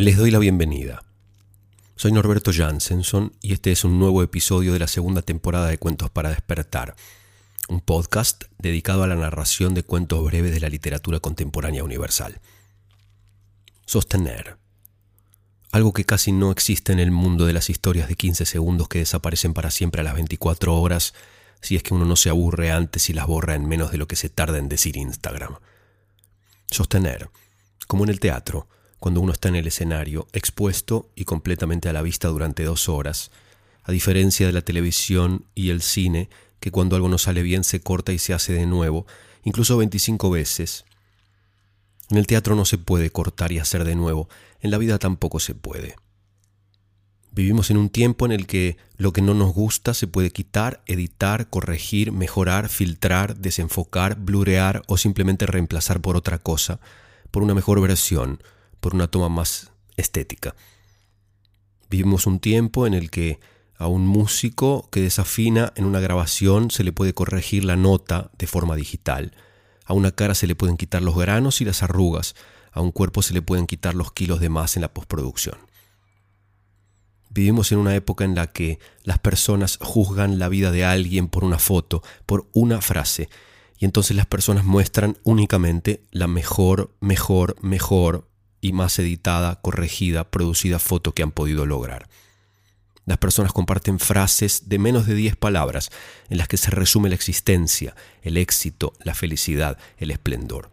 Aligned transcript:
Les 0.00 0.16
doy 0.16 0.30
la 0.30 0.38
bienvenida. 0.38 1.02
Soy 1.96 2.12
Norberto 2.12 2.52
Jansenson 2.54 3.32
y 3.42 3.52
este 3.52 3.72
es 3.72 3.82
un 3.82 3.98
nuevo 3.98 4.22
episodio 4.22 4.72
de 4.72 4.78
la 4.78 4.86
segunda 4.86 5.22
temporada 5.22 5.66
de 5.66 5.78
Cuentos 5.78 6.08
para 6.08 6.28
despertar, 6.28 6.94
un 7.68 7.80
podcast 7.80 8.44
dedicado 8.58 9.02
a 9.02 9.08
la 9.08 9.16
narración 9.16 9.74
de 9.74 9.82
cuentos 9.82 10.24
breves 10.24 10.52
de 10.52 10.60
la 10.60 10.68
literatura 10.68 11.18
contemporánea 11.18 11.82
universal. 11.82 12.40
Sostener. 13.86 14.58
Algo 15.72 15.92
que 15.92 16.04
casi 16.04 16.30
no 16.30 16.52
existe 16.52 16.92
en 16.92 17.00
el 17.00 17.10
mundo 17.10 17.44
de 17.44 17.54
las 17.54 17.68
historias 17.68 18.06
de 18.06 18.14
15 18.14 18.46
segundos 18.46 18.86
que 18.86 19.00
desaparecen 19.00 19.52
para 19.52 19.72
siempre 19.72 20.02
a 20.02 20.04
las 20.04 20.14
24 20.14 20.80
horas, 20.80 21.12
si 21.60 21.74
es 21.74 21.82
que 21.82 21.94
uno 21.94 22.04
no 22.04 22.14
se 22.14 22.30
aburre 22.30 22.70
antes 22.70 23.10
y 23.10 23.14
las 23.14 23.26
borra 23.26 23.56
en 23.56 23.66
menos 23.66 23.90
de 23.90 23.98
lo 23.98 24.06
que 24.06 24.14
se 24.14 24.28
tarda 24.28 24.58
en 24.58 24.68
decir 24.68 24.96
Instagram. 24.96 25.56
Sostener, 26.70 27.30
como 27.88 28.04
en 28.04 28.10
el 28.10 28.20
teatro, 28.20 28.68
cuando 28.98 29.20
uno 29.20 29.32
está 29.32 29.48
en 29.48 29.56
el 29.56 29.66
escenario, 29.66 30.26
expuesto 30.32 31.10
y 31.14 31.24
completamente 31.24 31.88
a 31.88 31.92
la 31.92 32.02
vista 32.02 32.28
durante 32.28 32.64
dos 32.64 32.88
horas, 32.88 33.30
a 33.84 33.92
diferencia 33.92 34.46
de 34.46 34.52
la 34.52 34.62
televisión 34.62 35.46
y 35.54 35.70
el 35.70 35.82
cine, 35.82 36.28
que 36.60 36.70
cuando 36.70 36.96
algo 36.96 37.08
no 37.08 37.18
sale 37.18 37.42
bien 37.42 37.64
se 37.64 37.80
corta 37.80 38.12
y 38.12 38.18
se 38.18 38.34
hace 38.34 38.52
de 38.52 38.66
nuevo, 38.66 39.06
incluso 39.44 39.76
25 39.76 40.30
veces. 40.30 40.84
En 42.10 42.18
el 42.18 42.26
teatro 42.26 42.54
no 42.54 42.64
se 42.64 42.78
puede 42.78 43.10
cortar 43.10 43.52
y 43.52 43.58
hacer 43.58 43.84
de 43.84 43.94
nuevo, 43.94 44.28
en 44.60 44.70
la 44.70 44.78
vida 44.78 44.98
tampoco 44.98 45.40
se 45.40 45.54
puede. 45.54 45.94
Vivimos 47.30 47.70
en 47.70 47.76
un 47.76 47.88
tiempo 47.88 48.26
en 48.26 48.32
el 48.32 48.46
que 48.46 48.78
lo 48.96 49.12
que 49.12 49.22
no 49.22 49.32
nos 49.32 49.54
gusta 49.54 49.94
se 49.94 50.08
puede 50.08 50.30
quitar, 50.30 50.82
editar, 50.86 51.48
corregir, 51.48 52.10
mejorar, 52.10 52.68
filtrar, 52.68 53.36
desenfocar, 53.36 54.16
blurear 54.16 54.82
o 54.88 54.96
simplemente 54.96 55.46
reemplazar 55.46 56.00
por 56.00 56.16
otra 56.16 56.38
cosa, 56.38 56.80
por 57.30 57.44
una 57.44 57.54
mejor 57.54 57.80
versión, 57.80 58.42
por 58.80 58.94
una 58.94 59.08
toma 59.08 59.28
más 59.28 59.72
estética. 59.96 60.54
Vivimos 61.90 62.26
un 62.26 62.40
tiempo 62.40 62.86
en 62.86 62.94
el 62.94 63.10
que 63.10 63.40
a 63.76 63.86
un 63.86 64.06
músico 64.06 64.88
que 64.90 65.00
desafina 65.00 65.72
en 65.76 65.84
una 65.84 66.00
grabación 66.00 66.70
se 66.70 66.84
le 66.84 66.92
puede 66.92 67.14
corregir 67.14 67.64
la 67.64 67.76
nota 67.76 68.30
de 68.36 68.46
forma 68.46 68.76
digital. 68.76 69.32
A 69.84 69.94
una 69.94 70.10
cara 70.10 70.34
se 70.34 70.46
le 70.46 70.56
pueden 70.56 70.76
quitar 70.76 71.00
los 71.00 71.16
granos 71.16 71.60
y 71.60 71.64
las 71.64 71.82
arrugas. 71.82 72.34
A 72.72 72.80
un 72.80 72.90
cuerpo 72.90 73.22
se 73.22 73.34
le 73.34 73.40
pueden 73.40 73.66
quitar 73.66 73.94
los 73.94 74.12
kilos 74.12 74.40
de 74.40 74.48
más 74.48 74.76
en 74.76 74.82
la 74.82 74.92
postproducción. 74.92 75.56
Vivimos 77.30 77.72
en 77.72 77.78
una 77.78 77.94
época 77.94 78.24
en 78.24 78.34
la 78.34 78.48
que 78.48 78.78
las 79.04 79.18
personas 79.18 79.78
juzgan 79.80 80.38
la 80.38 80.48
vida 80.48 80.72
de 80.72 80.84
alguien 80.84 81.28
por 81.28 81.44
una 81.44 81.58
foto, 81.58 82.02
por 82.26 82.48
una 82.52 82.80
frase, 82.80 83.28
y 83.78 83.84
entonces 83.84 84.16
las 84.16 84.26
personas 84.26 84.64
muestran 84.64 85.18
únicamente 85.22 86.02
la 86.10 86.26
mejor, 86.26 86.96
mejor, 87.00 87.54
mejor 87.62 88.27
y 88.60 88.72
más 88.72 88.98
editada, 88.98 89.60
corregida, 89.60 90.24
producida 90.24 90.78
foto 90.78 91.12
que 91.12 91.22
han 91.22 91.30
podido 91.30 91.66
lograr. 91.66 92.08
Las 93.06 93.18
personas 93.18 93.52
comparten 93.52 93.98
frases 93.98 94.68
de 94.68 94.78
menos 94.78 95.06
de 95.06 95.14
10 95.14 95.36
palabras 95.36 95.90
en 96.28 96.36
las 96.36 96.46
que 96.46 96.58
se 96.58 96.70
resume 96.70 97.08
la 97.08 97.14
existencia, 97.14 97.96
el 98.22 98.36
éxito, 98.36 98.92
la 99.02 99.14
felicidad, 99.14 99.78
el 99.96 100.10
esplendor. 100.10 100.70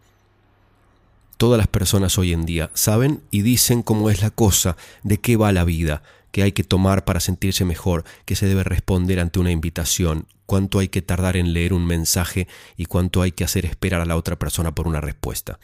Todas 1.38 1.56
las 1.58 1.66
personas 1.66 2.18
hoy 2.18 2.32
en 2.32 2.44
día 2.44 2.70
saben 2.74 3.22
y 3.30 3.42
dicen 3.42 3.82
cómo 3.82 4.10
es 4.10 4.20
la 4.20 4.30
cosa, 4.30 4.76
de 5.02 5.18
qué 5.18 5.36
va 5.36 5.52
la 5.52 5.64
vida, 5.64 6.02
qué 6.30 6.42
hay 6.42 6.52
que 6.52 6.64
tomar 6.64 7.06
para 7.06 7.20
sentirse 7.20 7.64
mejor, 7.64 8.04
qué 8.26 8.36
se 8.36 8.46
debe 8.46 8.64
responder 8.64 9.20
ante 9.20 9.38
una 9.38 9.50
invitación, 9.50 10.26
cuánto 10.44 10.78
hay 10.78 10.88
que 10.88 11.00
tardar 11.00 11.38
en 11.38 11.54
leer 11.54 11.72
un 11.72 11.86
mensaje 11.86 12.48
y 12.76 12.84
cuánto 12.84 13.22
hay 13.22 13.32
que 13.32 13.44
hacer 13.44 13.64
esperar 13.64 14.02
a 14.02 14.06
la 14.06 14.16
otra 14.16 14.38
persona 14.38 14.74
por 14.74 14.86
una 14.86 15.00
respuesta. 15.00 15.58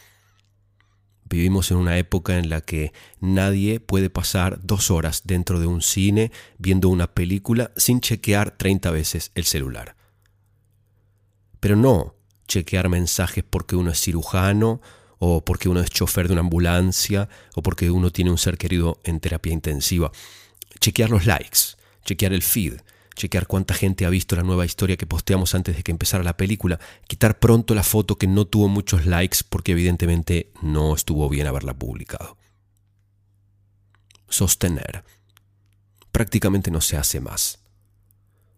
Vivimos 1.32 1.70
en 1.70 1.78
una 1.78 1.97
época 1.97 2.37
en 2.37 2.50
la 2.50 2.60
que 2.60 2.93
nadie 3.19 3.81
puede 3.81 4.10
pasar 4.10 4.60
dos 4.62 4.91
horas 4.91 5.22
dentro 5.25 5.60
de 5.60 5.66
un 5.66 5.81
cine 5.81 6.31
viendo 6.59 6.91
una 6.91 7.15
película 7.15 7.72
sin 7.75 8.03
chequear 8.03 8.59
30 8.59 8.91
veces 8.91 9.31
el 9.34 9.44
celular. 9.44 9.97
Pero 11.59 11.75
no 11.75 12.16
chequear 12.48 12.91
mensajes 12.91 13.43
porque 13.48 13.76
uno 13.76 13.93
es 13.93 13.98
cirujano 13.98 14.82
o 15.19 15.43
porque 15.43 15.70
uno 15.70 15.81
es 15.81 15.88
chofer 15.88 16.26
de 16.26 16.34
una 16.34 16.43
ambulancia 16.43 17.31
o 17.54 17.62
porque 17.62 17.91
uno 17.91 18.10
tiene 18.10 18.31
un 18.31 18.37
ser 18.37 18.59
querido 18.59 19.00
en 19.03 19.19
terapia 19.19 19.54
intensiva. 19.54 20.12
Chequear 20.81 21.09
los 21.09 21.25
likes, 21.25 21.78
chequear 22.04 22.34
el 22.34 22.43
feed, 22.43 22.75
chequear 23.22 23.47
cuánta 23.47 23.72
gente 23.72 24.05
ha 24.05 24.10
visto 24.10 24.34
la 24.34 24.43
nueva 24.43 24.65
historia 24.65 24.97
que 24.97 25.06
posteamos 25.06 25.55
antes 25.55 25.77
de 25.77 25.84
que 25.84 25.93
empezara 25.93 26.25
la 26.25 26.37
película, 26.37 26.81
quitar 27.06 27.38
pronto 27.38 27.72
la 27.72 27.84
foto 27.84 28.19
que 28.19 28.27
no 28.27 28.47
tuvo 28.47 28.66
muchos 28.66 29.06
likes 29.06 29.38
porque 29.49 29.72
evidentemente 29.72 30.53
no 30.60 30.93
estuvo 30.94 31.28
bien 31.28 31.47
haberla 31.47 31.72
publicado. 31.75 32.37
Sostener. 34.28 35.05
Prácticamente 36.11 36.72
no 36.72 36.81
se 36.81 36.97
hace 36.97 37.21
más. 37.21 37.61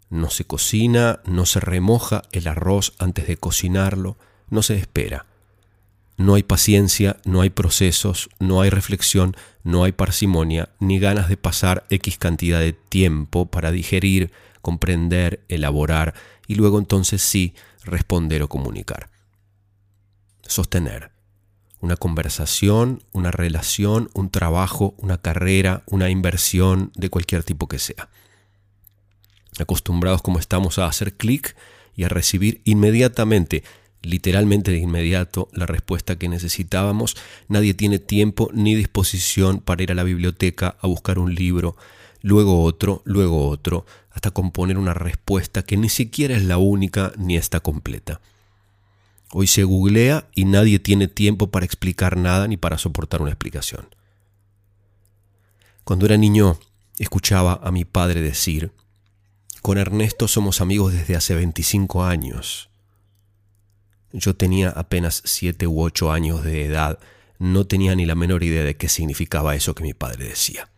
No 0.09 0.31
se 0.31 0.47
cocina, 0.47 1.21
no 1.27 1.45
se 1.45 1.61
remoja 1.61 2.23
el 2.33 2.49
arroz 2.49 2.95
antes 2.99 3.27
de 3.27 3.37
cocinarlo, 3.37 4.17
no 4.49 4.63
se 4.63 4.77
espera. 4.77 5.27
No 6.17 6.37
hay 6.37 6.43
paciencia, 6.43 7.19
no 7.25 7.43
hay 7.43 7.51
procesos, 7.51 8.31
no 8.39 8.63
hay 8.63 8.71
reflexión, 8.71 9.37
no 9.63 9.85
hay 9.85 9.93
parsimonia, 9.93 10.71
ni 10.79 10.99
ganas 10.99 11.29
de 11.29 11.37
pasar 11.37 11.85
X 11.91 12.17
cantidad 12.17 12.61
de 12.61 12.73
tiempo 12.73 13.47
para 13.47 13.73
digerir, 13.73 14.31
comprender, 14.65 15.45
elaborar 15.49 16.15
y 16.49 16.57
luego 16.57 16.81
entonces 16.81 17.23
sí 17.23 17.55
responder 17.85 18.43
o 18.43 18.49
comunicar. 18.49 19.11
Sostener. 20.43 21.13
Una 21.81 21.97
conversación, 21.97 23.05
una 23.13 23.31
relación, 23.31 24.11
un 24.15 24.31
trabajo, 24.31 24.95
una 24.99 25.19
carrera, 25.19 25.85
una 25.87 26.09
inversión 26.11 26.91
de 26.97 27.11
cualquier 27.11 27.45
tipo 27.45 27.69
que 27.69 27.79
sea. 27.79 28.09
Acostumbrados 29.61 30.23
como 30.23 30.39
estamos 30.39 30.79
a 30.79 30.87
hacer 30.87 31.15
clic 31.15 31.55
y 31.95 32.05
a 32.05 32.09
recibir 32.09 32.63
inmediatamente 32.65 33.63
literalmente 34.05 34.71
de 34.71 34.79
inmediato 34.79 35.49
la 35.53 35.67
respuesta 35.67 36.17
que 36.17 36.29
necesitábamos. 36.29 37.17
Nadie 37.49 37.75
tiene 37.75 37.99
tiempo 37.99 38.51
ni 38.53 38.75
disposición 38.75 39.61
para 39.61 39.83
ir 39.83 39.93
a 39.93 39.95
la 39.95 40.05
biblioteca 40.05 40.77
a 40.81 40.87
buscar 40.87 41.19
un 41.19 41.35
libro, 41.35 41.77
luego 42.25 42.63
otro, 42.63 43.03
luego 43.05 43.49
otro, 43.49 43.85
hasta 44.11 44.31
componer 44.31 44.79
una 44.79 44.95
respuesta 44.95 45.63
que 45.63 45.77
ni 45.77 45.91
siquiera 45.91 46.35
es 46.35 46.43
la 46.43 46.57
única 46.57 47.13
ni 47.19 47.37
está 47.37 47.61
completa. 47.61 48.23
Hoy 49.31 49.47
se 49.47 49.63
googlea 49.63 50.27
y 50.35 50.47
nadie 50.47 50.79
tiene 50.79 51.07
tiempo 51.07 51.51
para 51.51 51.67
explicar 51.67 52.17
nada 52.17 52.49
ni 52.49 52.57
para 52.57 52.79
soportar 52.79 53.21
una 53.21 53.31
explicación. 53.31 53.95
Cuando 55.85 56.07
era 56.07 56.17
niño 56.17 56.59
escuchaba 56.99 57.61
a 57.63 57.71
mi 57.71 57.85
padre 57.85 58.23
decir, 58.23 58.73
con 59.61 59.77
Ernesto 59.77 60.27
somos 60.27 60.63
amigos 60.63 60.95
desde 60.95 61.17
hace 61.17 61.35
25 61.35 62.05
años. 62.05 62.71
Yo 64.15 64.35
tenía 64.35 64.71
apenas 64.71 65.21
siete 65.27 65.67
u 65.67 65.83
ocho 65.83 66.11
años 66.11 66.43
de 66.43 66.65
edad, 66.65 66.99
no 67.39 67.67
tenía 67.67 67.95
ni 67.95 68.07
la 68.07 68.15
menor 68.15 68.45
idea 68.45 68.65
de 68.65 68.79
qué 68.79 68.89
significaba 68.89 69.55
eso 69.55 69.75
que 69.75 69.83
mi 69.83 69.93
padre 69.93 70.25
decía. 70.27 70.71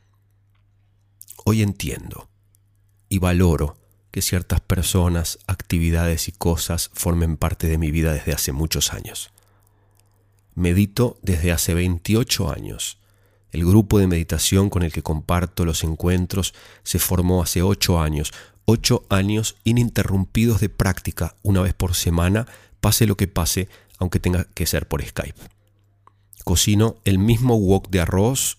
Hoy 1.49 1.63
entiendo 1.63 2.29
y 3.09 3.21
valoro 3.21 3.79
que 4.11 4.21
ciertas 4.21 4.61
personas, 4.61 5.39
actividades 5.47 6.27
y 6.27 6.33
cosas 6.33 6.91
formen 6.93 7.37
parte 7.37 7.69
de 7.69 7.79
mi 7.79 7.93
vida 7.93 8.13
desde 8.13 8.33
hace 8.33 8.51
muchos 8.51 8.93
años. 8.93 9.31
Medito 10.57 11.21
desde 11.23 11.53
hace 11.53 11.73
28 11.75 12.53
años. 12.53 12.99
El 13.53 13.65
grupo 13.65 14.01
de 14.01 14.09
meditación 14.09 14.71
con 14.71 14.83
el 14.83 14.93
que 14.93 15.05
comparto 15.05 15.65
los 15.65 15.85
encuentros 15.85 16.53
se 16.83 16.99
formó 16.99 17.45
hace 17.45 17.63
ocho 17.63 18.01
años, 18.01 18.33
ocho 18.65 19.07
años 19.09 19.55
ininterrumpidos 19.63 20.61
de 20.61 20.69
práctica 20.69 21.37
una 21.45 21.61
vez 21.61 21.75
por 21.75 21.95
semana 21.95 22.49
pase 22.81 23.07
lo 23.07 23.17
que 23.17 23.29
pase, 23.29 23.69
aunque 23.99 24.19
tenga 24.19 24.49
que 24.53 24.67
ser 24.67 24.89
por 24.89 25.01
Skype. 25.01 25.41
Cocino 26.43 26.97
el 27.05 27.21
mismo 27.21 27.55
wok 27.55 27.89
de 27.91 28.01
arroz, 28.01 28.59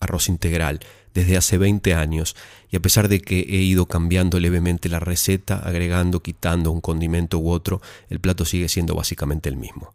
arroz 0.00 0.28
integral, 0.28 0.80
desde 1.16 1.36
hace 1.36 1.58
20 1.58 1.94
años, 1.94 2.36
y 2.70 2.76
a 2.76 2.80
pesar 2.80 3.08
de 3.08 3.20
que 3.20 3.40
he 3.40 3.62
ido 3.62 3.86
cambiando 3.86 4.38
levemente 4.38 4.88
la 4.88 5.00
receta, 5.00 5.58
agregando, 5.58 6.22
quitando 6.22 6.70
un 6.70 6.80
condimento 6.80 7.38
u 7.38 7.50
otro, 7.50 7.80
el 8.08 8.20
plato 8.20 8.44
sigue 8.44 8.68
siendo 8.68 8.94
básicamente 8.94 9.48
el 9.48 9.56
mismo. 9.56 9.94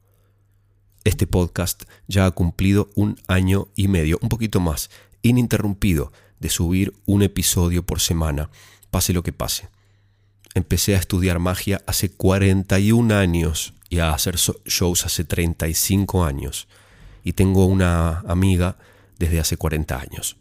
Este 1.04 1.28
podcast 1.28 1.84
ya 2.08 2.26
ha 2.26 2.32
cumplido 2.32 2.90
un 2.96 3.20
año 3.28 3.70
y 3.76 3.88
medio, 3.88 4.20
un 4.22 4.30
poquito 4.30 4.60
más, 4.60 4.90
ininterrumpido, 5.22 6.12
de 6.40 6.50
subir 6.50 6.94
un 7.06 7.22
episodio 7.22 7.86
por 7.86 8.00
semana, 8.00 8.50
pase 8.90 9.14
lo 9.14 9.24
que 9.24 9.32
pase 9.32 9.70
empecé 10.54 10.96
a 10.96 11.00
estudiar 11.00 11.40
magia 11.40 11.82
hace 11.88 12.10
41 12.12 13.16
años 13.16 13.74
y 13.90 14.00
a 14.00 14.14
hacer 14.14 14.36
shows 14.36 15.06
hace 15.06 15.24
35 15.24 16.26
años. 16.26 16.68
Y 17.24 17.34
tengo 17.34 17.66
una 17.66 18.20
amiga 18.22 18.78
desde 19.20 19.40
hace 19.40 19.58
40 19.58 20.00
años. 20.00 20.38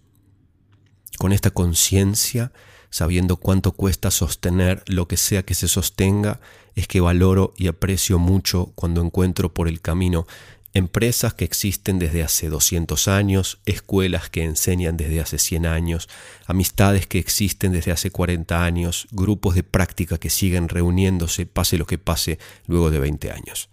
Con 1.19 1.33
esta 1.33 1.51
conciencia, 1.51 2.53
sabiendo 2.91 3.37
cuánto 3.37 3.73
cuesta 3.73 4.11
sostener 4.11 4.83
lo 4.87 5.09
que 5.09 5.17
sea 5.17 5.45
que 5.45 5.55
se 5.55 5.69
sostenga, 5.69 6.41
es 6.75 6.89
que 6.89 7.01
valoro 7.01 7.53
y 7.57 7.69
aprecio 7.69 8.19
mucho 8.19 8.73
cuando 8.75 9.03
encuentro 9.03 9.53
por 9.53 9.69
el 9.69 9.81
camino 9.81 10.27
empresas 10.73 11.35
que 11.35 11.45
existen 11.45 11.99
desde 11.99 12.23
hace 12.23 12.49
200 12.49 13.09
años, 13.09 13.59
escuelas 13.67 14.31
que 14.31 14.45
enseñan 14.45 14.97
desde 14.97 15.21
hace 15.21 15.39
100 15.39 15.67
años, 15.67 16.09
amistades 16.47 17.07
que 17.07 17.19
existen 17.19 17.73
desde 17.73 17.93
hace 17.93 18.11
40 18.11 18.65
años, 18.65 19.09
grupos 19.11 19.55
de 19.57 19.65
práctica 19.65 20.19
que 20.19 20.31
siguen 20.31 20.69
reuniéndose, 20.69 21.47
pase 21.47 21.77
lo 21.77 21.87
que 21.87 21.99
pase, 21.99 22.39
luego 22.67 22.91
de 22.91 23.01
20 23.01 23.33
años. 23.33 23.69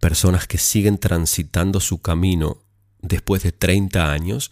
Personas 0.00 0.46
que 0.46 0.58
siguen 0.58 0.98
transitando 0.98 1.80
su 1.80 2.02
camino 2.02 2.62
después 3.00 3.42
de 3.42 3.52
30 3.52 4.12
años, 4.12 4.50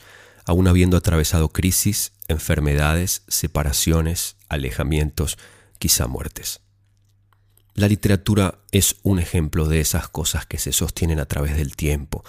aún 0.51 0.67
habiendo 0.67 0.97
atravesado 0.97 1.51
crisis, 1.51 2.11
enfermedades, 2.27 3.23
separaciones, 3.29 4.35
alejamientos, 4.49 5.39
quizá 5.79 6.09
muertes. 6.09 6.61
La 7.75 7.87
literatura 7.87 8.59
es 8.73 8.97
un 9.05 9.21
ejemplo 9.21 9.69
de 9.69 9.79
esas 9.79 10.09
cosas 10.09 10.47
que 10.47 10.59
se 10.59 10.73
sostienen 10.73 11.21
a 11.21 11.27
través 11.27 11.57
del 11.57 11.77
tiempo. 11.77 12.25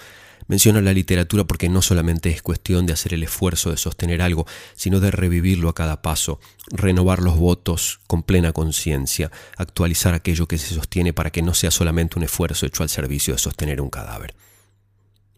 Menciono 0.46 0.80
la 0.80 0.92
literatura 0.92 1.42
porque 1.42 1.68
no 1.68 1.82
solamente 1.82 2.30
es 2.30 2.42
cuestión 2.42 2.86
de 2.86 2.92
hacer 2.92 3.12
el 3.12 3.24
esfuerzo 3.24 3.72
de 3.72 3.76
sostener 3.76 4.22
algo, 4.22 4.46
sino 4.76 5.00
de 5.00 5.10
revivirlo 5.10 5.68
a 5.68 5.74
cada 5.74 6.00
paso, 6.00 6.38
renovar 6.68 7.22
los 7.22 7.36
votos 7.36 7.98
con 8.06 8.22
plena 8.22 8.52
conciencia, 8.52 9.32
actualizar 9.56 10.14
aquello 10.14 10.46
que 10.46 10.58
se 10.58 10.76
sostiene 10.76 11.12
para 11.12 11.32
que 11.32 11.42
no 11.42 11.54
sea 11.54 11.72
solamente 11.72 12.20
un 12.20 12.24
esfuerzo 12.24 12.66
hecho 12.66 12.84
al 12.84 12.88
servicio 12.88 13.34
de 13.34 13.40
sostener 13.40 13.80
un 13.80 13.90
cadáver. 13.90 14.36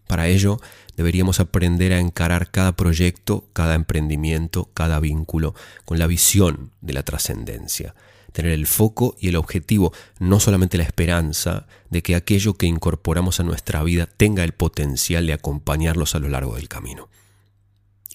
Para 0.06 0.28
ello, 0.28 0.60
deberíamos 0.96 1.40
aprender 1.40 1.92
a 1.92 2.00
encarar 2.00 2.50
cada 2.50 2.72
proyecto, 2.72 3.46
cada 3.52 3.74
emprendimiento, 3.74 4.68
cada 4.74 5.00
vínculo, 5.00 5.54
con 5.84 5.98
la 5.98 6.06
visión 6.06 6.70
de 6.80 6.92
la 6.92 7.02
trascendencia 7.02 7.94
tener 8.34 8.50
el 8.50 8.66
foco 8.66 9.14
y 9.20 9.28
el 9.28 9.36
objetivo, 9.36 9.92
no 10.18 10.40
solamente 10.40 10.76
la 10.76 10.82
esperanza 10.82 11.68
de 11.88 12.02
que 12.02 12.16
aquello 12.16 12.54
que 12.54 12.66
incorporamos 12.66 13.38
a 13.38 13.44
nuestra 13.44 13.80
vida 13.84 14.06
tenga 14.06 14.42
el 14.42 14.52
potencial 14.52 15.28
de 15.28 15.34
acompañarlos 15.34 16.16
a 16.16 16.18
lo 16.18 16.28
largo 16.28 16.56
del 16.56 16.68
camino. 16.68 17.08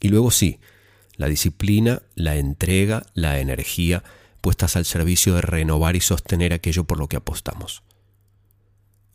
Y 0.02 0.10
luego 0.10 0.30
sí, 0.30 0.60
la 1.16 1.28
disciplina, 1.28 2.02
la 2.16 2.36
entrega, 2.36 3.06
la 3.14 3.40
energía 3.40 4.04
puestas 4.42 4.76
al 4.76 4.84
servicio 4.84 5.36
de 5.36 5.42
renovar 5.42 5.96
y 5.96 6.02
sostener 6.02 6.52
aquello 6.52 6.84
por 6.84 7.00
lo 7.00 7.08
que 7.08 7.16
apostamos. 7.16 7.84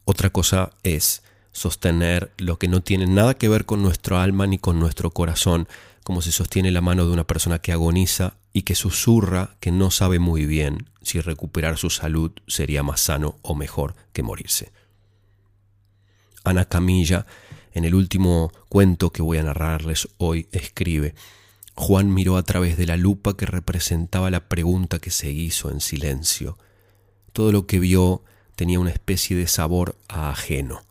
Otra 0.07 0.31
cosa 0.31 0.71
es 0.85 1.23
sostener 1.55 2.33
lo 2.37 2.59
que 2.59 2.69
no 2.69 2.83
tiene 2.83 3.07
nada 3.07 3.35
que 3.35 3.49
ver 3.49 3.65
con 3.65 3.81
nuestro 3.81 4.19
alma 4.19 4.47
ni 4.47 4.59
con 4.59 4.79
nuestro 4.79 5.13
corazón, 5.13 5.67
como 6.03 6.21
se 6.21 6.33
sostiene 6.33 6.71
la 6.71 6.83
mano 6.83 7.07
de 7.07 7.13
una 7.13 7.25
persona 7.25 7.61
que 7.61 7.73
agoniza 7.73 8.35
y 8.53 8.63
que 8.63 8.75
susurra 8.75 9.57
que 9.61 9.71
no 9.71 9.91
sabe 9.91 10.19
muy 10.19 10.45
bien 10.45 10.91
si 11.01 11.21
recuperar 11.21 11.79
su 11.79 11.89
salud 11.89 12.33
sería 12.47 12.83
más 12.83 13.01
sano 13.01 13.39
o 13.43 13.55
mejor 13.55 13.95
que 14.13 14.23
morirse. 14.23 14.73
Ana 16.43 16.67
Camilla, 16.67 17.25
en 17.73 17.85
el 17.85 17.95
último 17.95 18.53
cuento 18.69 19.11
que 19.11 19.23
voy 19.23 19.39
a 19.39 19.43
narrarles 19.45 20.09
hoy, 20.19 20.49
escribe, 20.53 21.15
Juan 21.75 22.13
miró 22.13 22.37
a 22.37 22.43
través 22.43 22.77
de 22.77 22.87
la 22.87 22.97
lupa 22.97 23.37
que 23.37 23.47
representaba 23.47 24.31
la 24.31 24.49
pregunta 24.49 24.99
que 24.99 25.11
se 25.11 25.31
hizo 25.31 25.71
en 25.71 25.81
silencio. 25.81 26.59
Todo 27.33 27.51
lo 27.51 27.67
que 27.67 27.81
vio 27.81 28.23
tenía 28.57 28.79
una 28.79 28.91
especie 28.91 29.37
de 29.37 29.47
sabor 29.47 29.97
a 30.09 30.31
ajeno, 30.31 30.83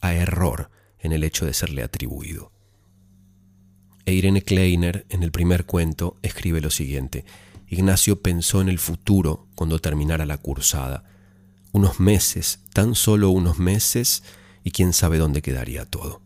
a 0.00 0.14
error 0.14 0.70
en 0.98 1.12
el 1.12 1.24
hecho 1.24 1.46
de 1.46 1.54
serle 1.54 1.82
atribuido. 1.82 2.52
Irene 4.06 4.42
Kleiner, 4.42 5.06
en 5.08 5.22
el 5.22 5.30
primer 5.30 5.66
cuento, 5.66 6.18
escribe 6.22 6.60
lo 6.60 6.70
siguiente. 6.70 7.24
Ignacio 7.68 8.20
pensó 8.20 8.60
en 8.60 8.68
el 8.68 8.78
futuro 8.78 9.46
cuando 9.54 9.78
terminara 9.78 10.26
la 10.26 10.38
cursada. 10.38 11.04
Unos 11.72 12.00
meses, 12.00 12.60
tan 12.72 12.94
solo 12.94 13.30
unos 13.30 13.58
meses, 13.58 14.24
y 14.64 14.72
quién 14.72 14.92
sabe 14.92 15.18
dónde 15.18 15.42
quedaría 15.42 15.86
todo. 15.86 16.20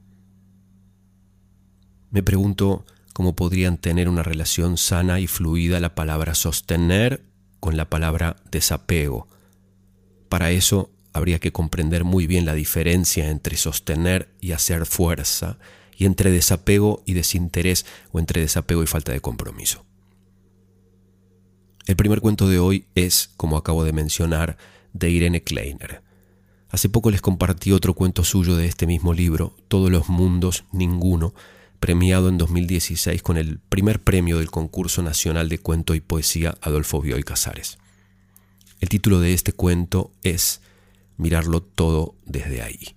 Me 2.10 2.22
pregunto 2.22 2.86
cómo 3.12 3.36
podrían 3.36 3.76
tener 3.76 4.08
una 4.08 4.22
relación 4.22 4.76
sana 4.76 5.20
y 5.20 5.26
fluida 5.26 5.80
la 5.80 5.94
palabra 5.94 6.34
sostener 6.34 7.24
con 7.60 7.76
la 7.76 7.88
palabra 7.90 8.36
desapego. 8.50 9.28
Para 10.28 10.50
eso 10.50 10.90
habría 11.14 11.38
que 11.38 11.52
comprender 11.52 12.04
muy 12.04 12.26
bien 12.26 12.44
la 12.44 12.54
diferencia 12.54 13.30
entre 13.30 13.56
sostener 13.56 14.28
y 14.40 14.52
hacer 14.52 14.84
fuerza, 14.84 15.58
y 15.96 16.06
entre 16.06 16.30
desapego 16.30 17.02
y 17.06 17.14
desinterés 17.14 17.86
o 18.12 18.18
entre 18.18 18.40
desapego 18.40 18.82
y 18.82 18.86
falta 18.86 19.12
de 19.12 19.20
compromiso. 19.20 19.84
El 21.86 21.96
primer 21.96 22.20
cuento 22.20 22.48
de 22.48 22.58
hoy 22.58 22.86
es, 22.94 23.30
como 23.36 23.56
acabo 23.56 23.84
de 23.84 23.92
mencionar, 23.92 24.56
de 24.92 25.10
Irene 25.10 25.42
Kleiner. 25.42 26.02
Hace 26.68 26.88
poco 26.88 27.10
les 27.10 27.20
compartí 27.20 27.72
otro 27.72 27.94
cuento 27.94 28.24
suyo 28.24 28.56
de 28.56 28.66
este 28.66 28.86
mismo 28.86 29.12
libro, 29.12 29.54
Todos 29.68 29.90
los 29.90 30.08
mundos, 30.08 30.64
ninguno, 30.72 31.34
premiado 31.78 32.28
en 32.28 32.38
2016 32.38 33.22
con 33.22 33.36
el 33.36 33.58
primer 33.58 34.02
premio 34.02 34.38
del 34.38 34.50
concurso 34.50 35.02
nacional 35.02 35.48
de 35.48 35.58
cuento 35.58 35.94
y 35.94 36.00
poesía 36.00 36.56
Adolfo 36.62 37.00
Bioy 37.00 37.22
Casares. 37.22 37.78
El 38.80 38.88
título 38.88 39.20
de 39.20 39.34
este 39.34 39.52
cuento 39.52 40.10
es 40.22 40.62
Mirarlo 41.16 41.62
todo 41.62 42.16
desde 42.24 42.62
ahí. 42.62 42.96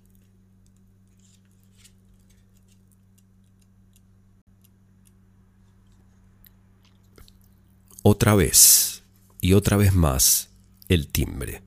Otra 8.04 8.36
vez 8.36 9.04
y 9.42 9.54
otra 9.54 9.76
vez 9.76 9.94
más 9.94 10.50
el 10.88 11.08
timbre. 11.08 11.62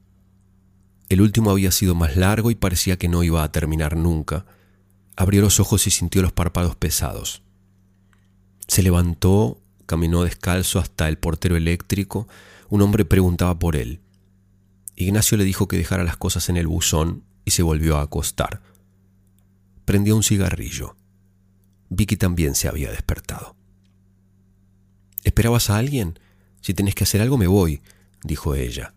El 1.11 1.21
último 1.21 1.51
había 1.51 1.71
sido 1.71 1.95
más 1.95 2.17
largo 2.17 2.51
y 2.51 2.55
parecía 2.55 2.97
que 2.97 3.09
no 3.09 3.23
iba 3.23 3.43
a 3.43 3.53
terminar 3.53 3.97
nunca. 3.97 4.47
Abrió 5.17 5.43
los 5.43 5.61
ojos 5.61 5.87
y 5.87 5.91
sintió 5.91 6.23
los 6.23 6.33
párpados 6.33 6.77
pesados. 6.77 7.43
Se 8.69 8.83
levantó, 8.83 9.61
caminó 9.87 10.23
descalzo 10.23 10.79
hasta 10.79 11.09
el 11.09 11.19
portero 11.19 11.57
eléctrico. 11.57 12.29
Un 12.69 12.83
hombre 12.83 13.05
preguntaba 13.05 13.59
por 13.59 13.77
él. 13.77 14.01
Ignacio 15.01 15.37
le 15.37 15.45
dijo 15.45 15.69
que 15.69 15.77
dejara 15.77 16.05
las 16.05 16.17
cosas 16.17 16.49
en 16.49 16.57
el 16.57 16.67
buzón 16.67 17.25
y 17.45 17.53
se 17.53 17.63
volvió 17.63 17.97
a 17.97 18.03
acostar. 18.03 18.63
Prendió 19.85 20.17
un 20.17 20.23
cigarrillo. 20.23 20.97
Vicky 21.89 22.17
también 22.17 22.55
se 22.55 22.69
había 22.69 22.91
despertado. 22.91 23.57
¿Esperabas 25.25 25.71
a 25.71 25.77
alguien? 25.77 26.19
Si 26.61 26.75
tenés 26.75 26.95
que 26.95 27.05
hacer 27.05 27.21
algo 27.21 27.37
me 27.37 27.47
voy, 27.47 27.83
dijo 28.23 28.55
ella. 28.55 28.95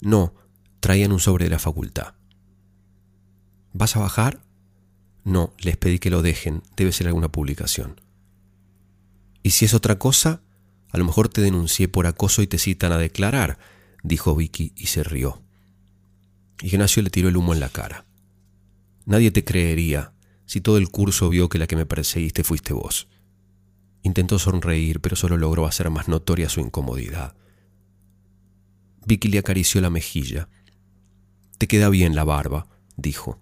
No, 0.00 0.34
traían 0.80 1.12
un 1.12 1.20
sobre 1.20 1.44
de 1.44 1.50
la 1.50 1.58
facultad. 1.58 2.14
¿Vas 3.72 3.96
a 3.96 4.00
bajar? 4.00 4.40
No, 5.24 5.54
les 5.58 5.76
pedí 5.76 5.98
que 5.98 6.10
lo 6.10 6.22
dejen, 6.22 6.62
debe 6.76 6.92
ser 6.92 7.06
alguna 7.06 7.32
publicación. 7.32 8.00
¿Y 9.42 9.50
si 9.50 9.64
es 9.64 9.74
otra 9.74 9.98
cosa? 9.98 10.42
A 10.90 10.98
lo 10.98 11.04
mejor 11.04 11.28
te 11.28 11.40
denuncié 11.40 11.88
por 11.88 12.06
acoso 12.06 12.42
y 12.42 12.46
te 12.46 12.58
citan 12.58 12.92
a 12.92 12.98
declarar, 12.98 13.58
dijo 14.04 14.36
Vicky 14.36 14.72
y 14.76 14.86
se 14.86 15.02
rió. 15.02 15.42
Ignacio 16.62 17.02
le 17.02 17.10
tiró 17.10 17.28
el 17.28 17.36
humo 17.36 17.52
en 17.52 17.60
la 17.60 17.70
cara. 17.70 18.04
Nadie 19.06 19.32
te 19.32 19.44
creería 19.44 20.12
si 20.46 20.60
todo 20.60 20.78
el 20.78 20.90
curso 20.90 21.28
vio 21.30 21.48
que 21.48 21.58
la 21.58 21.66
que 21.66 21.74
me 21.74 21.86
perseguiste 21.86 22.44
fuiste 22.44 22.72
vos. 22.72 23.08
Intentó 24.02 24.38
sonreír, 24.38 25.00
pero 25.00 25.16
solo 25.16 25.36
logró 25.36 25.66
hacer 25.66 25.90
más 25.90 26.06
notoria 26.06 26.48
su 26.48 26.60
incomodidad. 26.60 27.34
Vicky 29.06 29.28
le 29.28 29.38
acarició 29.38 29.80
la 29.80 29.90
mejilla. 29.90 30.48
Te 31.58 31.66
queda 31.66 31.88
bien 31.88 32.14
la 32.14 32.24
barba, 32.24 32.66
dijo. 32.96 33.40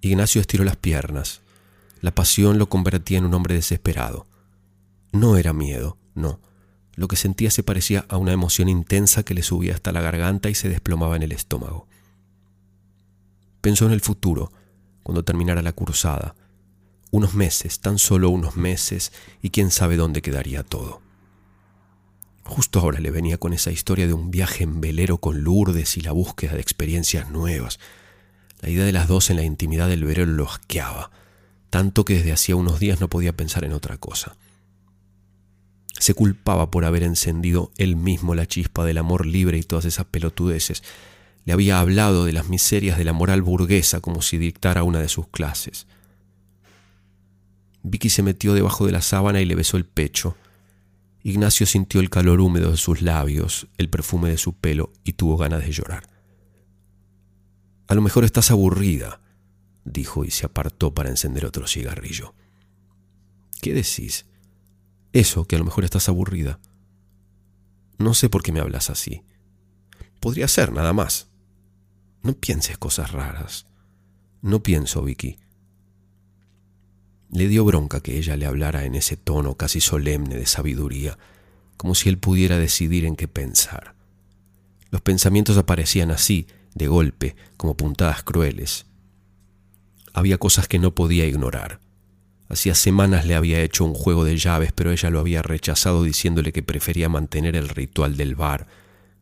Ignacio 0.00 0.40
estiró 0.40 0.64
las 0.64 0.76
piernas. 0.76 1.42
La 2.00 2.14
pasión 2.14 2.58
lo 2.58 2.70
convertía 2.70 3.18
en 3.18 3.26
un 3.26 3.34
hombre 3.34 3.54
desesperado. 3.54 4.26
No 5.12 5.36
era 5.36 5.52
miedo, 5.52 5.98
no. 6.14 6.40
Lo 7.00 7.08
que 7.08 7.16
sentía 7.16 7.50
se 7.50 7.62
parecía 7.62 8.04
a 8.10 8.18
una 8.18 8.34
emoción 8.34 8.68
intensa 8.68 9.22
que 9.22 9.32
le 9.32 9.42
subía 9.42 9.72
hasta 9.72 9.90
la 9.90 10.02
garganta 10.02 10.50
y 10.50 10.54
se 10.54 10.68
desplomaba 10.68 11.16
en 11.16 11.22
el 11.22 11.32
estómago. 11.32 11.88
Pensó 13.62 13.86
en 13.86 13.92
el 13.92 14.02
futuro, 14.02 14.52
cuando 15.02 15.24
terminara 15.24 15.62
la 15.62 15.72
cursada, 15.72 16.34
unos 17.10 17.32
meses, 17.32 17.80
tan 17.80 17.96
solo 17.98 18.28
unos 18.28 18.54
meses, 18.56 19.12
y 19.40 19.48
quién 19.48 19.70
sabe 19.70 19.96
dónde 19.96 20.20
quedaría 20.20 20.62
todo. 20.62 21.00
Justo 22.44 22.80
ahora 22.80 23.00
le 23.00 23.10
venía 23.10 23.38
con 23.38 23.54
esa 23.54 23.70
historia 23.70 24.06
de 24.06 24.12
un 24.12 24.30
viaje 24.30 24.64
en 24.64 24.82
velero 24.82 25.16
con 25.16 25.42
Lourdes 25.42 25.96
y 25.96 26.02
la 26.02 26.12
búsqueda 26.12 26.52
de 26.52 26.60
experiencias 26.60 27.30
nuevas. 27.30 27.80
La 28.60 28.68
idea 28.68 28.84
de 28.84 28.92
las 28.92 29.08
dos 29.08 29.30
en 29.30 29.36
la 29.36 29.42
intimidad 29.44 29.88
del 29.88 30.04
velero 30.04 30.26
lo 30.26 30.44
asqueaba, 30.44 31.10
tanto 31.70 32.04
que 32.04 32.16
desde 32.16 32.32
hacía 32.32 32.56
unos 32.56 32.78
días 32.78 33.00
no 33.00 33.08
podía 33.08 33.32
pensar 33.32 33.64
en 33.64 33.72
otra 33.72 33.96
cosa. 33.96 34.36
Se 36.00 36.14
culpaba 36.14 36.70
por 36.70 36.86
haber 36.86 37.02
encendido 37.02 37.70
él 37.76 37.94
mismo 37.94 38.34
la 38.34 38.46
chispa 38.46 38.86
del 38.86 38.96
amor 38.96 39.26
libre 39.26 39.58
y 39.58 39.62
todas 39.62 39.84
esas 39.84 40.06
pelotudeces. 40.06 40.82
Le 41.44 41.52
había 41.52 41.78
hablado 41.78 42.24
de 42.24 42.32
las 42.32 42.48
miserias 42.48 42.96
de 42.96 43.04
la 43.04 43.12
moral 43.12 43.42
burguesa 43.42 44.00
como 44.00 44.22
si 44.22 44.38
dictara 44.38 44.82
una 44.82 45.00
de 45.00 45.08
sus 45.08 45.28
clases. 45.28 45.86
Vicky 47.82 48.08
se 48.08 48.22
metió 48.22 48.54
debajo 48.54 48.86
de 48.86 48.92
la 48.92 49.02
sábana 49.02 49.42
y 49.42 49.44
le 49.44 49.54
besó 49.54 49.76
el 49.76 49.84
pecho. 49.84 50.38
Ignacio 51.22 51.66
sintió 51.66 52.00
el 52.00 52.08
calor 52.08 52.40
húmedo 52.40 52.70
de 52.70 52.78
sus 52.78 53.02
labios, 53.02 53.68
el 53.76 53.90
perfume 53.90 54.30
de 54.30 54.38
su 54.38 54.54
pelo 54.54 54.94
y 55.04 55.12
tuvo 55.12 55.36
ganas 55.36 55.60
de 55.60 55.70
llorar. 55.70 56.08
A 57.88 57.94
lo 57.94 58.00
mejor 58.00 58.24
estás 58.24 58.50
aburrida, 58.50 59.20
dijo 59.84 60.24
y 60.24 60.30
se 60.30 60.46
apartó 60.46 60.94
para 60.94 61.10
encender 61.10 61.44
otro 61.44 61.66
cigarrillo. 61.66 62.32
¿Qué 63.60 63.74
decís? 63.74 64.24
Eso, 65.12 65.44
que 65.44 65.56
a 65.56 65.58
lo 65.58 65.64
mejor 65.64 65.84
estás 65.84 66.08
aburrida. 66.08 66.60
No 67.98 68.14
sé 68.14 68.28
por 68.28 68.42
qué 68.42 68.52
me 68.52 68.60
hablas 68.60 68.90
así. 68.90 69.22
Podría 70.20 70.48
ser, 70.48 70.72
nada 70.72 70.92
más. 70.92 71.28
No 72.22 72.34
pienses 72.34 72.78
cosas 72.78 73.12
raras. 73.12 73.66
No 74.42 74.62
pienso, 74.62 75.02
Vicky. 75.02 75.38
Le 77.30 77.48
dio 77.48 77.64
bronca 77.64 78.00
que 78.00 78.18
ella 78.18 78.36
le 78.36 78.46
hablara 78.46 78.84
en 78.84 78.94
ese 78.94 79.16
tono 79.16 79.54
casi 79.54 79.80
solemne 79.80 80.36
de 80.36 80.46
sabiduría, 80.46 81.18
como 81.76 81.94
si 81.94 82.08
él 82.08 82.18
pudiera 82.18 82.58
decidir 82.58 83.04
en 83.04 83.16
qué 83.16 83.28
pensar. 83.28 83.94
Los 84.90 85.00
pensamientos 85.00 85.56
aparecían 85.56 86.10
así, 86.10 86.46
de 86.74 86.88
golpe, 86.88 87.36
como 87.56 87.76
puntadas 87.76 88.22
crueles. 88.22 88.86
Había 90.12 90.38
cosas 90.38 90.68
que 90.68 90.78
no 90.78 90.94
podía 90.94 91.26
ignorar. 91.26 91.80
Hacía 92.50 92.74
semanas 92.74 93.26
le 93.26 93.36
había 93.36 93.62
hecho 93.62 93.84
un 93.84 93.94
juego 93.94 94.24
de 94.24 94.36
llaves, 94.36 94.72
pero 94.72 94.90
ella 94.90 95.08
lo 95.08 95.20
había 95.20 95.40
rechazado 95.40 96.02
diciéndole 96.02 96.52
que 96.52 96.64
prefería 96.64 97.08
mantener 97.08 97.54
el 97.54 97.68
ritual 97.68 98.16
del 98.16 98.34
bar, 98.34 98.66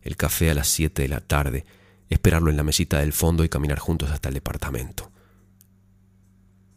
el 0.00 0.16
café 0.16 0.50
a 0.50 0.54
las 0.54 0.68
siete 0.68 1.02
de 1.02 1.08
la 1.08 1.20
tarde, 1.20 1.66
esperarlo 2.08 2.50
en 2.50 2.56
la 2.56 2.62
mesita 2.62 3.00
del 3.00 3.12
fondo 3.12 3.44
y 3.44 3.50
caminar 3.50 3.80
juntos 3.80 4.11
hasta 4.11 4.28
el 4.28 4.35
departamento. 4.35 5.12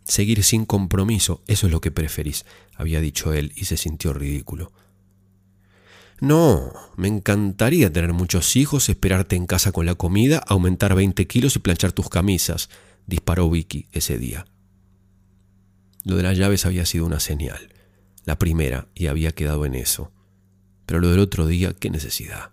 Seguir 0.03 0.43
sin 0.43 0.65
compromiso, 0.65 1.41
eso 1.47 1.67
es 1.67 1.71
lo 1.71 1.79
que 1.79 1.89
preferís, 1.89 2.45
había 2.75 2.99
dicho 2.99 3.31
él 3.31 3.53
y 3.55 3.63
se 3.63 3.77
sintió 3.77 4.11
ridículo. 4.11 4.73
No, 6.19 6.73
me 6.97 7.07
encantaría 7.07 7.93
tener 7.93 8.11
muchos 8.11 8.57
hijos, 8.57 8.89
esperarte 8.89 9.37
en 9.37 9.47
casa 9.47 9.71
con 9.71 9.85
la 9.85 9.95
comida, 9.95 10.43
aumentar 10.45 10.95
20 10.95 11.25
kilos 11.27 11.55
y 11.55 11.59
planchar 11.59 11.93
tus 11.93 12.09
camisas, 12.09 12.69
disparó 13.07 13.49
Vicky 13.49 13.87
ese 13.93 14.17
día. 14.17 14.45
Lo 16.03 16.15
de 16.15 16.23
las 16.23 16.37
llaves 16.37 16.65
había 16.65 16.85
sido 16.85 17.05
una 17.05 17.19
señal, 17.19 17.73
la 18.25 18.39
primera, 18.39 18.87
y 18.95 19.07
había 19.07 19.31
quedado 19.31 19.65
en 19.65 19.75
eso. 19.75 20.11
Pero 20.85 20.99
lo 20.99 21.09
del 21.09 21.19
otro 21.19 21.45
día, 21.47 21.73
qué 21.73 21.89
necesidad. 21.89 22.51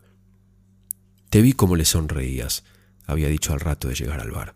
Te 1.31 1.43
vi 1.43 1.53
como 1.53 1.77
le 1.77 1.85
sonreías, 1.85 2.65
había 3.07 3.29
dicho 3.29 3.53
al 3.53 3.61
rato 3.61 3.89
de 3.89 3.95
llegar 3.95 4.21
al 4.21 4.31
bar. 4.31 4.55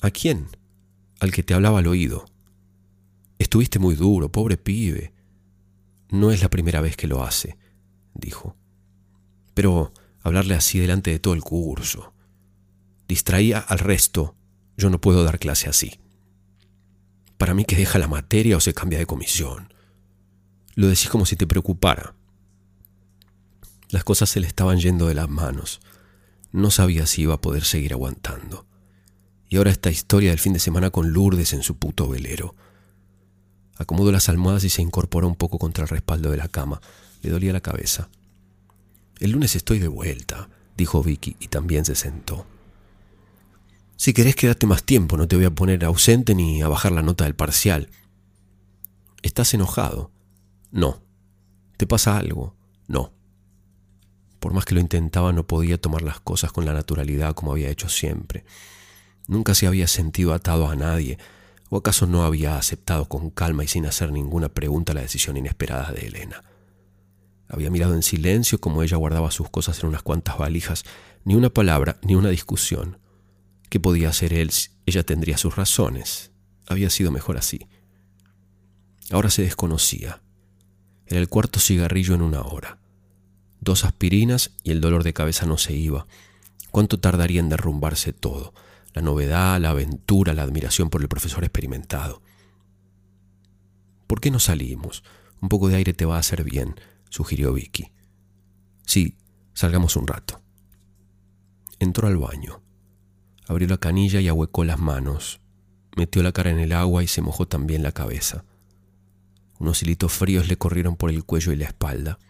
¿A 0.00 0.10
quién? 0.10 0.48
Al 1.20 1.32
que 1.32 1.42
te 1.42 1.54
hablaba 1.54 1.80
al 1.80 1.88
oído. 1.88 2.24
Estuviste 3.38 3.78
muy 3.78 3.94
duro, 3.94 4.30
pobre 4.30 4.56
pibe. 4.56 5.12
No 6.10 6.30
es 6.30 6.42
la 6.42 6.50
primera 6.50 6.80
vez 6.80 6.96
que 6.96 7.08
lo 7.08 7.24
hace, 7.24 7.58
dijo. 8.14 8.56
Pero 9.54 9.92
hablarle 10.22 10.54
así 10.54 10.78
delante 10.78 11.10
de 11.10 11.18
todo 11.18 11.34
el 11.34 11.42
curso. 11.42 12.12
Distraía 13.08 13.58
al 13.58 13.78
resto. 13.78 14.36
Yo 14.76 14.90
no 14.90 15.00
puedo 15.00 15.24
dar 15.24 15.38
clase 15.38 15.68
así. 15.68 15.98
Para 17.38 17.54
mí 17.54 17.64
que 17.64 17.76
deja 17.76 17.98
la 17.98 18.08
materia 18.08 18.56
o 18.56 18.60
se 18.60 18.74
cambia 18.74 18.98
de 18.98 19.06
comisión. 19.06 19.72
Lo 20.74 20.88
decís 20.88 21.08
como 21.08 21.24
si 21.24 21.36
te 21.36 21.46
preocupara. 21.46 22.14
Las 23.90 24.04
cosas 24.04 24.28
se 24.28 24.40
le 24.40 24.46
estaban 24.46 24.78
yendo 24.78 25.06
de 25.06 25.14
las 25.14 25.30
manos. 25.30 25.80
No 26.52 26.70
sabía 26.70 27.06
si 27.06 27.22
iba 27.22 27.34
a 27.34 27.40
poder 27.40 27.64
seguir 27.64 27.92
aguantando. 27.92 28.66
Y 29.48 29.56
ahora 29.56 29.70
esta 29.70 29.90
historia 29.90 30.30
del 30.30 30.40
fin 30.40 30.52
de 30.52 30.58
semana 30.58 30.90
con 30.90 31.12
Lourdes 31.12 31.52
en 31.52 31.62
su 31.62 31.78
puto 31.78 32.08
velero. 32.08 32.54
Acomodó 33.76 34.12
las 34.12 34.28
almohadas 34.28 34.64
y 34.64 34.68
se 34.68 34.82
incorporó 34.82 35.28
un 35.28 35.36
poco 35.36 35.58
contra 35.58 35.84
el 35.84 35.88
respaldo 35.88 36.30
de 36.30 36.36
la 36.36 36.48
cama. 36.48 36.80
Le 37.22 37.30
dolía 37.30 37.52
la 37.52 37.60
cabeza. 37.60 38.08
El 39.20 39.30
lunes 39.30 39.54
estoy 39.56 39.78
de 39.78 39.88
vuelta, 39.88 40.48
dijo 40.76 41.02
Vicky 41.02 41.36
y 41.38 41.48
también 41.48 41.84
se 41.84 41.94
sentó. 41.94 42.46
Si 43.98 44.12
querés 44.12 44.36
quedarte 44.36 44.68
más 44.68 44.84
tiempo, 44.84 45.16
no 45.16 45.26
te 45.26 45.34
voy 45.34 45.44
a 45.44 45.50
poner 45.50 45.84
ausente 45.84 46.36
ni 46.36 46.62
a 46.62 46.68
bajar 46.68 46.92
la 46.92 47.02
nota 47.02 47.24
del 47.24 47.34
parcial. 47.34 47.90
¿Estás 49.22 49.52
enojado? 49.54 50.12
No. 50.70 51.02
¿Te 51.76 51.84
pasa 51.84 52.16
algo? 52.16 52.54
No. 52.86 53.12
Por 54.38 54.52
más 54.54 54.64
que 54.64 54.76
lo 54.76 54.80
intentaba, 54.80 55.32
no 55.32 55.48
podía 55.48 55.80
tomar 55.80 56.02
las 56.02 56.20
cosas 56.20 56.52
con 56.52 56.64
la 56.64 56.72
naturalidad 56.72 57.34
como 57.34 57.50
había 57.50 57.70
hecho 57.70 57.88
siempre. 57.88 58.44
Nunca 59.26 59.56
se 59.56 59.66
había 59.66 59.88
sentido 59.88 60.32
atado 60.32 60.68
a 60.68 60.76
nadie, 60.76 61.18
o 61.68 61.78
acaso 61.78 62.06
no 62.06 62.22
había 62.22 62.56
aceptado 62.56 63.08
con 63.08 63.30
calma 63.30 63.64
y 63.64 63.68
sin 63.68 63.84
hacer 63.84 64.12
ninguna 64.12 64.48
pregunta 64.48 64.94
la 64.94 65.00
decisión 65.00 65.36
inesperada 65.36 65.90
de 65.90 66.06
Elena. 66.06 66.44
Había 67.48 67.68
mirado 67.68 67.94
en 67.94 68.04
silencio 68.04 68.60
como 68.60 68.84
ella 68.84 68.96
guardaba 68.96 69.32
sus 69.32 69.50
cosas 69.50 69.82
en 69.82 69.88
unas 69.88 70.04
cuantas 70.04 70.38
valijas, 70.38 70.84
ni 71.24 71.34
una 71.34 71.50
palabra, 71.50 71.98
ni 72.02 72.14
una 72.14 72.28
discusión. 72.28 72.98
¿Qué 73.68 73.80
podía 73.80 74.08
hacer 74.08 74.32
él? 74.32 74.50
Ella 74.86 75.02
tendría 75.02 75.38
sus 75.38 75.56
razones. 75.56 76.32
Había 76.66 76.90
sido 76.90 77.10
mejor 77.10 77.36
así. 77.36 77.66
Ahora 79.10 79.30
se 79.30 79.42
desconocía. 79.42 80.22
Era 81.06 81.20
el 81.20 81.28
cuarto 81.28 81.60
cigarrillo 81.60 82.14
en 82.14 82.22
una 82.22 82.42
hora 82.42 82.78
dos 83.60 83.84
aspirinas 83.84 84.52
y 84.62 84.70
el 84.70 84.80
dolor 84.80 85.04
de 85.04 85.12
cabeza 85.12 85.46
no 85.46 85.58
se 85.58 85.74
iba. 85.74 86.06
¿Cuánto 86.70 87.00
tardaría 87.00 87.40
en 87.40 87.48
derrumbarse 87.48 88.12
todo? 88.12 88.54
La 88.94 89.02
novedad, 89.02 89.60
la 89.60 89.70
aventura, 89.70 90.34
la 90.34 90.42
admiración 90.42 90.90
por 90.90 91.02
el 91.02 91.08
profesor 91.08 91.44
experimentado. 91.44 92.22
¿Por 94.06 94.20
qué 94.20 94.30
no 94.30 94.38
salimos? 94.38 95.04
Un 95.40 95.48
poco 95.48 95.68
de 95.68 95.76
aire 95.76 95.92
te 95.92 96.04
va 96.04 96.16
a 96.16 96.20
hacer 96.20 96.44
bien, 96.44 96.76
sugirió 97.10 97.52
Vicky. 97.52 97.90
Sí, 98.86 99.16
salgamos 99.54 99.96
un 99.96 100.06
rato. 100.06 100.40
Entró 101.78 102.08
al 102.08 102.16
baño. 102.16 102.62
Abrió 103.48 103.66
la 103.66 103.78
canilla 103.78 104.20
y 104.20 104.28
ahuecó 104.28 104.62
las 104.62 104.78
manos. 104.78 105.40
Metió 105.96 106.22
la 106.22 106.30
cara 106.30 106.50
en 106.50 106.60
el 106.60 106.72
agua 106.72 107.02
y 107.02 107.08
se 107.08 107.22
mojó 107.22 107.48
también 107.48 107.82
la 107.82 107.90
cabeza. 107.90 108.44
Unos 109.58 109.82
hilitos 109.82 110.12
fríos 110.12 110.46
le 110.46 110.56
corrieron 110.56 110.94
por 110.94 111.10
el 111.10 111.24
cuello 111.24 111.50
y 111.50 111.56
la 111.56 111.64
espalda 111.64 112.20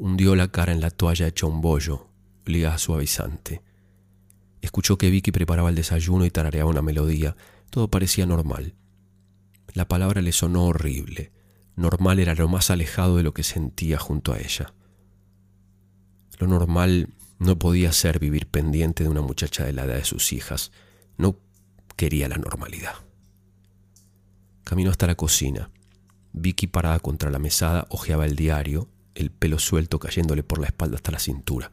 hundió 0.00 0.34
la 0.34 0.48
cara 0.48 0.72
en 0.72 0.80
la 0.80 0.90
toalla 0.90 1.26
hecha 1.26 1.46
un 1.46 1.60
bollo, 1.60 2.08
liga 2.46 2.76
suavizante. 2.78 3.62
Escuchó 4.62 4.96
que 4.96 5.10
Vicky 5.10 5.30
preparaba 5.30 5.68
el 5.68 5.74
desayuno 5.74 6.24
y 6.24 6.30
tarareaba 6.30 6.70
una 6.70 6.80
melodía. 6.80 7.36
Todo 7.68 7.88
parecía 7.88 8.24
normal. 8.24 8.74
La 9.74 9.86
palabra 9.88 10.22
le 10.22 10.32
sonó 10.32 10.64
horrible. 10.64 11.32
Normal 11.76 12.18
era 12.18 12.34
lo 12.34 12.48
más 12.48 12.70
alejado 12.70 13.18
de 13.18 13.22
lo 13.22 13.34
que 13.34 13.42
sentía 13.42 13.98
junto 13.98 14.32
a 14.32 14.38
ella. 14.38 14.72
Lo 16.38 16.46
normal 16.46 17.08
no 17.40 17.58
podía 17.58 17.90
ser 17.92 18.18
vivir 18.20 18.46
pendiente 18.46 19.02
de 19.02 19.08
una 19.08 19.22
muchacha 19.22 19.64
de 19.64 19.72
la 19.72 19.84
edad 19.84 19.96
de 19.96 20.04
sus 20.04 20.32
hijas. 20.32 20.70
No 21.16 21.36
quería 21.96 22.28
la 22.28 22.36
normalidad. 22.36 22.94
Caminó 24.62 24.90
hasta 24.90 25.06
la 25.06 25.16
cocina. 25.16 25.70
Vicky, 26.32 26.66
parada 26.68 27.00
contra 27.00 27.30
la 27.30 27.38
mesada, 27.38 27.86
hojeaba 27.88 28.26
el 28.26 28.36
diario 28.36 28.88
el 29.14 29.30
pelo 29.30 29.58
suelto 29.58 29.98
cayéndole 29.98 30.42
por 30.42 30.60
la 30.60 30.66
espalda 30.66 30.96
hasta 30.96 31.12
la 31.12 31.18
cintura. 31.18 31.72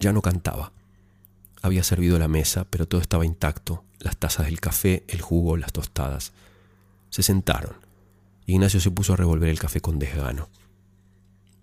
Ya 0.00 0.12
no 0.12 0.22
cantaba. 0.22 0.72
Había 1.62 1.84
servido 1.84 2.18
la 2.18 2.28
mesa, 2.28 2.64
pero 2.64 2.88
todo 2.88 3.00
estaba 3.00 3.24
intacto, 3.24 3.84
las 3.98 4.16
tazas 4.16 4.46
del 4.46 4.60
café, 4.60 5.04
el 5.08 5.20
jugo, 5.20 5.56
las 5.56 5.72
tostadas. 5.72 6.32
Se 7.10 7.22
sentaron. 7.22 7.76
Ignacio 8.46 8.80
se 8.80 8.90
puso 8.90 9.12
a 9.12 9.16
revolver 9.16 9.48
el 9.48 9.58
café 9.58 9.80
con 9.80 9.98
desgano. 9.98 10.48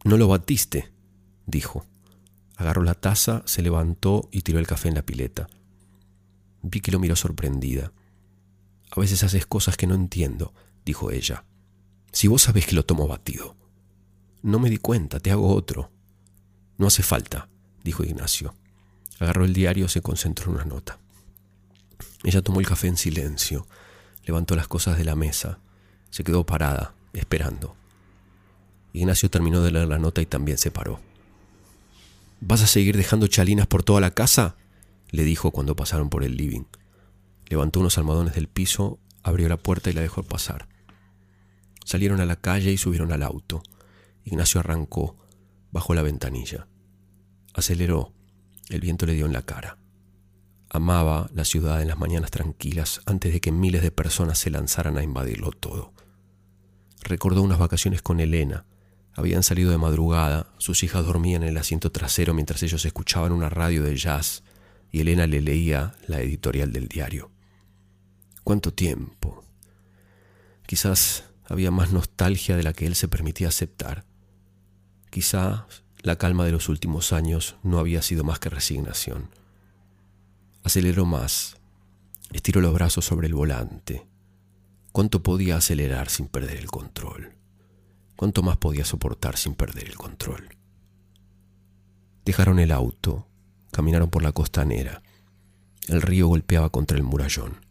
No 0.04 0.18
lo 0.18 0.28
batiste, 0.28 0.92
dijo. 1.46 1.86
Agarró 2.62 2.84
la 2.84 2.94
taza, 2.94 3.42
se 3.46 3.64
levantó 3.64 4.30
y 4.32 4.44
tiró 4.44 4.60
el 4.60 4.68
café 4.68 4.88
en 4.88 4.94
la 4.94 5.02
pileta. 5.02 5.50
Vicky 6.62 6.92
lo 6.92 7.00
miró 7.00 7.16
sorprendida. 7.16 7.92
A 8.92 9.00
veces 9.00 9.24
haces 9.24 9.48
cosas 9.48 9.78
que 9.78 9.88
no 9.88 9.96
entiendo, 9.96 10.54
dijo 10.86 11.10
ella. 11.10 11.44
Si 12.12 12.28
vos 12.28 12.44
sabés 12.44 12.68
que 12.68 12.76
lo 12.76 12.86
tomo 12.86 13.08
batido. 13.08 13.56
No 14.44 14.60
me 14.60 14.70
di 14.70 14.78
cuenta, 14.78 15.20
te 15.20 15.32
hago 15.32 15.56
otro. 15.56 15.90
No 16.78 16.86
hace 16.86 17.02
falta, 17.02 17.50
dijo 17.84 18.04
Ignacio. 18.04 18.54
Agarró 19.18 19.44
el 19.44 19.54
diario, 19.54 19.88
se 19.88 20.04
concentró 20.04 20.52
en 20.52 20.58
una 20.58 20.66
nota. 20.66 21.00
Ella 22.24 22.44
tomó 22.44 22.60
el 22.60 22.68
café 22.68 22.90
en 22.90 22.98
silencio, 22.98 23.66
levantó 24.24 24.56
las 24.56 24.68
cosas 24.68 25.00
de 25.00 25.06
la 25.06 25.16
mesa, 25.16 25.58
se 26.12 26.24
quedó 26.24 26.46
parada, 26.46 26.94
esperando. 27.14 27.76
Ignacio 28.94 29.32
terminó 29.32 29.64
de 29.64 29.72
leer 29.72 29.88
la 29.88 29.98
nota 29.98 30.22
y 30.22 30.28
también 30.28 30.60
se 30.60 30.70
paró. 30.70 31.00
¿Vas 32.42 32.64
a 32.64 32.68
seguir 32.68 32.98
dejando 32.98 33.28
chalinas 33.28 33.68
por 33.68 33.84
toda 33.84 34.02
la 34.02 34.12
casa? 34.12 34.58
le 35.12 35.24
dijo 35.24 35.52
cuando 35.52 35.76
pasaron 35.76 36.10
por 36.10 36.24
el 36.24 36.38
living. 36.38 36.64
Levantó 37.48 37.80
unos 37.80 37.98
almohadones 38.00 38.34
del 38.34 38.48
piso, 38.48 39.00
abrió 39.22 39.48
la 39.48 39.58
puerta 39.58 39.92
y 39.92 39.94
la 39.94 40.02
dejó 40.02 40.24
pasar. 40.24 40.68
Salieron 41.86 42.20
a 42.20 42.26
la 42.26 42.38
calle 42.38 42.72
y 42.72 42.78
subieron 42.78 43.12
al 43.12 43.22
auto. 43.22 43.62
Ignacio 44.24 44.60
arrancó, 44.60 45.18
bajó 45.72 45.94
la 45.94 46.02
ventanilla. 46.02 46.68
Aceleró, 47.54 48.12
el 48.70 48.82
viento 48.82 49.06
le 49.06 49.14
dio 49.14 49.28
en 49.28 49.34
la 49.34 49.44
cara. 49.44 49.78
Amaba 50.70 51.30
la 51.36 51.46
ciudad 51.46 51.82
en 51.82 51.90
las 51.90 52.00
mañanas 52.00 52.32
tranquilas 52.32 53.02
antes 53.06 53.34
de 53.34 53.42
que 53.42 53.52
miles 53.52 53.84
de 53.84 53.92
personas 53.92 54.40
se 54.40 54.50
lanzaran 54.50 54.98
a 54.98 55.04
invadirlo 55.04 55.52
todo. 55.52 55.94
Recordó 57.04 57.44
unas 57.44 57.60
vacaciones 57.60 58.02
con 58.02 58.20
Elena. 58.20 58.66
Habían 59.14 59.44
salido 59.44 59.72
de 59.72 59.78
madrugada, 59.78 60.48
sus 60.58 60.84
hijas 60.84 61.06
dormían 61.06 61.44
en 61.44 61.50
el 61.50 61.58
asiento 61.58 61.92
trasero 61.92 62.34
mientras 62.34 62.64
ellos 62.64 62.86
escuchaban 62.86 63.32
una 63.32 63.50
radio 63.50 63.84
de 63.84 63.96
jazz. 63.98 64.44
y 64.94 65.00
Elena 65.00 65.26
le 65.26 65.42
leía 65.42 65.96
la 66.08 66.20
editorial 66.20 66.74
del 66.74 66.90
diario. 66.90 67.32
¿Cuánto 68.44 68.74
tiempo? 68.74 69.46
Quizás 70.66 71.26
había 71.46 71.72
más 71.72 71.92
nostalgia 71.92 72.58
de 72.58 72.64
la 72.64 72.74
que 72.74 72.88
él 72.88 72.96
se 72.96 73.08
permitía 73.08 73.48
aceptar. 73.48 74.06
Quizás 75.10 75.84
la 76.02 76.18
calma 76.18 76.46
de 76.46 76.52
los 76.52 76.68
últimos 76.68 77.14
años 77.14 77.56
no 77.64 77.80
había 77.80 78.02
sido 78.02 78.24
más 78.24 78.40
que 78.40 78.50
resignación. 78.50 79.30
Aceleró 80.64 81.06
más, 81.06 81.58
estiró 82.34 82.62
los 82.62 82.74
brazos 82.74 83.06
sobre 83.06 83.28
el 83.28 83.34
volante. 83.34 84.08
¿Cuánto 84.92 85.24
podía 85.24 85.58
acelerar 85.58 86.10
sin 86.10 86.28
perder 86.28 86.58
el 86.58 86.68
control? 86.68 87.41
¿Cuánto 88.22 88.44
más 88.44 88.58
podía 88.58 88.86
soportar 88.86 89.36
sin 89.36 89.56
perder 89.56 89.88
el 89.88 89.96
control? 89.96 90.56
Dejaron 92.24 92.60
el 92.60 92.72
auto, 92.72 93.28
caminaron 93.72 94.12
por 94.12 94.22
la 94.22 94.32
costanera. 94.32 95.02
El 95.88 96.04
río 96.04 96.28
golpeaba 96.28 96.70
contra 96.70 96.98
el 96.98 97.04
murallón. 97.04 97.66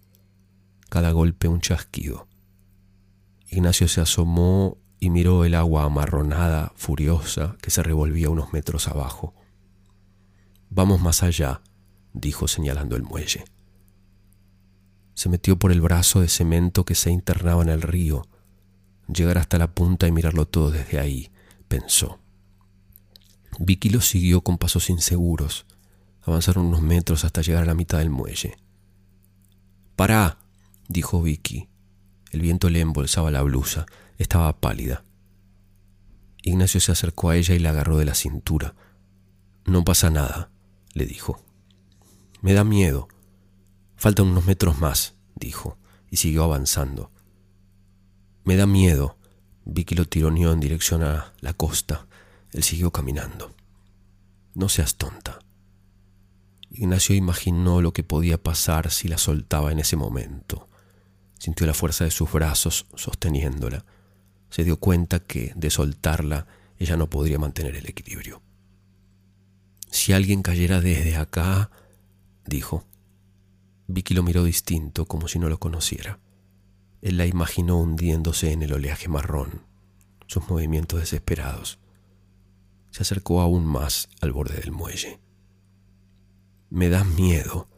Cada 0.89 1.13
golpe 1.13 1.47
un 1.47 1.61
chasquido. 1.61 2.27
Ignacio 3.47 3.87
se 3.87 4.01
asomó 4.01 4.79
y 4.99 5.11
miró 5.11 5.45
el 5.45 5.55
agua 5.55 5.85
amarronada, 5.85 6.73
furiosa, 6.75 7.57
que 7.63 7.71
se 7.71 7.85
revolvía 7.85 8.29
unos 8.29 8.53
metros 8.53 8.89
abajo. 8.89 9.37
Vamos 10.69 11.01
más 11.01 11.23
allá, 11.23 11.63
dijo 12.13 12.49
señalando 12.49 12.97
el 12.97 13.05
muelle. 13.05 13.45
Se 15.15 15.29
metió 15.29 15.61
por 15.61 15.71
el 15.71 15.81
brazo 15.81 16.21
de 16.21 16.29
cemento 16.29 16.85
que 16.85 16.97
se 16.97 17.13
internaba 17.13 17.63
en 17.63 17.69
el 17.69 17.83
río. 17.83 18.27
Llegar 19.13 19.39
hasta 19.39 19.59
la 19.59 19.75
punta 19.75 20.07
y 20.07 20.13
mirarlo 20.13 20.47
todo 20.47 20.71
desde 20.71 21.01
ahí, 21.01 21.31
pensó. 21.69 22.21
Vicky 23.59 23.91
lo 23.91 24.01
siguió 24.01 24.43
con 24.43 24.57
pasos 24.57 24.89
inseguros. 24.89 25.67
Avanzaron 26.23 26.67
unos 26.67 26.83
metros 26.83 27.25
hasta 27.25 27.43
llegar 27.43 27.65
a 27.65 27.67
la 27.67 27.75
mitad 27.75 27.99
del 27.99 28.11
muelle. 28.11 28.57
Pará, 29.97 30.39
dijo 30.89 31.21
Vicky. 31.23 31.69
El 32.31 32.43
viento 32.43 32.71
le 32.71 32.81
embolsaba 32.81 33.31
la 33.31 33.43
blusa. 33.43 33.87
Estaba 34.19 34.61
pálida. 34.61 35.05
Ignacio 36.43 36.81
se 36.81 36.93
acercó 36.93 37.31
a 37.31 37.37
ella 37.37 37.55
y 37.55 37.59
la 37.59 37.71
agarró 37.71 37.99
de 37.99 38.05
la 38.05 38.15
cintura. 38.15 38.75
No 39.65 39.85
pasa 39.85 40.11
nada, 40.11 40.51
le 40.95 41.05
dijo. 41.05 41.43
Me 42.43 42.53
da 42.53 42.65
miedo. 42.65 43.09
Faltan 43.97 44.29
unos 44.29 44.47
metros 44.47 44.79
más, 44.79 45.15
dijo, 45.35 45.77
y 46.11 46.17
siguió 46.17 46.45
avanzando. 46.45 47.11
Me 48.51 48.57
da 48.57 48.67
miedo. 48.67 49.17
Vicky 49.65 49.95
lo 49.95 50.07
tironeó 50.07 50.53
en 50.53 50.59
dirección 50.59 51.05
a 51.05 51.35
la 51.39 51.53
costa. 51.53 52.09
Él 52.51 52.65
siguió 52.65 52.91
caminando. 52.91 53.55
No 54.55 54.69
seas 54.69 54.97
tonta. 54.97 55.39
Ignacio 56.69 57.15
imaginó 57.15 57.81
lo 57.81 57.93
que 57.93 58.03
podía 58.03 58.43
pasar 58.43 58.91
si 58.91 59.07
la 59.07 59.19
soltaba 59.19 59.71
en 59.71 59.79
ese 59.79 59.95
momento. 59.95 60.69
Sintió 61.39 61.65
la 61.65 61.75
fuerza 61.75 62.03
de 62.03 62.11
sus 62.11 62.33
brazos 62.33 62.87
sosteniéndola. 62.97 63.85
Se 64.49 64.65
dio 64.65 64.81
cuenta 64.81 65.21
que, 65.21 65.53
de 65.55 65.71
soltarla, 65.71 66.49
ella 66.77 66.97
no 66.97 67.09
podría 67.09 67.39
mantener 67.39 67.77
el 67.77 67.89
equilibrio. 67.89 68.43
Si 69.93 70.13
alguien 70.13 70.43
cayera 70.43 70.81
desde 70.81 71.15
acá, 71.15 71.71
dijo. 72.47 72.85
Vicky 73.87 74.13
lo 74.13 74.25
miró 74.25 74.43
distinto, 74.43 75.07
como 75.07 75.29
si 75.29 75.39
no 75.39 75.49
lo 75.49 75.61
conociera. 75.61 76.19
Él 77.03 77.17
la 77.17 77.27
imaginó 77.27 77.79
hundiéndose 77.79 78.53
en 78.53 78.63
el 78.63 78.73
oleaje 78.73 79.09
marrón, 79.09 79.63
sus 80.27 80.49
movimientos 80.49 81.01
desesperados 81.01 81.81
se 82.91 83.03
acercó 83.03 83.41
aún 83.41 83.65
más 83.65 84.09
al 84.21 84.33
borde 84.33 84.57
del 84.57 84.73
muelle. 84.73 85.21
Me 86.69 86.89
da 86.89 87.05
miedo, 87.05 87.69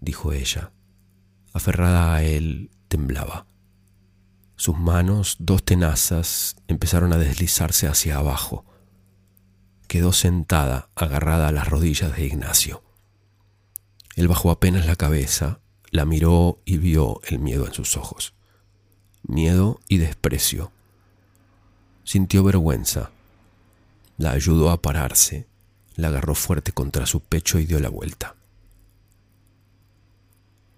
dijo 0.00 0.32
ella. 0.32 0.72
Aferrada 1.52 2.14
a 2.14 2.22
él, 2.22 2.70
temblaba. 2.88 3.46
Sus 4.56 4.76
manos, 4.76 5.36
dos 5.38 5.64
tenazas, 5.64 6.56
empezaron 6.68 7.12
a 7.12 7.18
deslizarse 7.18 7.86
hacia 7.86 8.18
abajo. 8.18 8.64
Quedó 9.88 10.12
sentada, 10.12 10.90
agarrada 10.94 11.48
a 11.48 11.52
las 11.52 11.68
rodillas 11.68 12.16
de 12.16 12.26
Ignacio. 12.26 12.82
Él 14.16 14.28
bajó 14.28 14.50
apenas 14.50 14.86
la 14.86 14.96
cabeza, 14.96 15.60
la 15.90 16.04
miró 16.04 16.60
y 16.64 16.78
vio 16.78 17.20
el 17.28 17.38
miedo 17.40 17.66
en 17.66 17.74
sus 17.74 17.96
ojos. 17.96 18.34
Miedo 19.24 19.80
y 19.88 19.98
desprecio. 19.98 20.70
Sintió 22.04 22.44
vergüenza 22.44 23.10
la 24.16 24.30
ayudó 24.30 24.70
a 24.70 24.80
pararse, 24.80 25.46
la 25.96 26.08
agarró 26.08 26.34
fuerte 26.34 26.72
contra 26.72 27.06
su 27.06 27.20
pecho 27.20 27.58
y 27.58 27.66
dio 27.66 27.80
la 27.80 27.88
vuelta. 27.88 28.36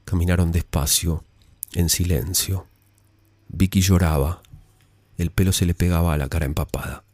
Caminaron 0.05 0.53
despacio, 0.53 1.25
en 1.73 1.89
silencio. 1.89 2.67
Vicky 3.49 3.81
lloraba, 3.81 4.43
el 5.19 5.31
pelo 5.31 5.53
se 5.53 5.67
le 5.67 5.75
pegaba 5.75 6.15
a 6.15 6.17
la 6.17 6.29
cara 6.29 6.47
empapada. 6.47 7.05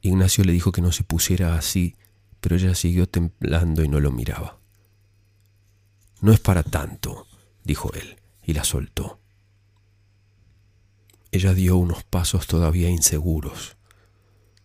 Ignacio 0.00 0.44
le 0.44 0.52
dijo 0.52 0.72
que 0.72 0.82
no 0.82 0.92
se 0.92 1.04
pusiera 1.04 1.56
así, 1.56 1.96
pero 2.40 2.56
ella 2.56 2.74
siguió 2.74 3.08
temblando 3.08 3.82
y 3.82 3.88
no 3.88 4.00
lo 4.00 4.10
miraba. 4.10 4.58
No 6.20 6.32
es 6.32 6.40
para 6.40 6.62
tanto, 6.62 7.26
dijo 7.64 7.92
él, 7.94 8.20
y 8.42 8.54
la 8.54 8.64
soltó. 8.64 9.17
Ella 11.30 11.52
dio 11.54 11.76
unos 11.76 12.04
pasos 12.04 12.46
todavía 12.46 12.88
inseguros. 12.88 13.76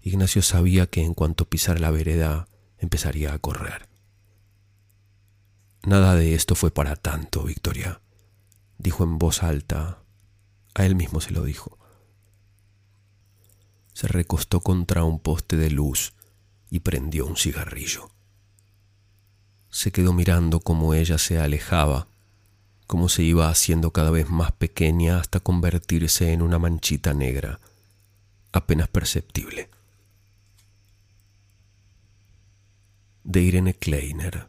Ignacio 0.01 0.41
sabía 0.41 0.87
que 0.87 1.01
en 1.01 1.13
cuanto 1.13 1.49
pisara 1.49 1.79
la 1.79 1.91
vereda 1.91 2.47
empezaría 2.77 3.33
a 3.33 3.39
correr. 3.39 3.89
Nada 5.85 6.15
de 6.15 6.33
esto 6.35 6.55
fue 6.55 6.71
para 6.71 6.95
tanto, 6.95 7.43
Victoria, 7.43 8.01
dijo 8.77 9.03
en 9.03 9.17
voz 9.17 9.43
alta. 9.43 10.03
A 10.75 10.85
él 10.85 10.95
mismo 10.95 11.19
se 11.19 11.31
lo 11.31 11.43
dijo. 11.43 11.77
Se 13.93 14.07
recostó 14.07 14.61
contra 14.61 15.03
un 15.03 15.19
poste 15.19 15.57
de 15.57 15.69
luz 15.69 16.13
y 16.69 16.79
prendió 16.79 17.25
un 17.25 17.35
cigarrillo. 17.35 18.09
Se 19.69 19.91
quedó 19.91 20.13
mirando 20.13 20.59
cómo 20.61 20.93
ella 20.93 21.17
se 21.17 21.39
alejaba, 21.39 22.07
cómo 22.93 23.09
se 23.09 23.23
iba 23.23 23.49
haciendo 23.49 23.89
cada 23.89 24.11
vez 24.11 24.29
más 24.29 24.51
pequeña 24.51 25.17
hasta 25.17 25.39
convertirse 25.39 26.31
en 26.31 26.43
una 26.43 26.59
manchita 26.59 27.15
negra, 27.15 27.59
apenas 28.51 28.87
perceptible. 28.87 29.71
de 33.23 33.41
Irene 33.41 33.73
Kleiner. 33.73 34.47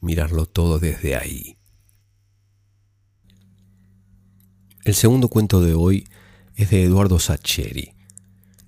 Mirarlo 0.00 0.46
todo 0.46 0.78
desde 0.78 1.16
ahí. 1.16 1.58
El 4.84 4.94
segundo 4.94 5.28
cuento 5.28 5.60
de 5.60 5.74
hoy 5.74 6.08
es 6.56 6.70
de 6.70 6.82
Eduardo 6.82 7.18
Sacheri, 7.18 7.92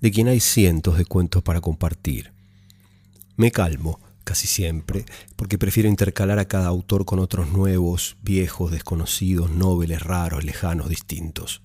de 0.01 0.11
quien 0.11 0.27
hay 0.27 0.39
cientos 0.39 0.99
de 0.99 1.05
cuentos 1.05 1.41
para 1.41 1.61
compartir. 1.61 2.31
Me 3.37 3.51
calmo, 3.51 3.99
casi 4.23 4.47
siempre, 4.47 5.05
porque 5.35 5.57
prefiero 5.57 5.89
intercalar 5.89 6.39
a 6.39 6.47
cada 6.47 6.67
autor 6.67 7.05
con 7.05 7.19
otros 7.19 7.51
nuevos, 7.51 8.17
viejos, 8.21 8.71
desconocidos, 8.71 9.51
nobles, 9.51 10.01
raros, 10.01 10.43
lejanos, 10.43 10.89
distintos. 10.89 11.61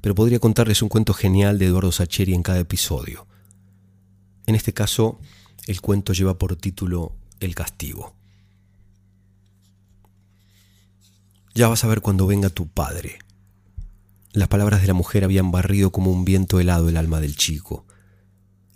Pero 0.00 0.14
podría 0.14 0.38
contarles 0.38 0.82
un 0.82 0.88
cuento 0.88 1.14
genial 1.14 1.58
de 1.58 1.66
Eduardo 1.66 1.92
Sacheri 1.92 2.34
en 2.34 2.42
cada 2.42 2.58
episodio. 2.58 3.26
En 4.46 4.54
este 4.54 4.72
caso, 4.72 5.18
el 5.66 5.80
cuento 5.80 6.12
lleva 6.12 6.38
por 6.38 6.56
título 6.56 7.12
El 7.40 7.54
castigo. 7.54 8.14
Ya 11.54 11.68
vas 11.68 11.84
a 11.84 11.88
ver 11.88 12.02
cuando 12.02 12.26
venga 12.26 12.50
tu 12.50 12.68
padre. 12.68 13.18
Las 14.32 14.48
palabras 14.48 14.82
de 14.82 14.86
la 14.86 14.92
mujer 14.92 15.24
habían 15.24 15.50
barrido 15.50 15.90
como 15.90 16.10
un 16.10 16.26
viento 16.26 16.60
helado 16.60 16.90
el 16.90 16.98
alma 16.98 17.20
del 17.20 17.36
chico. 17.36 17.85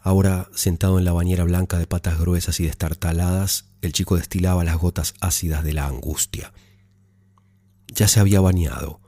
Ahora, 0.02 0.48
sentado 0.54 0.98
en 0.98 1.04
la 1.04 1.12
bañera 1.12 1.44
blanca 1.44 1.78
de 1.78 1.86
patas 1.86 2.18
gruesas 2.18 2.58
y 2.60 2.64
destartaladas, 2.64 3.66
el 3.82 3.92
chico 3.92 4.16
destilaba 4.16 4.64
las 4.64 4.78
gotas 4.78 5.14
ácidas 5.20 5.62
de 5.62 5.74
la 5.74 5.86
angustia. 5.86 6.52
Ya 7.88 8.08
se 8.08 8.20
había 8.20 8.40
bañado, 8.40 9.00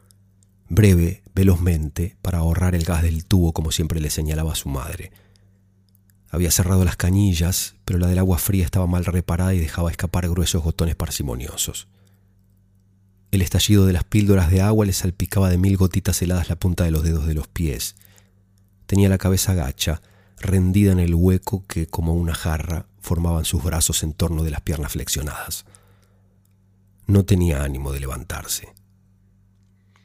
breve, 0.68 1.22
velozmente, 1.34 2.16
para 2.20 2.38
ahorrar 2.38 2.74
el 2.74 2.84
gas 2.84 3.02
del 3.02 3.24
tubo 3.24 3.52
como 3.52 3.72
siempre 3.72 4.00
le 4.00 4.10
señalaba 4.10 4.54
su 4.54 4.68
madre. 4.68 5.12
Había 6.30 6.50
cerrado 6.50 6.84
las 6.84 6.96
cañillas, 6.96 7.74
pero 7.84 7.98
la 7.98 8.06
del 8.06 8.18
agua 8.18 8.38
fría 8.38 8.64
estaba 8.64 8.86
mal 8.86 9.04
reparada 9.04 9.54
y 9.54 9.60
dejaba 9.60 9.90
escapar 9.90 10.28
gruesos 10.28 10.62
gotones 10.62 10.96
parsimoniosos. 10.96 11.88
El 13.30 13.40
estallido 13.40 13.86
de 13.86 13.94
las 13.94 14.04
píldoras 14.04 14.50
de 14.50 14.60
agua 14.60 14.84
le 14.84 14.92
salpicaba 14.92 15.48
de 15.48 15.56
mil 15.56 15.76
gotitas 15.78 16.20
heladas 16.20 16.50
la 16.50 16.56
punta 16.56 16.84
de 16.84 16.90
los 16.90 17.02
dedos 17.02 17.26
de 17.26 17.34
los 17.34 17.48
pies. 17.48 17.96
Tenía 18.86 19.08
la 19.08 19.18
cabeza 19.18 19.54
gacha, 19.54 20.02
rendida 20.42 20.92
en 20.92 21.00
el 21.00 21.14
hueco 21.14 21.64
que, 21.66 21.86
como 21.86 22.14
una 22.14 22.34
jarra, 22.34 22.86
formaban 23.00 23.44
sus 23.44 23.62
brazos 23.62 24.02
en 24.02 24.12
torno 24.12 24.42
de 24.42 24.50
las 24.50 24.60
piernas 24.60 24.92
flexionadas. 24.92 25.64
No 27.06 27.24
tenía 27.24 27.64
ánimo 27.64 27.92
de 27.92 28.00
levantarse. 28.00 28.68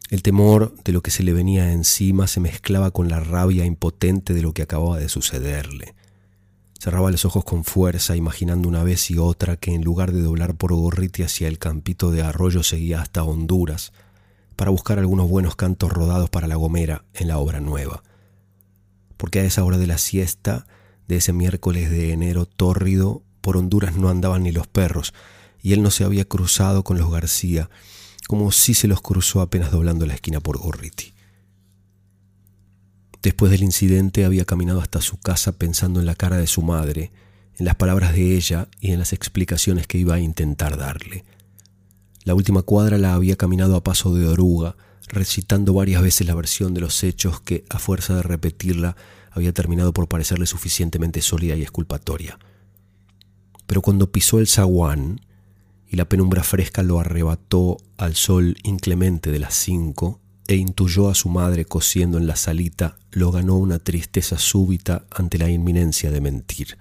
El 0.10 0.24
temor 0.24 0.74
de 0.84 0.94
lo 0.94 1.02
que 1.02 1.12
se 1.12 1.24
le 1.24 1.34
venía 1.34 1.74
encima 1.74 2.28
se 2.28 2.40
mezclaba 2.40 2.92
con 2.92 3.10
la 3.10 3.20
rabia 3.20 3.66
impotente 3.66 4.34
de 4.34 4.42
lo 4.42 4.54
que 4.54 4.62
acababa 4.62 4.98
de 4.98 5.10
sucederle. 5.10 5.96
Cerraba 6.80 7.12
los 7.12 7.26
ojos 7.26 7.44
con 7.44 7.66
fuerza, 7.66 8.16
imaginando 8.16 8.70
una 8.70 8.84
vez 8.84 9.12
y 9.12 9.18
otra 9.18 9.58
que 9.58 9.74
en 9.74 9.84
lugar 9.84 10.14
de 10.14 10.22
doblar 10.22 10.56
por 10.56 10.74
Gorriti 10.74 11.24
hacia 11.24 11.48
el 11.48 11.60
campito 11.60 12.12
de 12.12 12.22
arroyo 12.22 12.64
seguía 12.64 13.02
hasta 13.02 13.24
Honduras 13.24 13.92
para 14.56 14.72
buscar 14.72 14.98
algunos 14.98 15.30
buenos 15.30 15.56
cantos 15.56 15.92
rodados 15.92 16.30
para 16.30 16.48
la 16.48 16.56
Gomera 16.56 17.04
en 17.14 17.28
la 17.28 17.38
obra 17.38 17.60
nueva. 17.60 18.04
Porque 19.18 19.40
a 19.40 19.44
esa 19.44 19.64
hora 19.64 19.78
de 19.78 19.88
la 19.88 19.98
siesta 19.98 20.68
de 21.08 21.18
ese 21.18 21.34
miércoles 21.34 21.90
de 21.90 22.12
enero 22.12 22.46
tórrido, 22.46 23.24
por 23.42 23.58
Honduras 23.58 23.96
no 23.96 24.10
andaban 24.10 24.44
ni 24.44 24.52
los 24.52 24.68
perros, 24.68 25.14
y 25.62 25.74
él 25.74 25.82
no 25.82 25.92
se 25.92 26.04
había 26.04 26.26
cruzado 26.26 26.84
con 26.84 26.98
los 26.98 27.10
García, 27.10 27.70
como 28.28 28.52
si 28.52 28.74
se 28.74 28.88
los 28.88 29.02
cruzó 29.02 29.42
apenas 29.42 29.72
doblando 29.72 30.06
la 30.06 30.14
esquina 30.14 30.40
por 30.40 30.58
Gorriti. 30.58 31.14
Después 33.22 33.52
del 33.52 33.64
incidente 33.64 34.26
había 34.26 34.46
caminado 34.46 34.82
hasta 34.82 35.02
su 35.02 35.18
casa 35.18 35.54
pensando 35.54 36.00
en 36.00 36.06
la 36.06 36.16
cara 36.16 36.38
de 36.38 36.48
su 36.48 36.62
madre, 36.62 37.12
en 37.58 37.66
las 37.66 37.76
palabras 37.76 38.14
de 38.14 38.36
ella 38.36 38.68
y 38.80 38.92
en 38.92 39.00
las 39.00 39.14
explicaciones 39.14 39.88
que 39.88 39.98
iba 39.98 40.16
a 40.16 40.20
intentar 40.20 40.78
darle. 40.78 41.26
La 42.24 42.36
última 42.36 42.62
cuadra 42.62 42.98
la 42.98 43.14
había 43.14 43.36
caminado 43.38 43.76
a 43.76 43.84
paso 43.84 44.14
de 44.14 44.28
oruga, 44.28 44.76
recitando 45.08 45.74
varias 45.74 46.02
veces 46.02 46.28
la 46.28 46.36
versión 46.36 46.74
de 46.74 46.82
los 46.82 47.04
hechos 47.04 47.42
que, 47.42 47.66
a 47.70 47.80
fuerza 47.80 48.16
de 48.16 48.24
repetirla, 48.24 48.96
había 49.32 49.54
terminado 49.54 49.94
por 49.94 50.08
parecerle 50.08 50.46
suficientemente 50.46 51.22
sólida 51.22 51.56
y 51.56 51.62
exculpatoria. 51.62 52.40
Pero 53.66 53.82
cuando 53.82 54.12
pisó 54.12 54.40
el 54.40 54.48
zaguán 54.48 55.22
y 55.88 55.96
la 55.96 56.10
penumbra 56.10 56.44
fresca 56.44 56.84
lo 56.84 57.00
arrebató 57.00 57.78
al 57.98 58.16
sol 58.16 58.58
inclemente 58.64 59.32
de 59.32 59.40
las 59.40 59.54
cinco, 59.54 60.20
e 60.48 60.56
intuyó 60.56 61.10
a 61.10 61.16
su 61.16 61.30
madre 61.30 61.66
cosiendo 61.66 62.18
en 62.18 62.26
la 62.26 62.38
salita, 62.38 62.98
lo 63.12 63.32
ganó 63.32 63.58
una 63.58 63.80
tristeza 63.80 64.38
súbita 64.38 65.06
ante 65.12 65.38
la 65.38 65.50
inminencia 65.50 66.10
de 66.10 66.22
mentir. 66.22 66.78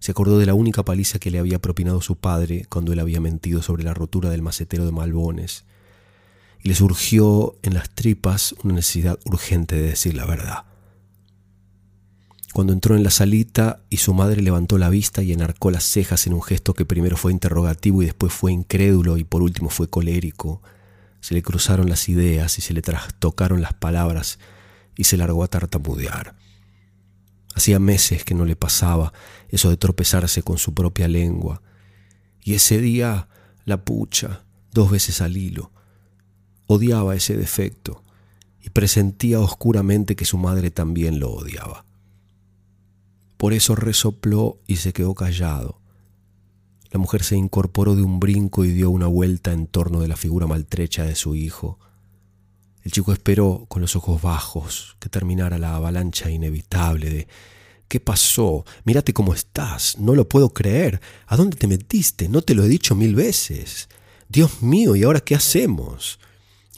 Se 0.00 0.10
acordó 0.10 0.38
de 0.38 0.46
la 0.46 0.54
única 0.54 0.84
paliza 0.84 1.20
que 1.20 1.30
le 1.30 1.38
había 1.38 1.60
propinado 1.60 2.00
su 2.00 2.16
padre 2.16 2.66
cuando 2.68 2.92
él 2.92 2.98
había 2.98 3.20
mentido 3.20 3.62
sobre 3.62 3.84
la 3.84 3.94
rotura 3.94 4.30
del 4.30 4.42
macetero 4.42 4.84
de 4.84 4.92
Malbones, 4.92 5.64
y 6.62 6.68
le 6.68 6.74
surgió 6.74 7.56
en 7.62 7.74
las 7.74 7.90
tripas 7.90 8.54
una 8.64 8.74
necesidad 8.74 9.18
urgente 9.24 9.76
de 9.76 9.88
decir 9.88 10.14
la 10.14 10.26
verdad. 10.26 10.64
Cuando 12.52 12.72
entró 12.72 12.96
en 12.96 13.04
la 13.04 13.10
salita 13.10 13.82
y 13.90 13.98
su 13.98 14.14
madre 14.14 14.42
levantó 14.42 14.78
la 14.78 14.88
vista 14.88 15.22
y 15.22 15.32
enarcó 15.32 15.70
las 15.70 15.84
cejas 15.84 16.26
en 16.26 16.32
un 16.32 16.42
gesto 16.42 16.74
que 16.74 16.84
primero 16.84 17.16
fue 17.16 17.30
interrogativo 17.30 18.02
y 18.02 18.06
después 18.06 18.32
fue 18.32 18.52
incrédulo 18.52 19.16
y 19.16 19.24
por 19.24 19.42
último 19.42 19.70
fue 19.70 19.88
colérico, 19.88 20.62
se 21.20 21.34
le 21.34 21.42
cruzaron 21.42 21.88
las 21.88 22.08
ideas 22.08 22.58
y 22.58 22.62
se 22.62 22.74
le 22.74 22.82
trastocaron 22.82 23.60
las 23.60 23.74
palabras 23.74 24.38
y 24.96 25.04
se 25.04 25.16
largó 25.16 25.44
a 25.44 25.48
tartamudear. 25.48 26.36
Hacía 27.54 27.78
meses 27.78 28.24
que 28.24 28.34
no 28.34 28.44
le 28.44 28.56
pasaba 28.56 29.12
eso 29.48 29.70
de 29.70 29.76
tropezarse 29.76 30.42
con 30.42 30.58
su 30.58 30.74
propia 30.74 31.08
lengua. 31.08 31.62
Y 32.42 32.54
ese 32.54 32.80
día, 32.80 33.28
la 33.64 33.84
pucha, 33.84 34.44
dos 34.72 34.90
veces 34.90 35.20
al 35.20 35.36
hilo. 35.36 35.72
Odiaba 36.68 37.16
ese 37.16 37.36
defecto 37.36 38.04
y 38.62 38.70
presentía 38.70 39.40
oscuramente 39.40 40.14
que 40.14 40.24
su 40.24 40.38
madre 40.38 40.70
también 40.70 41.18
lo 41.18 41.32
odiaba. 41.32 41.84
Por 43.36 43.52
eso 43.52 43.74
resopló 43.74 44.60
y 44.68 44.76
se 44.76 44.92
quedó 44.92 45.14
callado, 45.14 45.80
la 46.90 46.98
mujer 46.98 47.22
se 47.22 47.36
incorporó 47.36 47.96
de 47.96 48.02
un 48.02 48.18
brinco 48.18 48.64
y 48.64 48.72
dio 48.72 48.90
una 48.90 49.06
vuelta 49.06 49.52
en 49.52 49.66
torno 49.66 50.00
de 50.00 50.08
la 50.08 50.16
figura 50.16 50.46
maltrecha 50.46 51.04
de 51.04 51.14
su 51.14 51.34
hijo. 51.34 51.78
El 52.82 52.92
chico 52.92 53.12
esperó, 53.12 53.66
con 53.68 53.82
los 53.82 53.94
ojos 53.94 54.22
bajos, 54.22 54.96
que 54.98 55.10
terminara 55.10 55.58
la 55.58 55.76
avalancha 55.76 56.30
inevitable 56.30 57.10
de 57.10 57.28
¿Qué 57.88 58.00
pasó? 58.00 58.66
Mírate 58.84 59.14
cómo 59.14 59.32
estás. 59.32 59.98
No 59.98 60.14
lo 60.14 60.28
puedo 60.28 60.52
creer. 60.52 61.00
¿A 61.26 61.36
dónde 61.36 61.56
te 61.56 61.66
metiste? 61.66 62.28
No 62.28 62.42
te 62.42 62.54
lo 62.54 62.64
he 62.64 62.68
dicho 62.68 62.94
mil 62.94 63.14
veces. 63.14 63.88
Dios 64.28 64.62
mío, 64.62 64.94
¿y 64.94 65.04
ahora 65.04 65.20
qué 65.20 65.34
hacemos? 65.34 66.20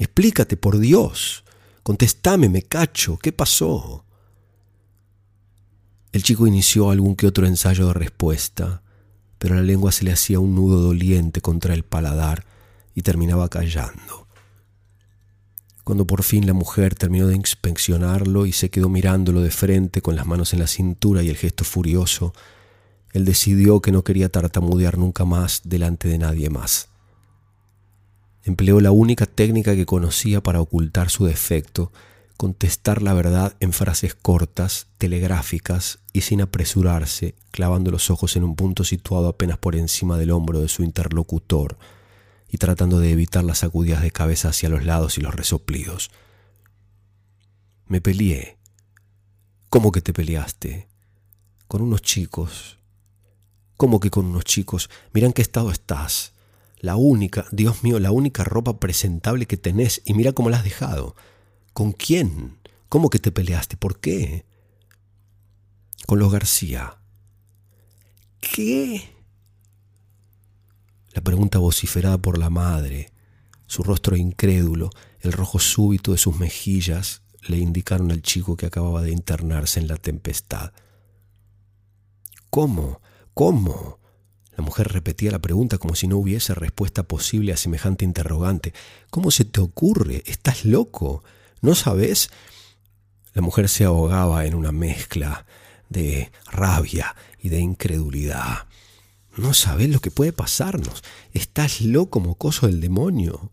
Explícate, 0.00 0.56
por 0.56 0.78
Dios. 0.78 1.44
Contestame, 1.82 2.48
me 2.48 2.62
cacho. 2.62 3.18
¿Qué 3.18 3.32
pasó? 3.32 4.06
El 6.10 6.22
chico 6.22 6.46
inició 6.46 6.90
algún 6.90 7.14
que 7.14 7.26
otro 7.26 7.46
ensayo 7.46 7.86
de 7.86 7.92
respuesta, 7.92 8.82
pero 9.38 9.56
la 9.56 9.60
lengua 9.60 9.92
se 9.92 10.04
le 10.04 10.12
hacía 10.12 10.40
un 10.40 10.54
nudo 10.54 10.80
doliente 10.80 11.42
contra 11.42 11.74
el 11.74 11.84
paladar 11.84 12.46
y 12.94 13.02
terminaba 13.02 13.50
callando. 13.50 14.26
Cuando 15.84 16.06
por 16.06 16.22
fin 16.22 16.46
la 16.46 16.54
mujer 16.54 16.94
terminó 16.94 17.26
de 17.26 17.36
inspeccionarlo 17.36 18.46
y 18.46 18.52
se 18.52 18.70
quedó 18.70 18.88
mirándolo 18.88 19.42
de 19.42 19.50
frente 19.50 20.00
con 20.00 20.16
las 20.16 20.24
manos 20.24 20.54
en 20.54 20.60
la 20.60 20.66
cintura 20.66 21.22
y 21.22 21.28
el 21.28 21.36
gesto 21.36 21.64
furioso, 21.64 22.32
él 23.12 23.26
decidió 23.26 23.82
que 23.82 23.92
no 23.92 24.02
quería 24.02 24.30
tartamudear 24.30 24.96
nunca 24.96 25.26
más 25.26 25.60
delante 25.64 26.08
de 26.08 26.16
nadie 26.16 26.48
más. 26.48 26.89
Empleó 28.44 28.80
la 28.80 28.90
única 28.90 29.26
técnica 29.26 29.74
que 29.74 29.86
conocía 29.86 30.42
para 30.42 30.60
ocultar 30.60 31.10
su 31.10 31.26
defecto 31.26 31.92
contestar 32.40 33.02
la 33.02 33.12
verdad 33.12 33.54
en 33.60 33.74
frases 33.74 34.14
cortas, 34.14 34.86
telegráficas 34.96 35.98
y 36.14 36.22
sin 36.22 36.40
apresurarse, 36.40 37.34
clavando 37.50 37.90
los 37.90 38.08
ojos 38.08 38.34
en 38.34 38.44
un 38.44 38.56
punto 38.56 38.82
situado 38.82 39.28
apenas 39.28 39.58
por 39.58 39.76
encima 39.76 40.16
del 40.16 40.30
hombro 40.30 40.62
de 40.62 40.68
su 40.68 40.82
interlocutor 40.82 41.76
y 42.48 42.56
tratando 42.56 42.98
de 42.98 43.10
evitar 43.12 43.44
las 43.44 43.58
sacudidas 43.58 44.00
de 44.00 44.10
cabeza 44.10 44.48
hacia 44.48 44.70
los 44.70 44.86
lados 44.86 45.18
y 45.18 45.20
los 45.20 45.34
resoplidos. 45.34 46.10
Me 47.88 48.00
peleé. 48.00 48.56
¿Cómo 49.68 49.92
que 49.92 50.00
te 50.00 50.14
peleaste? 50.14 50.88
Con 51.68 51.82
unos 51.82 52.00
chicos. 52.00 52.78
¿Cómo 53.76 54.00
que 54.00 54.08
con 54.08 54.24
unos 54.24 54.44
chicos? 54.44 54.88
Mira 55.12 55.26
en 55.26 55.34
qué 55.34 55.42
estado 55.42 55.70
estás. 55.70 56.32
La 56.80 56.96
única, 56.96 57.44
Dios 57.52 57.82
mío, 57.84 57.98
la 58.00 58.10
única 58.10 58.42
ropa 58.42 58.80
presentable 58.80 59.46
que 59.46 59.58
tenés 59.58 60.00
y 60.06 60.14
mira 60.14 60.32
cómo 60.32 60.48
la 60.48 60.56
has 60.56 60.64
dejado. 60.64 61.14
¿Con 61.74 61.92
quién? 61.92 62.58
¿Cómo 62.88 63.10
que 63.10 63.18
te 63.18 63.30
peleaste? 63.30 63.76
¿Por 63.76 64.00
qué? 64.00 64.46
Con 66.06 66.18
los 66.18 66.32
García. 66.32 66.96
¿Qué? 68.40 69.14
La 71.12 71.20
pregunta 71.20 71.58
vociferada 71.58 72.16
por 72.16 72.38
la 72.38 72.48
madre, 72.48 73.12
su 73.66 73.82
rostro 73.82 74.16
incrédulo, 74.16 74.90
el 75.20 75.32
rojo 75.32 75.58
súbito 75.58 76.12
de 76.12 76.18
sus 76.18 76.38
mejillas, 76.38 77.22
le 77.42 77.58
indicaron 77.58 78.10
al 78.10 78.22
chico 78.22 78.56
que 78.56 78.66
acababa 78.66 79.02
de 79.02 79.12
internarse 79.12 79.80
en 79.80 79.88
la 79.88 79.96
tempestad. 79.96 80.72
¿Cómo? 82.48 83.00
¿Cómo? 83.34 83.99
La 84.60 84.66
mujer 84.66 84.92
repetía 84.92 85.30
la 85.30 85.38
pregunta 85.38 85.78
como 85.78 85.94
si 85.94 86.06
no 86.06 86.18
hubiese 86.18 86.54
respuesta 86.54 87.04
posible 87.04 87.54
a 87.54 87.56
semejante 87.56 88.04
interrogante. 88.04 88.74
¿Cómo 89.08 89.30
se 89.30 89.46
te 89.46 89.58
ocurre? 89.58 90.22
¿Estás 90.26 90.66
loco? 90.66 91.24
¿No 91.62 91.74
sabes? 91.74 92.28
La 93.32 93.40
mujer 93.40 93.70
se 93.70 93.84
ahogaba 93.84 94.44
en 94.44 94.54
una 94.54 94.70
mezcla 94.70 95.46
de 95.88 96.30
rabia 96.44 97.16
y 97.38 97.48
de 97.48 97.60
incredulidad. 97.60 98.66
No 99.34 99.54
sabes 99.54 99.88
lo 99.88 100.00
que 100.00 100.10
puede 100.10 100.34
pasarnos. 100.34 101.02
Estás 101.32 101.80
loco 101.80 102.20
mocoso 102.20 102.66
del 102.66 102.82
demonio. 102.82 103.52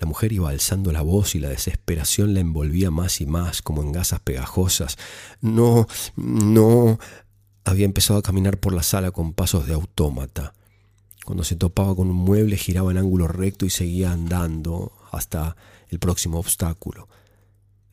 La 0.00 0.08
mujer 0.08 0.32
iba 0.32 0.50
alzando 0.50 0.90
la 0.90 1.02
voz 1.02 1.36
y 1.36 1.38
la 1.38 1.50
desesperación 1.50 2.34
la 2.34 2.40
envolvía 2.40 2.90
más 2.90 3.20
y 3.20 3.26
más 3.26 3.62
como 3.62 3.82
en 3.82 3.92
gasas 3.92 4.18
pegajosas. 4.18 4.98
No, 5.40 5.86
no. 6.16 6.98
Había 7.70 7.84
empezado 7.84 8.18
a 8.18 8.22
caminar 8.22 8.58
por 8.58 8.72
la 8.74 8.82
sala 8.82 9.12
con 9.12 9.32
pasos 9.32 9.68
de 9.68 9.74
autómata. 9.74 10.54
Cuando 11.24 11.44
se 11.44 11.54
topaba 11.54 11.94
con 11.94 12.10
un 12.10 12.16
mueble 12.16 12.56
giraba 12.56 12.90
en 12.90 12.98
ángulo 12.98 13.28
recto 13.28 13.64
y 13.64 13.70
seguía 13.70 14.10
andando 14.10 14.90
hasta 15.12 15.54
el 15.88 16.00
próximo 16.00 16.40
obstáculo. 16.40 17.06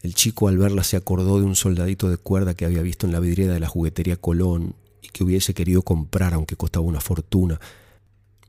El 0.02 0.16
chico 0.16 0.48
al 0.48 0.58
verla 0.58 0.84
se 0.84 0.98
acordó 0.98 1.38
de 1.38 1.46
un 1.46 1.56
soldadito 1.56 2.10
de 2.10 2.18
cuerda 2.18 2.56
que 2.56 2.66
había 2.66 2.82
visto 2.82 3.06
en 3.06 3.12
la 3.12 3.20
vidriera 3.20 3.54
de 3.54 3.60
la 3.60 3.68
juguetería 3.68 4.18
Colón 4.18 4.74
y 5.04 5.10
que 5.10 5.24
hubiese 5.24 5.54
querido 5.54 5.84
comprar 5.84 6.34
aunque 6.34 6.56
costaba 6.56 6.84
una 6.84 7.00
fortuna, 7.00 7.60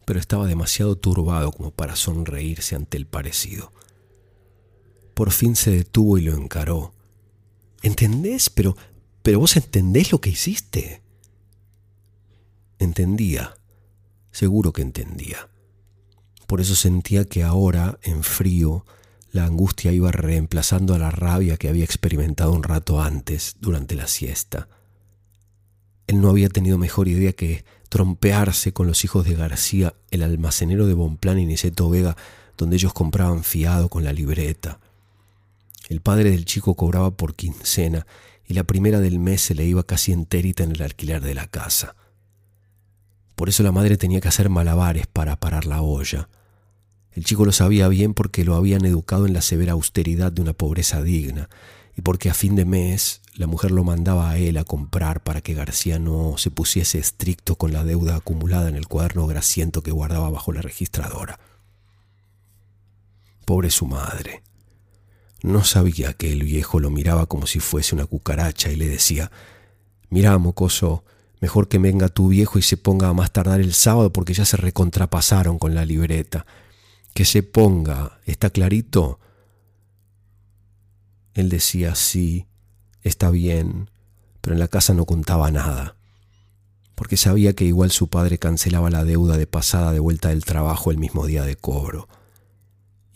pero 0.06 0.18
estaba 0.18 0.46
demasiado 0.46 0.96
turbado 0.96 1.52
como 1.52 1.72
para 1.72 1.94
sonreírse 1.94 2.74
ante 2.74 2.96
el 2.96 3.04
parecido. 3.04 3.70
Por 5.12 5.30
fin 5.30 5.56
se 5.56 5.72
detuvo 5.72 6.16
y 6.16 6.22
lo 6.22 6.34
encaró. 6.34 6.94
¿Entendés? 7.82 8.48
Pero, 8.48 8.78
pero 9.22 9.40
vos 9.40 9.58
entendés 9.58 10.10
lo 10.10 10.22
que 10.22 10.30
hiciste. 10.30 11.02
Entendía, 12.78 13.56
seguro 14.30 14.72
que 14.72 14.82
entendía. 14.82 15.48
Por 16.46 16.60
eso 16.60 16.76
sentía 16.76 17.24
que 17.24 17.42
ahora, 17.42 17.98
en 18.02 18.22
frío, 18.22 18.84
la 19.32 19.44
angustia 19.44 19.92
iba 19.92 20.10
reemplazando 20.12 20.94
a 20.94 20.98
la 20.98 21.10
rabia 21.10 21.56
que 21.56 21.68
había 21.68 21.84
experimentado 21.84 22.52
un 22.52 22.62
rato 22.62 23.02
antes, 23.02 23.56
durante 23.60 23.94
la 23.94 24.06
siesta. 24.06 24.68
Él 26.06 26.20
no 26.20 26.30
había 26.30 26.48
tenido 26.48 26.78
mejor 26.78 27.08
idea 27.08 27.32
que 27.34 27.64
trompearse 27.88 28.72
con 28.72 28.86
los 28.86 29.04
hijos 29.04 29.26
de 29.26 29.34
García, 29.34 29.94
el 30.10 30.22
almacenero 30.22 30.86
de 30.86 30.94
Bonplan 30.94 31.38
y 31.38 31.46
Niceto 31.46 31.90
Vega, 31.90 32.16
donde 32.56 32.76
ellos 32.76 32.92
compraban 32.92 33.44
fiado 33.44 33.88
con 33.88 34.04
la 34.04 34.12
libreta. 34.12 34.80
El 35.88 36.00
padre 36.00 36.30
del 36.30 36.44
chico 36.44 36.74
cobraba 36.74 37.10
por 37.10 37.34
quincena 37.34 38.06
y 38.46 38.54
la 38.54 38.64
primera 38.64 39.00
del 39.00 39.18
mes 39.18 39.42
se 39.42 39.54
le 39.54 39.64
iba 39.64 39.84
casi 39.84 40.12
entérita 40.12 40.64
en 40.64 40.72
el 40.72 40.82
alquiler 40.82 41.20
de 41.20 41.34
la 41.34 41.46
casa. 41.46 41.94
Por 43.38 43.48
eso 43.48 43.62
la 43.62 43.70
madre 43.70 43.96
tenía 43.96 44.20
que 44.20 44.26
hacer 44.26 44.48
malabares 44.48 45.06
para 45.06 45.36
parar 45.36 45.64
la 45.64 45.80
olla. 45.80 46.28
El 47.12 47.24
chico 47.24 47.44
lo 47.44 47.52
sabía 47.52 47.86
bien 47.86 48.12
porque 48.12 48.44
lo 48.44 48.56
habían 48.56 48.84
educado 48.84 49.26
en 49.26 49.32
la 49.32 49.42
severa 49.42 49.74
austeridad 49.74 50.32
de 50.32 50.42
una 50.42 50.54
pobreza 50.54 51.02
digna, 51.02 51.48
y 51.96 52.02
porque 52.02 52.30
a 52.30 52.34
fin 52.34 52.56
de 52.56 52.64
mes 52.64 53.22
la 53.34 53.46
mujer 53.46 53.70
lo 53.70 53.84
mandaba 53.84 54.28
a 54.28 54.38
él 54.38 54.56
a 54.56 54.64
comprar 54.64 55.22
para 55.22 55.40
que 55.40 55.54
García 55.54 56.00
no 56.00 56.36
se 56.36 56.50
pusiese 56.50 56.98
estricto 56.98 57.54
con 57.54 57.72
la 57.72 57.84
deuda 57.84 58.16
acumulada 58.16 58.68
en 58.68 58.74
el 58.74 58.88
cuaderno 58.88 59.28
grasiento 59.28 59.84
que 59.84 59.92
guardaba 59.92 60.30
bajo 60.30 60.52
la 60.52 60.60
registradora. 60.60 61.38
Pobre 63.44 63.70
su 63.70 63.86
madre. 63.86 64.42
No 65.44 65.62
sabía 65.62 66.12
que 66.12 66.32
el 66.32 66.42
viejo 66.42 66.80
lo 66.80 66.90
miraba 66.90 67.26
como 67.26 67.46
si 67.46 67.60
fuese 67.60 67.94
una 67.94 68.06
cucaracha 68.06 68.72
y 68.72 68.74
le 68.74 68.88
decía, 68.88 69.30
Mira, 70.10 70.36
mocoso, 70.38 71.04
mejor 71.40 71.68
que 71.68 71.78
venga 71.78 72.08
tu 72.08 72.28
viejo 72.28 72.58
y 72.58 72.62
se 72.62 72.76
ponga 72.76 73.08
a 73.08 73.12
más 73.12 73.32
tardar 73.32 73.60
el 73.60 73.74
sábado 73.74 74.12
porque 74.12 74.34
ya 74.34 74.44
se 74.44 74.56
recontrapasaron 74.56 75.58
con 75.58 75.74
la 75.74 75.84
libreta. 75.84 76.46
Que 77.14 77.24
se 77.24 77.42
ponga, 77.42 78.20
¿está 78.26 78.50
clarito? 78.50 79.18
Él 81.34 81.48
decía, 81.48 81.94
sí, 81.94 82.46
está 83.02 83.30
bien, 83.30 83.90
pero 84.40 84.54
en 84.54 84.60
la 84.60 84.68
casa 84.68 84.94
no 84.94 85.04
contaba 85.04 85.50
nada, 85.50 85.96
porque 86.94 87.16
sabía 87.16 87.54
que 87.54 87.64
igual 87.64 87.90
su 87.90 88.08
padre 88.08 88.38
cancelaba 88.38 88.90
la 88.90 89.04
deuda 89.04 89.36
de 89.36 89.46
pasada 89.46 89.92
de 89.92 90.00
vuelta 90.00 90.30
del 90.30 90.44
trabajo 90.44 90.90
el 90.90 90.98
mismo 90.98 91.26
día 91.26 91.44
de 91.44 91.56
cobro 91.56 92.08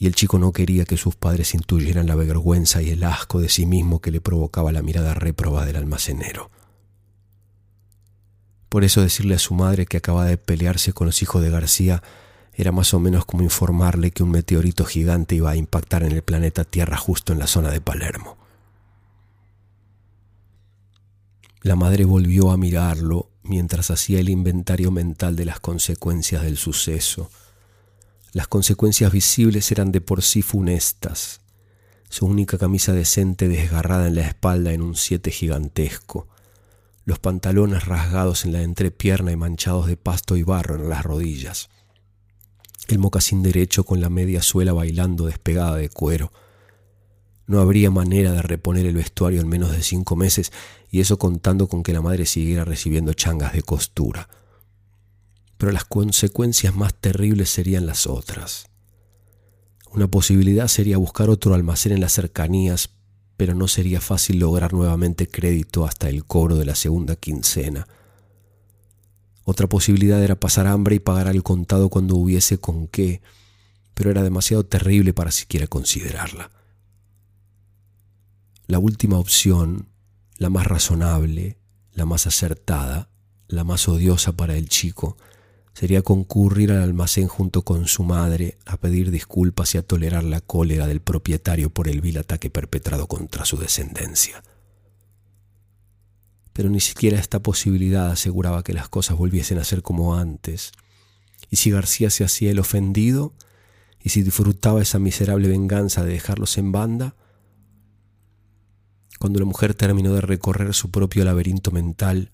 y 0.02 0.06
el 0.08 0.16
chico 0.16 0.37
no 0.40 0.50
quería 0.50 0.85
que 0.85 0.96
sus 0.96 1.14
padres 1.14 1.54
intuyeran 1.54 2.08
la 2.08 2.16
vergüenza 2.16 2.82
y 2.82 2.90
el 2.90 3.04
asco 3.04 3.40
de 3.40 3.48
sí 3.48 3.66
mismo 3.66 4.00
que 4.00 4.11
le 4.11 4.20
provocaba 4.20 4.72
la 4.72 4.82
mirada 4.82 5.14
réproba 5.14 5.64
del 5.64 5.76
almacenero. 5.76 6.50
Por 8.72 8.85
eso 8.85 9.02
decirle 9.02 9.35
a 9.35 9.38
su 9.38 9.52
madre 9.52 9.85
que 9.85 9.98
acaba 9.98 10.24
de 10.24 10.38
pelearse 10.38 10.94
con 10.94 11.06
los 11.06 11.20
hijos 11.20 11.42
de 11.42 11.50
García 11.50 12.02
era 12.54 12.72
más 12.72 12.94
o 12.94 13.00
menos 13.00 13.26
como 13.26 13.42
informarle 13.42 14.12
que 14.12 14.22
un 14.22 14.30
meteorito 14.30 14.87
gigante 14.87 15.35
iba 15.35 15.50
a 15.50 15.56
impactar 15.56 16.02
en 16.02 16.12
el 16.12 16.22
planeta 16.22 16.64
Tierra 16.64 16.96
justo 16.96 17.35
en 17.35 17.38
la 17.38 17.46
zona 17.46 17.70
de 17.70 17.82
Palermo. 17.82 18.38
La 21.61 21.76
madre 21.76 22.06
volvió 22.06 22.50
a 22.50 22.56
mirarlo 22.56 23.28
mientras 23.42 23.90
hacía 23.90 24.20
el 24.20 24.30
inventario 24.30 24.90
mental 24.90 25.37
de 25.37 25.44
las 25.44 25.61
consecuencias 25.61 26.42
del 26.42 26.56
suceso 26.56 27.30
las 28.32 28.48
consecuencias 28.48 29.12
visibles 29.12 29.70
eran 29.72 29.92
de 29.92 30.00
por 30.00 30.22
sí 30.22 30.40
funestas. 30.40 31.42
Su 32.08 32.24
única 32.24 32.56
camisa 32.56 32.94
decente 32.94 33.46
desgarrada 33.46 34.06
en 34.06 34.14
la 34.14 34.22
espalda 34.22 34.72
en 34.72 34.80
un 34.80 34.96
siete 34.96 35.30
gigantesco. 35.30 36.28
Los 37.04 37.18
pantalones 37.18 37.86
rasgados 37.86 38.44
en 38.44 38.52
la 38.52 38.62
entrepierna 38.62 39.32
y 39.32 39.36
manchados 39.36 39.86
de 39.86 39.96
pasto 39.96 40.36
y 40.36 40.42
barro 40.42 40.76
en 40.76 40.88
las 40.88 41.04
rodillas. 41.04 41.68
El 42.88 42.98
mocasín 42.98 43.42
derecho 43.42 43.84
con 43.84 44.00
la 44.00 44.10
media 44.10 44.42
suela 44.42 44.72
bailando 44.72 45.26
despegada 45.26 45.76
de 45.76 45.88
cuero. 45.88 46.32
No 47.46 47.60
habría 47.60 47.90
manera 47.90 48.32
de 48.32 48.42
reponer 48.42 48.86
el 48.86 48.94
vestuario 48.94 49.40
en 49.40 49.48
menos 49.48 49.72
de 49.72 49.82
cinco 49.82 50.16
meses, 50.16 50.52
y 50.90 51.00
eso 51.00 51.18
contando 51.18 51.68
con 51.68 51.82
que 51.82 51.92
la 51.92 52.02
madre 52.02 52.26
siguiera 52.26 52.64
recibiendo 52.64 53.12
changas 53.14 53.52
de 53.52 53.62
costura 53.62 54.28
pero 55.62 55.70
las 55.70 55.84
consecuencias 55.84 56.74
más 56.74 56.92
terribles 56.92 57.48
serían 57.48 57.86
las 57.86 58.08
otras. 58.08 58.66
Una 59.92 60.08
posibilidad 60.08 60.66
sería 60.66 60.96
buscar 60.96 61.30
otro 61.30 61.54
almacén 61.54 61.92
en 61.92 62.00
las 62.00 62.14
cercanías, 62.14 62.90
pero 63.42 63.57
no 63.57 63.66
sería 63.66 64.00
fácil 64.00 64.38
lograr 64.38 64.72
nuevamente 64.72 65.26
crédito 65.26 65.85
hasta 65.85 66.09
el 66.09 66.24
cobro 66.24 66.55
de 66.59 66.64
la 66.64 66.76
segunda 66.76 67.16
quincena. 67.16 67.88
Otra 69.42 69.66
posibilidad 69.66 70.22
era 70.22 70.38
pasar 70.38 70.68
hambre 70.68 70.94
y 70.94 71.00
pagar 71.00 71.26
al 71.26 71.42
contado 71.42 71.88
cuando 71.88 72.14
hubiese 72.14 72.59
con 72.59 72.87
qué, 72.87 73.20
pero 73.94 74.12
era 74.12 74.22
demasiado 74.22 74.64
terrible 74.64 75.12
para 75.12 75.33
siquiera 75.33 75.66
considerarla. 75.66 76.52
La 78.68 78.78
última 78.78 79.18
opción, 79.18 79.88
la 80.37 80.48
más 80.48 80.68
razonable, 80.68 81.59
la 81.94 82.07
más 82.07 82.28
acertada, 82.28 83.11
la 83.48 83.64
más 83.64 83.88
odiosa 83.88 84.37
para 84.37 84.57
el 84.57 84.68
chico, 84.68 85.16
sería 85.74 86.02
concurrir 86.02 86.72
al 86.72 86.82
almacén 86.82 87.28
junto 87.28 87.62
con 87.62 87.87
su 87.87 88.02
madre 88.04 88.58
a 88.66 88.76
pedir 88.76 89.11
disculpas 89.11 89.74
y 89.74 89.78
a 89.78 89.82
tolerar 89.82 90.24
la 90.24 90.40
cólera 90.40 90.87
del 90.87 91.00
propietario 91.00 91.70
por 91.70 91.88
el 91.88 92.00
vil 92.00 92.18
ataque 92.18 92.50
perpetrado 92.50 93.06
contra 93.06 93.44
su 93.44 93.56
descendencia. 93.56 94.42
Pero 96.52 96.68
ni 96.68 96.80
siquiera 96.80 97.18
esta 97.18 97.40
posibilidad 97.40 98.11
aseguraba 98.11 98.62
que 98.62 98.74
las 98.74 98.88
cosas 98.88 99.16
volviesen 99.16 99.58
a 99.58 99.64
ser 99.64 99.82
como 99.82 100.16
antes. 100.16 100.72
Y 101.50 101.56
si 101.56 101.70
García 101.70 102.11
se 102.11 102.24
hacía 102.24 102.50
el 102.50 102.58
ofendido, 102.58 103.32
y 104.02 104.11
si 104.11 104.22
disfrutaba 104.22 104.82
esa 104.82 104.98
miserable 104.98 105.48
venganza 105.48 106.04
de 106.04 106.12
dejarlos 106.12 106.58
en 106.58 106.72
banda, 106.72 107.14
cuando 109.18 109.38
la 109.38 109.46
mujer 109.46 109.74
terminó 109.74 110.12
de 110.12 110.20
recorrer 110.20 110.74
su 110.74 110.90
propio 110.90 111.24
laberinto 111.24 111.70
mental, 111.70 112.32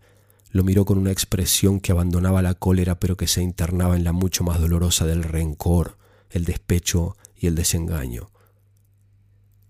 lo 0.51 0.65
miró 0.65 0.85
con 0.85 0.99
una 0.99 1.13
expresión 1.13 1.81
que 1.81 1.93
abandonaba 1.93 2.43
la 2.43 2.55
cólera 2.55 2.99
pero 2.99 3.17
que 3.17 3.27
se 3.27 3.43
internaba 3.43 3.97
en 3.97 4.05
la 4.05 4.13
mucho 4.13 4.45
más 4.45 4.61
dolorosa 4.61 5.07
del 5.07 5.23
rencor, 5.23 5.99
el 6.31 6.45
despecho 6.45 7.17
y 7.37 7.47
el 7.47 7.55
desengaño. 7.55 8.31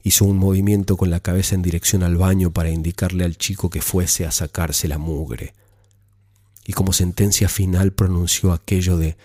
Hizo 0.03 0.25
un 0.25 0.39
movimiento 0.39 0.97
con 0.97 1.11
la 1.11 1.21
cabeza 1.21 1.55
en 1.55 1.63
dirección 1.63 2.03
al 2.03 2.17
baño 2.17 2.53
para 2.53 2.71
indicarle 2.71 3.25
al 3.25 3.37
chico 3.37 3.69
que 3.69 3.83
fuese 3.83 4.25
a 4.27 4.31
sacarse 4.31 4.89
la 4.89 4.99
mugre. 4.99 5.55
Y 6.65 6.73
como 6.73 6.93
sentencia 6.93 7.49
final 7.49 7.93
pronunció 7.93 8.53
aquello 8.53 8.97
de 8.97 9.17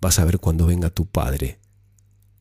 vas 0.00 0.18
a 0.18 0.24
ver 0.24 0.40
cuando 0.40 0.66
venga 0.66 0.90
tu 0.90 1.06
padre, 1.06 1.60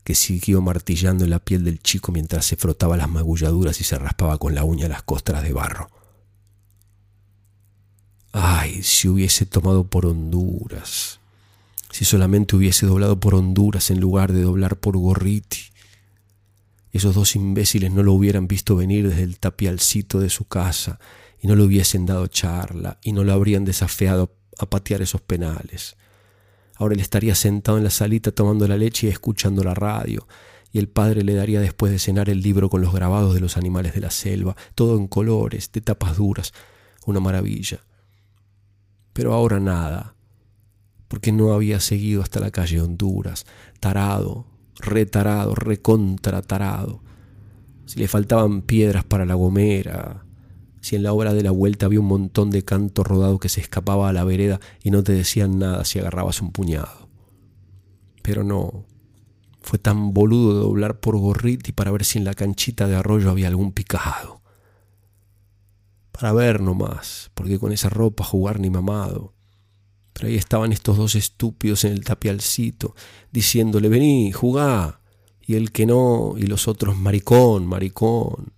que 0.04 0.16
siguió 0.16 0.62
martillando 0.62 1.24
en 1.24 1.30
la 1.30 1.40
piel 1.40 1.64
del 1.64 1.80
chico 1.80 2.12
mientras 2.12 2.46
se 2.46 2.56
frotaba 2.56 2.98
las 2.98 3.10
magulladuras 3.10 3.80
y 3.80 3.84
se 3.84 4.00
raspaba 4.00 4.38
con 4.40 4.56
la 4.56 4.64
uña 4.64 4.88
las 4.88 5.04
costras 5.04 5.44
de 5.44 5.54
barro. 5.54 5.90
Ay, 8.34 8.82
si 8.84 9.10
hubiese 9.10 9.46
tomado 9.46 9.84
por 9.84 10.06
Honduras, 10.06 11.20
si 11.92 12.06
solamente 12.06 12.56
hubiese 12.56 12.86
doblado 12.86 13.20
por 13.20 13.36
Honduras 13.36 13.92
en 13.92 14.00
lugar 14.00 14.32
de 14.32 14.42
doblar 14.42 14.78
por 14.78 14.96
Gorriti. 14.98 15.60
Esos 16.94 17.14
dos 17.14 17.36
imbéciles 17.36 17.92
no 17.92 18.04
lo 18.04 18.14
hubieran 18.14 18.48
visto 18.48 18.78
venir 18.78 19.10
desde 19.10 19.24
el 19.24 19.38
tapialcito 19.38 20.22
de 20.22 20.30
su 20.30 20.46
casa 20.46 20.98
y 21.42 21.48
no 21.48 21.58
le 21.58 21.64
hubiesen 21.64 22.06
dado 22.06 22.28
charla 22.28 23.00
y 23.04 23.12
no 23.12 23.26
lo 23.26 23.34
habrían 23.34 23.66
desafiado 23.66 24.34
a 24.60 24.70
patear 24.70 25.02
esos 25.02 25.20
penales. 25.20 25.98
Ahora 26.76 26.94
él 26.96 27.02
estaría 27.02 27.36
sentado 27.36 27.78
en 27.78 27.84
la 27.84 27.90
salita 27.90 28.32
tomando 28.32 28.66
la 28.66 28.78
leche 28.78 29.08
y 29.08 29.10
escuchando 29.10 29.62
la 29.62 29.74
radio, 29.74 30.26
y 30.72 30.80
el 30.80 30.88
padre 30.88 31.24
le 31.24 31.34
daría 31.34 31.60
después 31.60 31.92
de 31.92 32.00
cenar 32.00 32.30
el 32.30 32.42
libro 32.42 32.70
con 32.70 32.82
los 32.82 32.94
grabados 32.94 33.34
de 33.34 33.42
los 33.42 33.58
animales 33.58 33.94
de 33.94 34.00
la 34.00 34.10
selva, 34.10 34.56
todo 34.74 34.98
en 34.98 35.08
colores, 35.08 35.70
de 35.74 35.82
tapas 35.82 36.16
duras, 36.16 36.54
una 37.06 37.20
maravilla 37.20 37.82
pero 39.14 39.34
ahora 39.34 39.60
nada, 39.60 40.16
porque 41.08 41.32
no 41.32 41.54
había 41.54 41.80
seguido 41.80 42.22
hasta 42.22 42.40
la 42.40 42.52
calle 42.52 42.82
Honduras, 42.82 43.46
tarado, 43.80 44.46
retarado, 44.80 45.56
recontratarado. 45.56 47.04
Si 47.86 48.00
le 48.00 48.08
faltaban 48.08 48.62
piedras 48.62 49.04
para 49.04 49.26
la 49.26 49.36
gomera, 49.36 50.26
si 50.80 50.96
en 50.96 51.04
la 51.04 51.14
obra 51.14 51.34
de 51.34 51.44
la 51.44 51.52
vuelta 51.52 51.86
había 51.86 52.00
un 52.00 52.08
montón 52.08 52.50
de 52.50 52.64
canto 52.64 53.04
rodado 53.04 53.40
que 53.40 53.50
se 53.50 53.62
escapaba 53.62 54.10
a 54.10 54.14
la 54.14 54.24
vereda 54.24 54.60
y 54.84 54.92
no 54.92 55.04
te 55.04 55.12
decían 55.12 55.60
nada 55.60 55.84
si 55.86 56.00
agarrabas 56.00 56.42
un 56.42 56.52
puñado. 56.52 57.10
Pero 58.24 58.44
no, 58.44 58.86
fue 59.62 59.80
tan 59.80 60.14
boludo 60.14 60.54
de 60.54 60.60
doblar 60.62 61.00
por 61.00 61.18
Gorriti 61.18 61.72
para 61.72 61.92
ver 61.92 62.06
si 62.06 62.18
en 62.20 62.26
la 62.26 62.34
canchita 62.34 62.88
de 62.88 62.96
arroyo 62.96 63.30
había 63.30 63.48
algún 63.48 63.74
picado 63.74 64.41
para 66.22 66.34
ver 66.34 66.62
nomás, 66.62 67.32
porque 67.34 67.58
con 67.58 67.72
esa 67.72 67.90
ropa 67.90 68.24
jugar 68.24 68.60
ni 68.60 68.70
mamado. 68.70 69.34
Pero 70.14 70.28
ahí 70.28 70.36
estaban 70.36 70.72
estos 70.72 70.96
dos 70.96 71.16
estúpidos 71.16 71.84
en 71.84 71.94
el 71.94 72.04
tapialcito, 72.04 72.94
diciéndole, 73.32 73.90
vení, 73.90 74.32
jugá. 74.32 75.02
Y 75.42 75.56
el 75.56 75.72
que 75.72 75.88
no, 75.88 76.36
y 76.38 76.44
los 76.44 76.68
otros, 76.68 76.96
maricón, 76.96 77.66
maricón. 77.66 78.54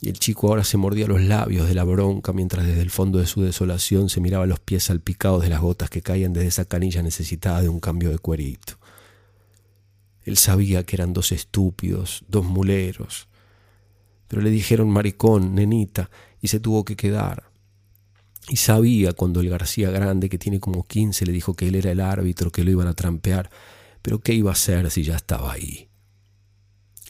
Y 0.00 0.08
el 0.08 0.18
chico 0.18 0.48
ahora 0.48 0.64
se 0.64 0.76
mordía 0.76 1.06
los 1.06 1.20
labios 1.20 1.68
de 1.68 1.74
la 1.74 1.84
bronca 1.84 2.32
mientras 2.32 2.66
desde 2.66 2.82
el 2.82 2.90
fondo 2.90 3.20
de 3.20 3.26
su 3.26 3.42
desolación 3.42 4.08
se 4.08 4.20
miraba 4.20 4.44
los 4.44 4.58
pies 4.58 4.82
salpicados 4.82 5.42
de 5.42 5.50
las 5.50 5.60
gotas 5.60 5.88
que 5.88 6.02
caían 6.02 6.32
desde 6.32 6.48
esa 6.48 6.64
canilla 6.64 7.00
necesitada 7.00 7.62
de 7.62 7.68
un 7.68 7.78
cambio 7.78 8.10
de 8.10 8.18
cuerito. 8.18 8.72
Él 10.24 10.36
sabía 10.36 10.82
que 10.82 10.96
eran 10.96 11.12
dos 11.12 11.30
estúpidos, 11.30 12.24
dos 12.26 12.44
muleros, 12.44 13.28
pero 14.26 14.42
le 14.42 14.50
dijeron 14.50 14.88
maricón, 14.88 15.56
nenita, 15.56 16.08
y 16.40 16.48
se 16.48 16.60
tuvo 16.60 16.84
que 16.84 16.96
quedar. 16.96 17.50
Y 18.48 18.56
sabía 18.56 19.12
cuando 19.12 19.40
el 19.40 19.50
García 19.50 19.90
Grande, 19.90 20.28
que 20.28 20.38
tiene 20.38 20.60
como 20.60 20.84
15, 20.84 21.26
le 21.26 21.32
dijo 21.32 21.54
que 21.54 21.68
él 21.68 21.74
era 21.74 21.92
el 21.92 22.00
árbitro, 22.00 22.50
que 22.50 22.64
lo 22.64 22.70
iban 22.70 22.88
a 22.88 22.94
trampear, 22.94 23.50
pero 24.02 24.20
¿qué 24.20 24.34
iba 24.34 24.50
a 24.50 24.54
hacer 24.54 24.90
si 24.90 25.02
ya 25.02 25.16
estaba 25.16 25.52
ahí? 25.52 25.88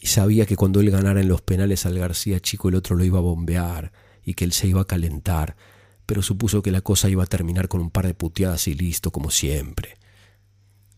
Y 0.00 0.06
sabía 0.06 0.46
que 0.46 0.56
cuando 0.56 0.80
él 0.80 0.90
ganara 0.90 1.20
en 1.20 1.28
los 1.28 1.42
penales 1.42 1.86
al 1.86 1.98
García 1.98 2.40
Chico 2.40 2.68
el 2.68 2.74
otro 2.74 2.96
lo 2.96 3.04
iba 3.04 3.18
a 3.18 3.22
bombear 3.22 3.92
y 4.24 4.34
que 4.34 4.44
él 4.44 4.52
se 4.52 4.66
iba 4.66 4.80
a 4.80 4.86
calentar, 4.86 5.56
pero 6.06 6.22
supuso 6.22 6.62
que 6.62 6.72
la 6.72 6.80
cosa 6.80 7.08
iba 7.08 7.22
a 7.22 7.26
terminar 7.26 7.68
con 7.68 7.80
un 7.80 7.90
par 7.90 8.06
de 8.06 8.14
puteadas 8.14 8.66
y 8.66 8.74
listo 8.74 9.12
como 9.12 9.30
siempre. 9.30 9.96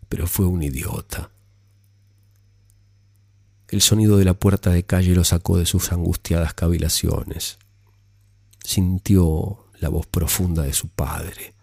Pero 0.08 0.26
fue 0.26 0.46
un 0.46 0.62
idiota. 0.62 1.30
El 3.68 3.80
sonido 3.80 4.18
de 4.18 4.24
la 4.24 4.34
puerta 4.34 4.70
de 4.70 4.84
calle 4.84 5.14
lo 5.14 5.24
sacó 5.24 5.56
de 5.56 5.66
sus 5.66 5.92
angustiadas 5.92 6.54
cavilaciones. 6.54 7.58
Sintió 8.64 9.66
la 9.80 9.88
voz 9.88 10.06
profunda 10.06 10.62
de 10.62 10.72
su 10.72 10.88
padre. 10.88 11.54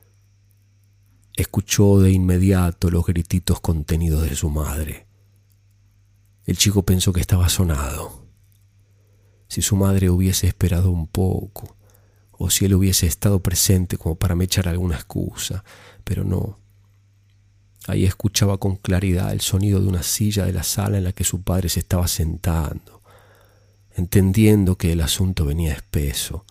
Escuchó 1.35 1.99
de 2.01 2.11
inmediato 2.11 2.91
los 2.91 3.05
grititos 3.05 3.61
contenidos 3.61 4.23
de 4.23 4.35
su 4.35 4.49
madre. 4.49 5.07
El 6.45 6.57
chico 6.57 6.83
pensó 6.83 7.13
que 7.13 7.21
estaba 7.21 7.47
sonado. 7.47 8.27
Si 9.47 9.61
su 9.61 9.77
madre 9.77 10.09
hubiese 10.09 10.47
esperado 10.47 10.91
un 10.91 11.07
poco, 11.07 11.77
o 12.31 12.49
si 12.49 12.65
él 12.65 12.73
hubiese 12.73 13.07
estado 13.07 13.41
presente 13.41 13.97
como 13.97 14.15
para 14.15 14.35
me 14.35 14.43
echar 14.43 14.67
alguna 14.67 14.95
excusa, 14.95 15.63
pero 16.03 16.25
no. 16.25 16.59
Ahí 17.87 18.05
escuchaba 18.05 18.57
con 18.57 18.75
claridad 18.75 19.31
el 19.31 19.41
sonido 19.41 19.79
de 19.79 19.87
una 19.87 20.03
silla 20.03 20.45
de 20.45 20.53
la 20.53 20.63
sala 20.63 20.97
en 20.97 21.05
la 21.05 21.13
que 21.13 21.23
su 21.23 21.41
padre 21.41 21.69
se 21.69 21.79
estaba 21.79 22.07
sentando, 22.07 23.01
entendiendo 23.95 24.77
que 24.77 24.91
el 24.91 25.01
asunto 25.01 25.45
venía 25.45 25.73
espeso 25.73 26.45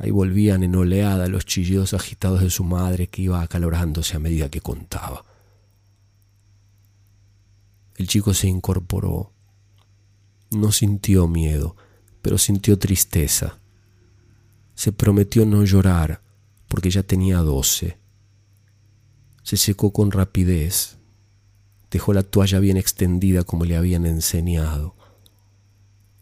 Ahí 0.00 0.10
volvían 0.10 0.62
en 0.62 0.74
oleada 0.76 1.28
los 1.28 1.44
chillidos 1.44 1.92
agitados 1.92 2.40
de 2.40 2.48
su 2.48 2.64
madre 2.64 3.08
que 3.08 3.20
iba 3.20 3.42
acalorándose 3.42 4.16
a 4.16 4.18
medida 4.18 4.48
que 4.48 4.62
contaba. 4.62 5.26
El 7.96 8.08
chico 8.08 8.32
se 8.32 8.48
incorporó. 8.48 9.30
No 10.52 10.72
sintió 10.72 11.28
miedo, 11.28 11.76
pero 12.22 12.38
sintió 12.38 12.78
tristeza. 12.78 13.58
Se 14.74 14.90
prometió 14.90 15.44
no 15.44 15.64
llorar 15.64 16.22
porque 16.68 16.88
ya 16.88 17.02
tenía 17.02 17.36
doce. 17.40 17.98
Se 19.42 19.58
secó 19.58 19.92
con 19.92 20.12
rapidez. 20.12 20.96
Dejó 21.90 22.14
la 22.14 22.22
toalla 22.22 22.58
bien 22.58 22.78
extendida 22.78 23.44
como 23.44 23.66
le 23.66 23.76
habían 23.76 24.06
enseñado. 24.06 24.96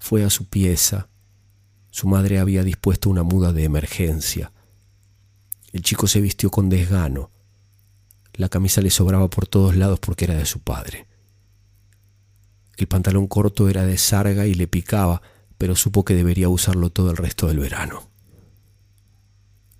Fue 0.00 0.24
a 0.24 0.30
su 0.30 0.46
pieza 0.46 1.08
su 1.90 2.06
madre 2.06 2.38
había 2.38 2.62
dispuesto 2.62 3.10
una 3.10 3.22
muda 3.22 3.52
de 3.52 3.64
emergencia. 3.64 4.52
El 5.72 5.82
chico 5.82 6.06
se 6.06 6.20
vistió 6.20 6.50
con 6.50 6.68
desgano. 6.68 7.30
La 8.34 8.48
camisa 8.48 8.80
le 8.80 8.90
sobraba 8.90 9.28
por 9.28 9.46
todos 9.46 9.76
lados 9.76 9.98
porque 9.98 10.24
era 10.24 10.34
de 10.34 10.46
su 10.46 10.60
padre. 10.60 11.06
El 12.76 12.86
pantalón 12.86 13.26
corto 13.26 13.68
era 13.68 13.84
de 13.84 13.98
sarga 13.98 14.46
y 14.46 14.54
le 14.54 14.68
picaba, 14.68 15.22
pero 15.56 15.74
supo 15.74 16.04
que 16.04 16.14
debería 16.14 16.48
usarlo 16.48 16.90
todo 16.90 17.10
el 17.10 17.16
resto 17.16 17.48
del 17.48 17.58
verano. 17.58 18.08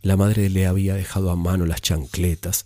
La 0.02 0.16
madre 0.16 0.50
le 0.50 0.66
había 0.66 0.94
dejado 0.94 1.30
a 1.30 1.36
mano 1.36 1.66
las 1.66 1.80
chancletas. 1.80 2.64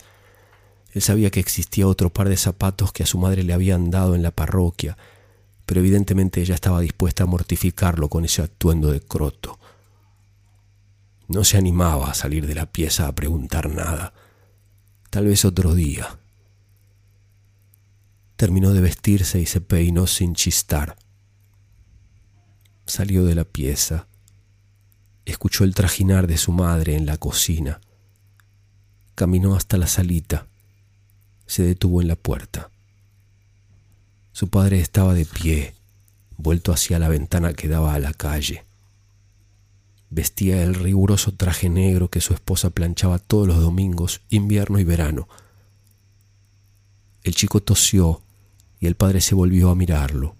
Él 0.92 1.02
sabía 1.02 1.30
que 1.30 1.40
existía 1.40 1.86
otro 1.86 2.10
par 2.10 2.28
de 2.28 2.36
zapatos 2.36 2.92
que 2.92 3.02
a 3.02 3.06
su 3.06 3.18
madre 3.18 3.42
le 3.42 3.52
habían 3.52 3.90
dado 3.90 4.14
en 4.14 4.22
la 4.22 4.30
parroquia 4.30 4.96
pero 5.66 5.80
evidentemente 5.80 6.40
ella 6.40 6.54
estaba 6.54 6.80
dispuesta 6.80 7.24
a 7.24 7.26
mortificarlo 7.26 8.08
con 8.08 8.24
ese 8.24 8.42
atuendo 8.42 8.90
de 8.90 9.00
croto. 9.00 9.58
No 11.28 11.44
se 11.44 11.56
animaba 11.56 12.10
a 12.10 12.14
salir 12.14 12.46
de 12.46 12.54
la 12.54 12.66
pieza 12.66 13.06
a 13.06 13.14
preguntar 13.14 13.70
nada. 13.70 14.12
Tal 15.10 15.26
vez 15.26 15.44
otro 15.44 15.74
día. 15.74 16.18
Terminó 18.36 18.72
de 18.72 18.80
vestirse 18.80 19.40
y 19.40 19.46
se 19.46 19.60
peinó 19.60 20.06
sin 20.06 20.34
chistar. 20.34 20.96
Salió 22.86 23.24
de 23.24 23.34
la 23.34 23.44
pieza. 23.44 24.08
Escuchó 25.24 25.62
el 25.64 25.74
trajinar 25.74 26.26
de 26.26 26.36
su 26.36 26.50
madre 26.50 26.96
en 26.96 27.06
la 27.06 27.16
cocina. 27.16 27.80
Caminó 29.14 29.54
hasta 29.54 29.76
la 29.76 29.86
salita. 29.86 30.48
Se 31.46 31.62
detuvo 31.62 32.02
en 32.02 32.08
la 32.08 32.16
puerta. 32.16 32.71
Su 34.42 34.48
padre 34.48 34.80
estaba 34.80 35.14
de 35.14 35.24
pie, 35.24 35.72
vuelto 36.36 36.72
hacia 36.72 36.98
la 36.98 37.08
ventana 37.08 37.54
que 37.54 37.68
daba 37.68 37.94
a 37.94 38.00
la 38.00 38.12
calle. 38.12 38.64
Vestía 40.10 40.64
el 40.64 40.74
riguroso 40.74 41.32
traje 41.32 41.68
negro 41.68 42.08
que 42.08 42.20
su 42.20 42.34
esposa 42.34 42.70
planchaba 42.70 43.20
todos 43.20 43.46
los 43.46 43.60
domingos, 43.60 44.20
invierno 44.30 44.80
y 44.80 44.84
verano. 44.84 45.28
El 47.22 47.36
chico 47.36 47.62
tosió 47.62 48.20
y 48.80 48.88
el 48.88 48.96
padre 48.96 49.20
se 49.20 49.36
volvió 49.36 49.70
a 49.70 49.76
mirarlo. 49.76 50.34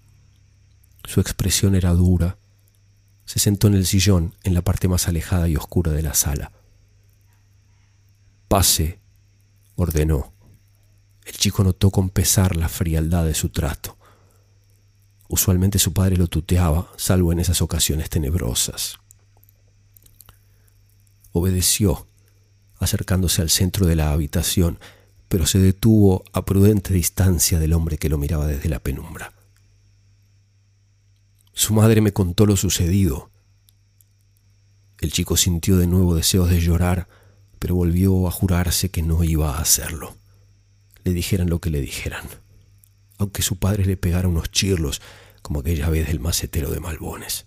Su 1.05 1.21
expresión 1.21 1.77
era 1.77 1.93
dura. 1.93 2.38
Se 3.25 3.38
sentó 3.38 3.69
en 3.69 3.75
el 3.75 3.87
sillón 3.87 4.35
en 4.43 4.55
la 4.55 4.62
parte 4.62 4.88
más 4.88 5.07
alejada 5.07 5.49
y 5.49 5.55
oscura 5.55 5.93
de 5.93 6.03
la 6.03 6.15
sala. 6.15 6.51
Pase, 8.49 8.99
ordenó. 9.77 10.32
El 11.25 11.35
chico 11.35 11.63
notó 11.63 11.91
con 11.91 12.11
pesar 12.11 12.57
la 12.57 12.69
frialdad 12.69 13.25
de 13.25 13.35
su 13.35 13.51
trato. 13.51 13.97
Usualmente 15.29 15.79
su 15.79 15.93
padre 15.93 16.17
lo 16.17 16.27
tuteaba, 16.27 16.91
salvo 16.97 17.33
en 17.33 17.39
esas 17.39 17.63
ocasiones 17.63 18.11
tenebrosas. 18.11 18.99
Obedeció, 21.33 22.07
acercándose 22.79 23.41
al 23.41 23.51
centro 23.51 23.87
de 23.87 23.97
la 23.97 24.13
habitación, 24.13 24.79
pero 25.29 25.47
se 25.47 25.59
detuvo 25.59 26.25
a 26.33 26.45
prudente 26.45 26.93
distancia 26.93 27.59
del 27.59 27.73
hombre 27.73 27.97
que 27.97 28.11
lo 28.11 28.19
miraba 28.19 28.47
desde 28.47 28.69
la 28.69 28.81
penumbra. 28.81 29.33
Su 31.55 31.73
madre 31.73 32.01
me 32.01 32.13
contó 32.13 32.45
lo 32.45 32.57
sucedido. 32.57 33.31
El 35.01 35.13
chico 35.13 35.37
sintió 35.37 35.79
de 35.79 35.87
nuevo 35.87 36.15
deseos 36.15 36.51
de 36.51 36.61
llorar, 36.61 37.09
pero 37.59 37.75
volvió 37.77 38.27
a 38.27 38.31
jurarse 38.31 38.91
que 38.91 39.03
no 39.03 39.25
iba 39.25 39.57
a 39.57 39.61
hacerlo 39.61 40.22
le 41.05 41.12
dijeran 41.12 41.51
lo 41.51 41.61
que 41.61 41.71
le 41.71 41.81
dijeran, 41.81 42.25
aunque 43.19 43.43
su 43.43 43.57
padre 43.57 43.85
le 43.85 43.97
pegara 43.97 44.29
unos 44.29 44.51
chirlos 44.51 45.01
como 45.43 45.61
aquella 45.61 45.88
vez 45.88 46.07
del 46.07 46.21
macetero 46.21 46.71
de 46.71 46.81
Malbones. 46.81 47.47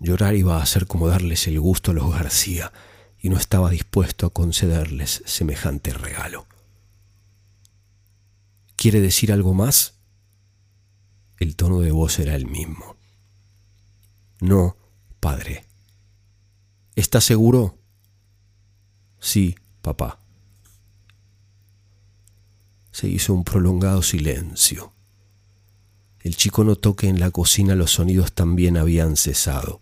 Llorar 0.00 0.34
iba 0.34 0.60
a 0.60 0.66
ser 0.66 0.86
como 0.86 1.08
darles 1.08 1.46
el 1.46 1.60
gusto 1.60 1.90
a 1.90 1.94
los 1.94 2.12
García, 2.12 2.72
y 3.22 3.28
no 3.28 3.36
estaba 3.36 3.70
dispuesto 3.70 4.26
a 4.26 4.30
concederles 4.30 5.22
semejante 5.26 5.94
regalo. 5.94 6.46
¿Quiere 8.74 9.00
decir 9.00 9.32
algo 9.32 9.54
más? 9.54 9.94
El 11.38 11.54
tono 11.54 11.78
de 11.78 11.92
voz 11.92 12.18
era 12.18 12.34
el 12.34 12.46
mismo. 12.46 12.96
No, 14.40 14.76
padre. 15.20 15.64
¿Está 16.96 17.20
seguro? 17.20 17.78
Sí, 19.20 19.54
papá. 19.82 20.18
Se 22.92 23.08
hizo 23.08 23.34
un 23.34 23.44
prolongado 23.44 24.02
silencio. 24.02 24.92
El 26.20 26.36
chico 26.36 26.62
notó 26.62 26.94
que 26.94 27.08
en 27.08 27.18
la 27.18 27.30
cocina 27.30 27.74
los 27.74 27.92
sonidos 27.92 28.32
también 28.32 28.76
habían 28.76 29.16
cesado. 29.16 29.80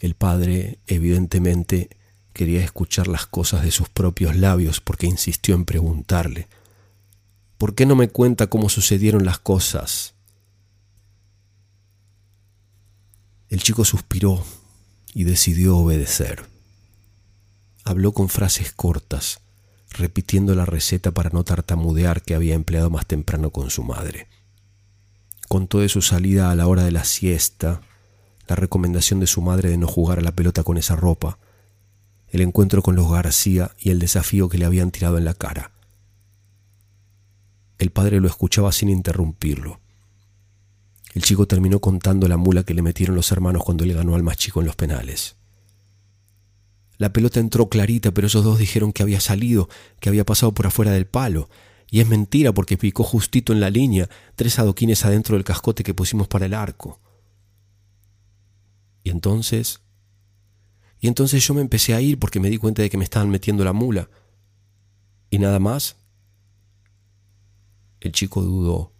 El 0.00 0.14
padre, 0.14 0.78
evidentemente, 0.86 1.88
quería 2.34 2.62
escuchar 2.62 3.08
las 3.08 3.26
cosas 3.26 3.62
de 3.62 3.70
sus 3.70 3.88
propios 3.88 4.36
labios 4.36 4.80
porque 4.82 5.06
insistió 5.06 5.54
en 5.54 5.64
preguntarle, 5.64 6.48
¿por 7.56 7.74
qué 7.74 7.86
no 7.86 7.96
me 7.96 8.08
cuenta 8.10 8.48
cómo 8.48 8.68
sucedieron 8.68 9.24
las 9.24 9.38
cosas? 9.38 10.12
El 13.48 13.62
chico 13.62 13.86
suspiró 13.86 14.44
y 15.14 15.24
decidió 15.24 15.78
obedecer. 15.78 16.44
Habló 17.84 18.12
con 18.12 18.28
frases 18.28 18.72
cortas, 18.72 19.40
repitiendo 19.98 20.54
la 20.54 20.64
receta 20.64 21.10
para 21.10 21.30
no 21.30 21.44
tartamudear 21.44 22.22
que 22.22 22.34
había 22.34 22.54
empleado 22.54 22.90
más 22.90 23.06
temprano 23.06 23.50
con 23.50 23.70
su 23.70 23.82
madre. 23.82 24.28
Contó 25.48 25.80
de 25.80 25.88
su 25.88 26.02
salida 26.02 26.50
a 26.50 26.54
la 26.54 26.66
hora 26.66 26.84
de 26.84 26.92
la 26.92 27.04
siesta, 27.04 27.80
la 28.48 28.56
recomendación 28.56 29.20
de 29.20 29.26
su 29.26 29.42
madre 29.42 29.70
de 29.70 29.78
no 29.78 29.86
jugar 29.86 30.18
a 30.18 30.22
la 30.22 30.32
pelota 30.32 30.62
con 30.62 30.76
esa 30.76 30.96
ropa, 30.96 31.38
el 32.28 32.40
encuentro 32.40 32.82
con 32.82 32.96
los 32.96 33.10
García 33.10 33.70
y 33.78 33.90
el 33.90 33.98
desafío 33.98 34.48
que 34.48 34.58
le 34.58 34.64
habían 34.64 34.90
tirado 34.90 35.18
en 35.18 35.24
la 35.24 35.34
cara. 35.34 35.72
El 37.78 37.90
padre 37.90 38.20
lo 38.20 38.28
escuchaba 38.28 38.72
sin 38.72 38.88
interrumpirlo. 38.88 39.80
El 41.14 41.22
chico 41.22 41.46
terminó 41.46 41.80
contando 41.80 42.28
la 42.28 42.36
mula 42.36 42.64
que 42.64 42.74
le 42.74 42.82
metieron 42.82 43.16
los 43.16 43.32
hermanos 43.32 43.64
cuando 43.64 43.84
le 43.84 43.94
ganó 43.94 44.14
al 44.14 44.22
más 44.22 44.36
chico 44.36 44.60
en 44.60 44.66
los 44.66 44.76
penales. 44.76 45.36
La 46.98 47.12
pelota 47.12 47.40
entró 47.40 47.68
clarita, 47.68 48.12
pero 48.12 48.26
esos 48.26 48.44
dos 48.44 48.58
dijeron 48.58 48.92
que 48.92 49.02
había 49.02 49.20
salido, 49.20 49.68
que 50.00 50.08
había 50.08 50.24
pasado 50.24 50.52
por 50.52 50.66
afuera 50.66 50.92
del 50.92 51.06
palo. 51.06 51.48
Y 51.90 52.00
es 52.00 52.08
mentira 52.08 52.52
porque 52.52 52.78
picó 52.78 53.04
justito 53.04 53.52
en 53.52 53.60
la 53.60 53.70
línea, 53.70 54.08
tres 54.34 54.58
adoquines 54.58 55.04
adentro 55.04 55.36
del 55.36 55.44
cascote 55.44 55.84
que 55.84 55.94
pusimos 55.94 56.26
para 56.28 56.46
el 56.46 56.54
arco. 56.54 57.00
Y 59.04 59.10
entonces... 59.10 59.80
Y 60.98 61.08
entonces 61.08 61.46
yo 61.46 61.52
me 61.52 61.60
empecé 61.60 61.94
a 61.94 62.00
ir 62.00 62.18
porque 62.18 62.40
me 62.40 62.48
di 62.48 62.56
cuenta 62.56 62.82
de 62.82 62.88
que 62.90 62.96
me 62.96 63.04
estaban 63.04 63.28
metiendo 63.28 63.64
la 63.64 63.74
mula. 63.74 64.08
¿Y 65.30 65.38
nada 65.38 65.58
más? 65.60 65.96
El 68.00 68.12
chico 68.12 68.42
dudó. 68.42 68.92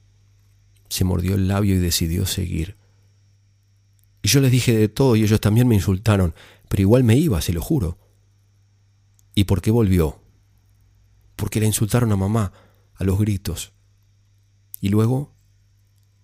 Se 0.88 1.04
mordió 1.04 1.34
el 1.34 1.48
labio 1.48 1.74
y 1.74 1.78
decidió 1.78 2.26
seguir. 2.26 2.76
Y 4.22 4.28
yo 4.28 4.40
les 4.40 4.50
dije 4.50 4.76
de 4.76 4.88
todo 4.88 5.16
y 5.16 5.22
ellos 5.22 5.40
también 5.40 5.68
me 5.68 5.74
insultaron, 5.76 6.34
pero 6.68 6.82
igual 6.82 7.04
me 7.04 7.16
iba, 7.16 7.40
se 7.40 7.52
lo 7.52 7.62
juro. 7.62 7.98
¿Y 9.34 9.44
por 9.44 9.60
qué 9.60 9.70
volvió? 9.70 10.20
Porque 11.36 11.60
le 11.60 11.66
insultaron 11.66 12.12
a 12.12 12.16
mamá, 12.16 12.52
a 12.94 13.04
los 13.04 13.18
gritos. 13.18 13.72
Y 14.80 14.88
luego, 14.88 15.34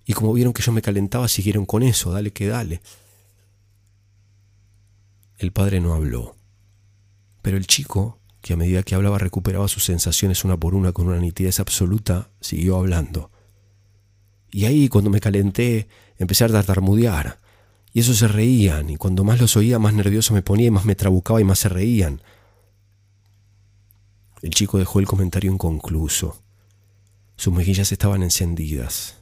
y 0.05 0.15
como 0.15 0.33
vieron 0.33 0.53
que 0.53 0.63
yo 0.63 0.73
me 0.73 0.83
calentaba, 0.83 1.29
siguieron 1.29 1.67
con 1.67 1.83
eso, 1.83 2.13
dale 2.13 2.33
que 2.33 2.47
dale. 2.47 2.81
El 5.39 5.53
padre 5.53 5.81
no 5.81 5.95
habló, 5.95 6.37
pero 7.43 7.57
el 7.57 7.67
chico, 7.67 8.19
que 8.41 8.53
a 8.53 8.57
medida 8.57 8.83
que 8.83 8.95
hablaba 8.95 9.19
recuperaba 9.19 9.69
sus 9.69 9.85
sensaciones 9.85 10.45
una 10.45 10.57
por 10.57 10.75
una 10.75 10.93
con 10.93 11.09
una 11.09 11.19
nitidez 11.19 11.61
absoluta, 11.61 12.31
siguió 12.41 12.77
hablando. 12.77 13.31
Y 14.51 14.67
ahí, 14.67 14.89
cuando 14.89 15.11
me 15.11 15.21
calenté, 15.21 15.89
empecé 16.19 16.45
a 16.45 16.49
tartamudear. 16.49 17.42
Y 17.93 18.01
esos 18.01 18.19
se 18.19 18.29
reían, 18.29 18.89
y 18.91 18.97
cuando 18.97 19.23
más 19.25 19.41
los 19.41 19.57
oía, 19.57 19.79
más 19.79 19.93
nervioso 19.93 20.33
me 20.33 20.43
ponía 20.43 20.69
y 20.69 20.71
más 20.71 20.85
me 20.85 20.95
trabucaba 20.95 21.41
y 21.41 21.45
más 21.45 21.59
se 21.59 21.69
reían. 21.69 22.23
El 24.41 24.51
chico 24.51 24.79
dejó 24.79 24.99
el 24.99 25.07
comentario 25.07 25.53
inconcluso. 25.53 26.43
Sus 27.37 27.53
mejillas 27.53 27.93
estaban 27.93 28.23
encendidas. 28.23 29.19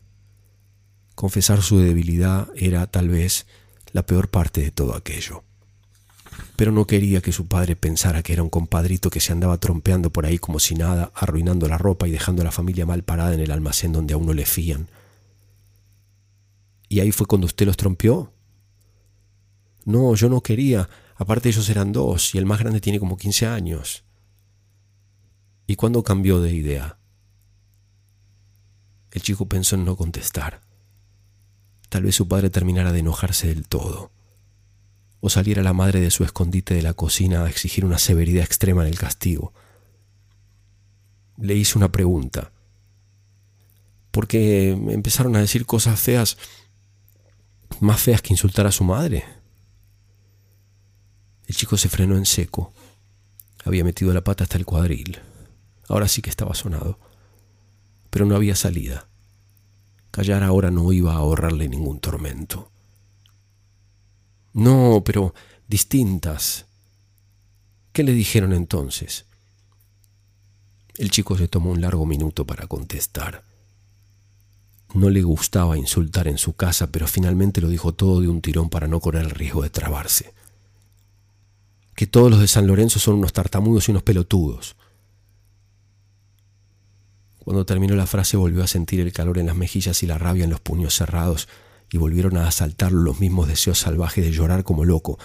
Confesar 1.14 1.62
su 1.62 1.78
debilidad 1.78 2.48
era, 2.54 2.86
tal 2.86 3.08
vez, 3.08 3.46
la 3.92 4.06
peor 4.06 4.28
parte 4.28 4.62
de 4.62 4.70
todo 4.70 4.94
aquello. 4.94 5.42
Pero 6.56 6.72
no 6.72 6.86
quería 6.86 7.20
que 7.20 7.32
su 7.32 7.46
padre 7.46 7.76
pensara 7.76 8.22
que 8.22 8.32
era 8.32 8.42
un 8.42 8.50
compadrito 8.50 9.10
que 9.10 9.20
se 9.20 9.32
andaba 9.32 9.58
trompeando 9.58 10.10
por 10.10 10.26
ahí 10.26 10.38
como 10.38 10.60
si 10.60 10.74
nada, 10.74 11.10
arruinando 11.14 11.68
la 11.68 11.76
ropa 11.76 12.06
y 12.06 12.10
dejando 12.10 12.42
a 12.42 12.44
la 12.44 12.52
familia 12.52 12.86
mal 12.86 13.02
parada 13.02 13.34
en 13.34 13.40
el 13.40 13.50
almacén 13.50 13.92
donde 13.92 14.14
a 14.14 14.16
uno 14.16 14.32
le 14.32 14.46
fían. 14.46 14.88
¿Y 16.88 17.00
ahí 17.00 17.12
fue 17.12 17.26
cuando 17.26 17.46
usted 17.46 17.66
los 17.66 17.76
trompeó? 17.76 18.32
No, 19.90 20.14
yo 20.14 20.28
no 20.28 20.40
quería. 20.40 20.88
Aparte 21.16 21.48
ellos 21.48 21.68
eran 21.68 21.92
dos 21.92 22.34
y 22.34 22.38
el 22.38 22.46
más 22.46 22.60
grande 22.60 22.80
tiene 22.80 23.00
como 23.00 23.16
15 23.16 23.46
años. 23.46 24.04
¿Y 25.66 25.76
cuándo 25.76 26.02
cambió 26.02 26.40
de 26.40 26.52
idea? 26.52 26.98
El 29.10 29.22
chico 29.22 29.46
pensó 29.46 29.74
en 29.74 29.84
no 29.84 29.96
contestar. 29.96 30.60
Tal 31.88 32.04
vez 32.04 32.14
su 32.14 32.28
padre 32.28 32.50
terminara 32.50 32.92
de 32.92 33.00
enojarse 33.00 33.48
del 33.48 33.66
todo, 33.66 34.12
o 35.18 35.28
saliera 35.28 35.62
la 35.62 35.72
madre 35.72 36.00
de 36.00 36.12
su 36.12 36.22
escondite 36.22 36.74
de 36.74 36.82
la 36.82 36.94
cocina 36.94 37.44
a 37.44 37.48
exigir 37.48 37.84
una 37.84 37.98
severidad 37.98 38.44
extrema 38.44 38.82
en 38.82 38.88
el 38.88 38.98
castigo. 38.98 39.52
Le 41.36 41.56
hice 41.56 41.76
una 41.76 41.90
pregunta, 41.90 42.52
porque 44.12 44.70
empezaron 44.70 45.34
a 45.34 45.40
decir 45.40 45.66
cosas 45.66 45.98
feas, 45.98 46.38
más 47.80 48.00
feas 48.00 48.22
que 48.22 48.32
insultar 48.32 48.68
a 48.68 48.72
su 48.72 48.84
madre. 48.84 49.39
El 51.50 51.56
chico 51.56 51.76
se 51.76 51.88
frenó 51.88 52.16
en 52.16 52.26
seco. 52.26 52.72
Había 53.64 53.82
metido 53.82 54.14
la 54.14 54.22
pata 54.22 54.44
hasta 54.44 54.56
el 54.56 54.64
cuadril. 54.64 55.18
Ahora 55.88 56.06
sí 56.06 56.22
que 56.22 56.30
estaba 56.30 56.54
sonado. 56.54 56.96
Pero 58.08 58.24
no 58.24 58.36
había 58.36 58.54
salida. 58.54 59.08
Callar 60.12 60.44
ahora 60.44 60.70
no 60.70 60.92
iba 60.92 61.12
a 61.12 61.16
ahorrarle 61.16 61.68
ningún 61.68 61.98
tormento. 61.98 62.70
No, 64.52 65.02
pero 65.04 65.34
distintas. 65.66 66.66
¿Qué 67.92 68.04
le 68.04 68.12
dijeron 68.12 68.52
entonces? 68.52 69.24
El 70.98 71.10
chico 71.10 71.36
se 71.36 71.48
tomó 71.48 71.72
un 71.72 71.80
largo 71.80 72.06
minuto 72.06 72.46
para 72.46 72.68
contestar. 72.68 73.42
No 74.94 75.10
le 75.10 75.22
gustaba 75.22 75.76
insultar 75.76 76.28
en 76.28 76.38
su 76.38 76.52
casa, 76.52 76.92
pero 76.92 77.08
finalmente 77.08 77.60
lo 77.60 77.68
dijo 77.68 77.92
todo 77.92 78.20
de 78.20 78.28
un 78.28 78.40
tirón 78.40 78.70
para 78.70 78.86
no 78.86 79.00
correr 79.00 79.24
el 79.24 79.30
riesgo 79.30 79.64
de 79.64 79.70
trabarse 79.70 80.32
que 82.00 82.06
todos 82.06 82.30
los 82.30 82.40
de 82.40 82.48
San 82.48 82.66
Lorenzo 82.66 82.98
son 82.98 83.16
unos 83.16 83.34
tartamudos 83.34 83.86
y 83.86 83.90
unos 83.90 84.02
pelotudos. 84.02 84.74
Cuando 87.40 87.66
terminó 87.66 87.94
la 87.94 88.06
frase 88.06 88.38
volvió 88.38 88.64
a 88.64 88.68
sentir 88.68 89.00
el 89.00 89.12
calor 89.12 89.36
en 89.36 89.44
las 89.44 89.54
mejillas 89.54 90.02
y 90.02 90.06
la 90.06 90.16
rabia 90.16 90.44
en 90.44 90.50
los 90.50 90.60
puños 90.62 90.94
cerrados 90.94 91.46
y 91.92 91.98
volvieron 91.98 92.38
a 92.38 92.48
asaltar 92.48 92.90
los 92.90 93.20
mismos 93.20 93.48
deseos 93.48 93.80
salvajes 93.80 94.24
de 94.24 94.32
llorar 94.32 94.64
como 94.64 94.86
loco, 94.86 95.18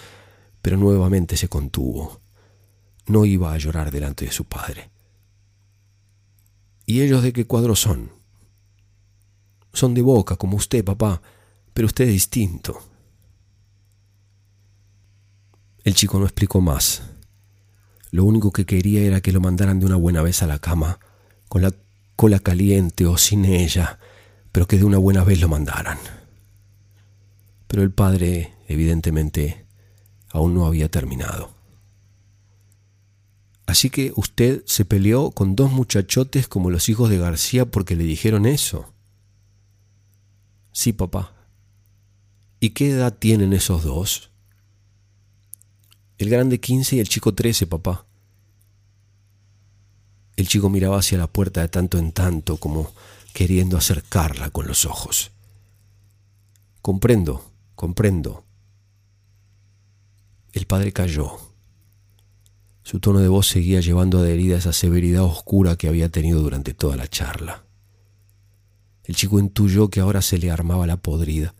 pero 0.62 0.76
nuevamente 0.76 1.38
se 1.38 1.48
contuvo. 1.48 2.20
No 3.06 3.24
iba 3.24 3.54
a 3.54 3.58
llorar 3.58 3.90
delante 3.90 4.26
de 4.26 4.34
su 4.34 4.44
padre. 4.44 4.90
¿Y 6.86 7.04
ellos 7.04 7.24
de 7.24 7.32
qué 7.32 7.46
cuadro 7.46 7.78
son? 7.78 8.12
Son 9.72 9.94
de 9.94 10.02
boca, 10.02 10.36
como 10.36 10.58
usted, 10.58 10.84
papá, 10.84 11.22
pero 11.74 11.86
usted 11.86 12.04
es 12.04 12.12
distinto. 12.12 12.82
El 15.86 15.94
chico 15.94 16.18
no 16.18 16.26
explicó 16.26 16.62
más. 16.62 17.04
Lo 18.10 18.26
único 18.26 18.52
que 18.52 18.66
quería 18.66 19.02
era 19.02 19.22
que 19.22 19.32
lo 19.32 19.40
mandaran 19.40 19.80
de 19.80 19.86
una 19.86 19.96
buena 19.96 20.24
vez 20.24 20.42
a 20.42 20.48
la 20.48 20.58
cama, 20.58 21.00
con 21.48 21.62
la 21.62 21.72
cola 22.16 22.40
caliente 22.40 23.06
o 23.06 23.18
sin 23.18 23.46
ella, 23.46 24.00
pero 24.52 24.66
que 24.66 24.80
de 24.80 24.84
una 24.84 24.98
buena 24.98 25.24
vez 25.24 25.40
lo 25.40 25.48
mandaran. 25.48 26.00
Pero 27.68 27.84
el 27.84 27.92
padre, 27.92 28.52
evidentemente, 28.68 29.68
aún 30.32 30.56
no 30.56 30.66
había 30.66 30.90
terminado. 30.90 31.54
Así 33.68 33.92
que 33.92 34.12
usted 34.16 34.64
se 34.66 34.86
peleó 34.86 35.30
con 35.30 35.56
dos 35.56 35.72
muchachotes 35.72 36.48
como 36.48 36.72
los 36.72 36.90
hijos 36.90 37.12
de 37.12 37.20
García 37.20 37.66
porque 37.66 37.96
le 37.96 38.06
dijeron 38.06 38.48
eso. 38.48 38.92
Sí, 40.72 40.94
papá. 40.94 41.36
¿Y 42.60 42.72
qué 42.72 42.90
edad 42.90 43.16
tienen 43.16 43.54
esos 43.54 43.84
dos? 43.84 44.32
El 46.18 46.30
grande 46.30 46.60
15 46.60 46.96
y 46.96 47.00
el 47.00 47.10
chico 47.10 47.34
13, 47.34 47.68
papá. 47.68 48.06
El 50.38 50.48
chico 50.48 50.70
miraba 50.70 51.00
hacia 51.00 51.18
la 51.18 51.28
puerta 51.28 51.62
de 51.62 51.68
tanto 51.68 51.98
en 51.98 52.12
tanto, 52.14 52.58
como 52.58 52.94
queriendo 53.34 53.78
acercarla 53.78 54.50
con 54.50 54.68
los 54.68 54.86
ojos. 54.86 55.32
Comprendo, 56.82 57.44
comprendo. 57.76 58.46
El 60.54 60.68
padre 60.68 60.94
cayó. 60.94 61.38
Su 62.84 63.00
tono 63.00 63.20
de 63.20 63.28
voz 63.28 63.48
seguía 63.48 63.82
llevando 63.82 64.20
adherida 64.20 64.58
esa 64.58 64.72
severidad 64.72 65.24
oscura 65.24 65.76
que 65.76 65.90
había 65.90 66.10
tenido 66.10 66.42
durante 66.42 66.74
toda 66.74 66.96
la 66.96 67.08
charla. 67.08 67.66
El 69.04 69.16
chico 69.16 69.40
intuyó 69.40 69.90
que 69.90 70.00
ahora 70.00 70.22
se 70.22 70.38
le 70.38 70.50
armaba 70.50 70.88
la 70.88 70.98
podrida 70.98 71.56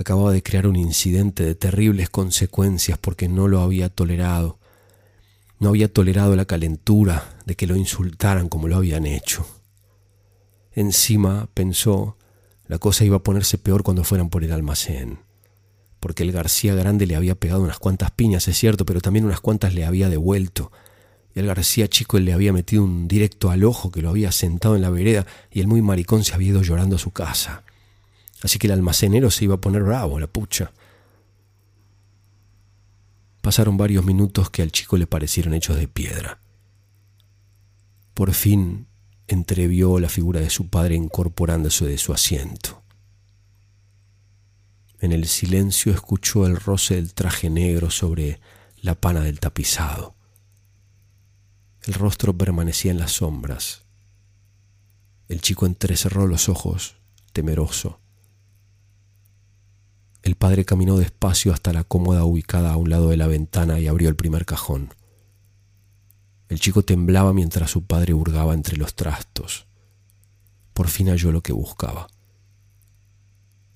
acababa 0.00 0.32
de 0.32 0.42
crear 0.42 0.66
un 0.66 0.76
incidente 0.76 1.44
de 1.44 1.54
terribles 1.54 2.08
consecuencias 2.08 2.98
porque 2.98 3.28
no 3.28 3.48
lo 3.48 3.60
había 3.60 3.90
tolerado. 3.90 4.58
No 5.58 5.68
había 5.68 5.92
tolerado 5.92 6.36
la 6.36 6.46
calentura 6.46 7.36
de 7.44 7.54
que 7.54 7.66
lo 7.66 7.76
insultaran 7.76 8.48
como 8.48 8.66
lo 8.66 8.76
habían 8.76 9.04
hecho. 9.04 9.46
Encima, 10.72 11.50
pensó, 11.52 12.16
la 12.66 12.78
cosa 12.78 13.04
iba 13.04 13.16
a 13.16 13.22
ponerse 13.22 13.58
peor 13.58 13.82
cuando 13.82 14.02
fueran 14.02 14.30
por 14.30 14.42
el 14.42 14.52
almacén, 14.52 15.18
porque 15.98 16.22
el 16.22 16.32
García 16.32 16.74
Grande 16.74 17.04
le 17.06 17.16
había 17.16 17.34
pegado 17.34 17.62
unas 17.62 17.78
cuantas 17.78 18.10
piñas, 18.10 18.48
es 18.48 18.56
cierto, 18.56 18.86
pero 18.86 19.02
también 19.02 19.26
unas 19.26 19.40
cuantas 19.40 19.74
le 19.74 19.84
había 19.84 20.08
devuelto. 20.08 20.72
Y 21.34 21.40
el 21.40 21.46
García 21.46 21.88
chico 21.88 22.18
le 22.18 22.32
había 22.32 22.54
metido 22.54 22.84
un 22.84 23.06
directo 23.06 23.50
al 23.50 23.64
ojo 23.64 23.90
que 23.90 24.00
lo 24.00 24.08
había 24.08 24.32
sentado 24.32 24.76
en 24.76 24.82
la 24.82 24.90
vereda 24.90 25.26
y 25.50 25.60
el 25.60 25.66
muy 25.66 25.82
maricón 25.82 26.24
se 26.24 26.32
había 26.32 26.48
ido 26.48 26.62
llorando 26.62 26.96
a 26.96 26.98
su 26.98 27.10
casa. 27.10 27.64
Así 28.42 28.58
que 28.58 28.66
el 28.66 28.72
almacenero 28.72 29.30
se 29.30 29.44
iba 29.44 29.56
a 29.56 29.60
poner 29.60 29.82
bravo, 29.82 30.18
la 30.18 30.26
pucha. 30.26 30.72
Pasaron 33.40 33.76
varios 33.76 34.04
minutos 34.04 34.50
que 34.50 34.62
al 34.62 34.72
chico 34.72 34.96
le 34.96 35.06
parecieron 35.06 35.54
hechos 35.54 35.76
de 35.76 35.88
piedra. 35.88 36.40
Por 38.14 38.32
fin 38.34 38.86
entrevió 39.28 39.98
la 39.98 40.08
figura 40.08 40.40
de 40.40 40.50
su 40.50 40.68
padre 40.68 40.94
incorporándose 40.94 41.86
de 41.86 41.98
su 41.98 42.12
asiento. 42.12 42.82
En 44.98 45.12
el 45.12 45.26
silencio 45.26 45.92
escuchó 45.92 46.46
el 46.46 46.56
roce 46.56 46.96
del 46.96 47.14
traje 47.14 47.48
negro 47.48 47.90
sobre 47.90 48.40
la 48.82 48.94
pana 48.94 49.20
del 49.20 49.40
tapizado. 49.40 50.14
El 51.82 51.94
rostro 51.94 52.36
permanecía 52.36 52.90
en 52.90 52.98
las 52.98 53.12
sombras. 53.12 53.84
El 55.28 55.40
chico 55.40 55.64
entrecerró 55.64 56.26
los 56.26 56.50
ojos, 56.50 56.96
temeroso. 57.32 58.00
El 60.22 60.36
padre 60.36 60.64
caminó 60.64 60.98
despacio 60.98 61.52
hasta 61.52 61.72
la 61.72 61.84
cómoda 61.84 62.24
ubicada 62.24 62.72
a 62.72 62.76
un 62.76 62.90
lado 62.90 63.08
de 63.08 63.16
la 63.16 63.26
ventana 63.26 63.80
y 63.80 63.86
abrió 63.86 64.08
el 64.08 64.16
primer 64.16 64.44
cajón. 64.44 64.94
El 66.48 66.60
chico 66.60 66.82
temblaba 66.82 67.32
mientras 67.32 67.70
su 67.70 67.84
padre 67.84 68.12
hurgaba 68.12 68.54
entre 68.54 68.76
los 68.76 68.94
trastos. 68.94 69.66
Por 70.72 70.88
fin 70.88 71.08
halló 71.08 71.32
lo 71.32 71.42
que 71.42 71.52
buscaba. 71.52 72.08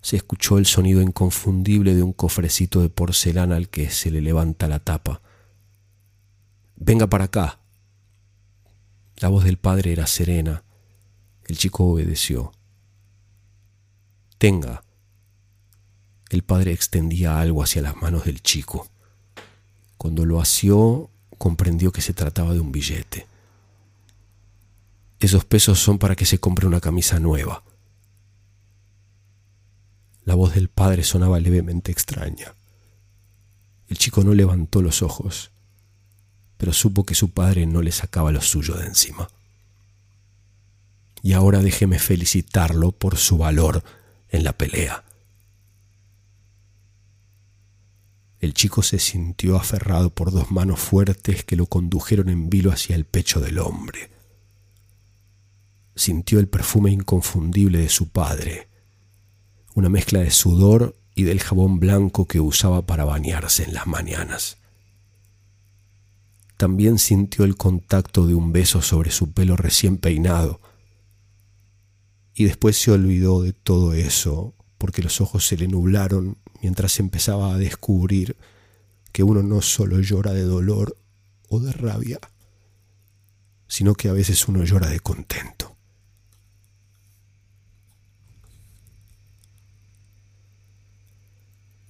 Se 0.03 0.17
escuchó 0.17 0.59
el 0.59 0.67
sonido 0.67 1.01
inconfundible 1.01 1.95
de 1.95 2.03
un 2.03 2.13
cofrecito 2.13 2.83
de 2.83 2.91
porcelana 2.91 3.57
al 3.57 3.69
que 3.69 3.89
se 3.91 4.11
le 4.11 4.21
levanta 4.21 4.69
la 4.69 4.81
tapa. 4.81 5.23
Venga 6.77 7.07
para 7.07 7.25
acá. 7.25 7.61
La 9.17 9.29
voz 9.29 9.45
del 9.45 9.57
padre 9.57 9.93
era 9.93 10.07
serena. 10.07 10.65
El 11.47 11.57
chico 11.57 11.85
obedeció. 11.85 12.53
Tenga. 14.37 14.83
El 16.31 16.43
padre 16.43 16.73
extendía 16.73 17.41
algo 17.41 17.63
hacia 17.63 17.83
las 17.83 17.97
manos 17.97 18.25
del 18.25 18.43
chico. 18.43 18.89
Cuando 19.97 20.25
lo 20.25 20.41
asió, 20.41 21.11
comprendió 21.39 21.93
que 21.93 22.01
se 22.01 22.15
trataba 22.15 22.53
de 22.53 22.61
un 22.61 22.73
billete. 22.73 23.27
Esos 25.21 25.45
pesos 25.45 25.79
son 25.79 25.99
para 25.99 26.17
que 26.17 26.27
se 26.27 26.39
compre 26.39 26.67
una 26.67 26.81
camisa 26.81 27.19
nueva. 27.19 27.63
La 30.25 30.35
voz 30.35 30.55
del 30.55 30.69
padre 30.69 31.05
sonaba 31.05 31.39
levemente 31.41 31.93
extraña. 31.93 32.55
El 33.89 33.99
chico 33.99 34.25
no 34.25 34.35
levantó 34.35 34.83
los 34.83 35.03
ojos, 35.03 35.51
pero 36.57 36.73
supo 36.73 37.05
que 37.05 37.15
su 37.15 37.31
padre 37.31 37.67
no 37.67 37.83
le 37.83 37.93
sacaba 37.93 38.33
lo 38.33 38.41
suyo 38.41 38.75
de 38.75 38.87
encima. 38.87 39.29
Y 41.23 41.33
ahora 41.33 41.61
déjeme 41.61 41.99
felicitarlo 41.99 42.93
por 42.93 43.17
su 43.17 43.39
valor 43.39 43.83
en 44.31 44.45
la 44.45 44.53
pelea. 44.53 45.05
El 48.45 48.53
chico 48.53 48.83
se 48.83 48.99
sintió 48.99 49.57
aferrado 49.57 50.11
por 50.11 50.31
dos 50.31 50.51
manos 50.51 50.79
fuertes 50.79 51.45
que 51.45 51.57
lo 51.57 51.65
condujeron 51.65 52.29
en 52.29 52.51
vilo 52.51 52.73
hacia 52.73 52.95
el 52.95 53.07
pecho 53.07 53.41
del 53.41 53.59
hombre. 53.59 54.11
Sintió 55.97 56.41
el 56.41 56.49
perfume 56.49 56.91
inconfundible 56.91 57.79
de 57.79 57.89
su 57.89 58.11
padre, 58.11 58.69
una 59.75 59.89
mezcla 59.89 60.21
de 60.21 60.31
sudor 60.31 60.95
y 61.15 61.23
del 61.23 61.41
jabón 61.41 61.81
blanco 61.81 62.27
que 62.27 62.39
usaba 62.39 62.85
para 62.85 63.07
bañarse 63.07 63.65
en 63.65 63.73
las 63.73 63.87
mañanas. 63.87 64.59
También 66.59 66.99
sintió 66.99 67.47
el 67.47 67.57
contacto 67.57 68.27
de 68.27 68.35
un 68.35 68.53
beso 68.53 68.83
sobre 68.83 69.11
su 69.11 69.33
pelo 69.33 69.57
recién 69.57 69.97
peinado. 69.97 70.61
Y 72.35 72.45
después 72.45 72.77
se 72.77 72.91
olvidó 72.91 73.41
de 73.41 73.55
todo 73.55 73.95
eso 73.95 74.55
porque 74.77 75.01
los 75.01 75.23
ojos 75.23 75.47
se 75.47 75.57
le 75.57 75.67
nublaron 75.67 76.37
mientras 76.65 76.99
empezaba 76.99 77.53
a 77.53 77.59
descubrir 77.59 78.39
que 79.13 79.23
uno 79.23 79.43
no 79.43 79.61
solo 79.61 80.01
llora 80.01 80.33
de 80.33 80.45
dolor 80.45 80.97
o 81.51 81.61
de 81.61 81.71
rabia, 81.73 82.19
sino 83.69 83.95
que 83.95 84.09
a 84.09 84.15
veces 84.15 84.49
uno 84.49 84.65
llora 84.65 84.89
de 84.89 84.99
contento. 84.99 85.77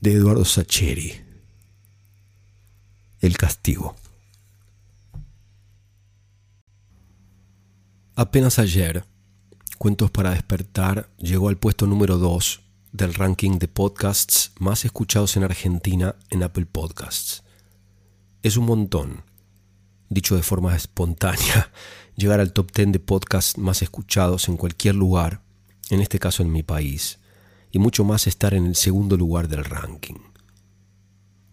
De 0.00 0.14
Eduardo 0.14 0.44
Sacheri. 0.44 1.24
El 3.20 3.36
castigo. 3.36 3.94
Apenas 8.16 8.58
ayer, 8.58 9.06
Cuentos 9.78 10.10
para 10.10 10.30
despertar 10.30 11.10
llegó 11.18 11.48
al 11.48 11.58
puesto 11.58 11.86
número 11.86 12.16
2 12.16 12.63
del 12.94 13.12
ranking 13.12 13.58
de 13.58 13.66
podcasts 13.66 14.52
más 14.60 14.84
escuchados 14.84 15.36
en 15.36 15.42
Argentina 15.42 16.14
en 16.30 16.44
Apple 16.44 16.64
Podcasts. 16.64 17.42
Es 18.40 18.56
un 18.56 18.66
montón, 18.66 19.24
dicho 20.08 20.36
de 20.36 20.44
forma 20.44 20.76
espontánea, 20.76 21.72
llegar 22.16 22.38
al 22.38 22.52
top 22.52 22.70
10 22.72 22.92
de 22.92 23.00
podcasts 23.00 23.58
más 23.58 23.82
escuchados 23.82 24.48
en 24.48 24.56
cualquier 24.56 24.94
lugar, 24.94 25.42
en 25.90 26.00
este 26.00 26.20
caso 26.20 26.44
en 26.44 26.52
mi 26.52 26.62
país, 26.62 27.18
y 27.72 27.80
mucho 27.80 28.04
más 28.04 28.28
estar 28.28 28.54
en 28.54 28.64
el 28.64 28.76
segundo 28.76 29.16
lugar 29.16 29.48
del 29.48 29.64
ranking. 29.64 30.20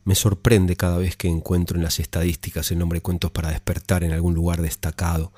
Me 0.03 0.13
sorprende 0.13 0.75
cada 0.75 0.99
vez 0.99 1.17
que 1.17 1.27
encuentro 1.27 1.75
en 1.75 1.83
las 1.83 1.99
estadísticas 1.99 2.69
el 2.69 2.77
nombre 2.77 3.01
Cuentos 3.01 3.31
para 3.31 3.49
despertar 3.49 4.03
en 4.03 4.11
algún 4.11 4.35
lugar 4.35 4.61
destacado, 4.61 5.33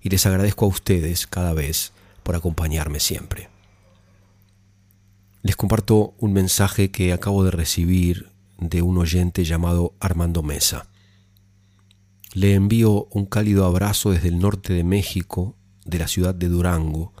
y 0.00 0.08
les 0.08 0.26
agradezco 0.26 0.64
a 0.64 0.68
ustedes 0.68 1.28
cada 1.28 1.52
vez 1.52 1.92
por 2.24 2.34
acompañarme 2.34 2.98
siempre. 2.98 3.55
Les 5.46 5.54
comparto 5.54 6.16
un 6.18 6.32
mensaje 6.32 6.90
que 6.90 7.12
acabo 7.12 7.44
de 7.44 7.52
recibir 7.52 8.32
de 8.58 8.82
un 8.82 8.98
oyente 8.98 9.44
llamado 9.44 9.94
Armando 10.00 10.42
Mesa. 10.42 10.88
Le 12.34 12.54
envío 12.54 13.06
un 13.12 13.26
cálido 13.26 13.64
abrazo 13.64 14.10
desde 14.10 14.26
el 14.26 14.40
norte 14.40 14.72
de 14.72 14.82
México, 14.82 15.56
de 15.84 16.00
la 16.00 16.08
ciudad 16.08 16.34
de 16.34 16.48
Durango. 16.48 17.12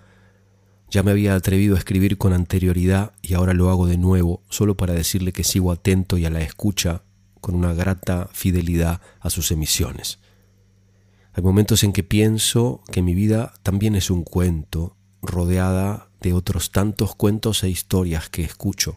Ya 0.90 1.04
me 1.04 1.12
había 1.12 1.36
atrevido 1.36 1.76
a 1.76 1.78
escribir 1.78 2.18
con 2.18 2.32
anterioridad 2.32 3.12
y 3.22 3.34
ahora 3.34 3.54
lo 3.54 3.70
hago 3.70 3.86
de 3.86 3.96
nuevo, 3.96 4.42
solo 4.48 4.76
para 4.76 4.94
decirle 4.94 5.30
que 5.30 5.44
sigo 5.44 5.70
atento 5.70 6.18
y 6.18 6.24
a 6.26 6.30
la 6.30 6.40
escucha 6.40 7.04
con 7.40 7.54
una 7.54 7.74
grata 7.74 8.28
fidelidad 8.32 9.00
a 9.20 9.30
sus 9.30 9.52
emisiones. 9.52 10.18
Hay 11.32 11.44
momentos 11.44 11.84
en 11.84 11.92
que 11.92 12.02
pienso 12.02 12.82
que 12.90 13.02
mi 13.02 13.14
vida 13.14 13.54
también 13.62 13.94
es 13.94 14.10
un 14.10 14.24
cuento, 14.24 14.96
rodeada 15.22 16.05
de 16.20 16.32
otros 16.32 16.70
tantos 16.70 17.14
cuentos 17.14 17.62
e 17.62 17.68
historias 17.68 18.28
que 18.28 18.42
escucho, 18.42 18.96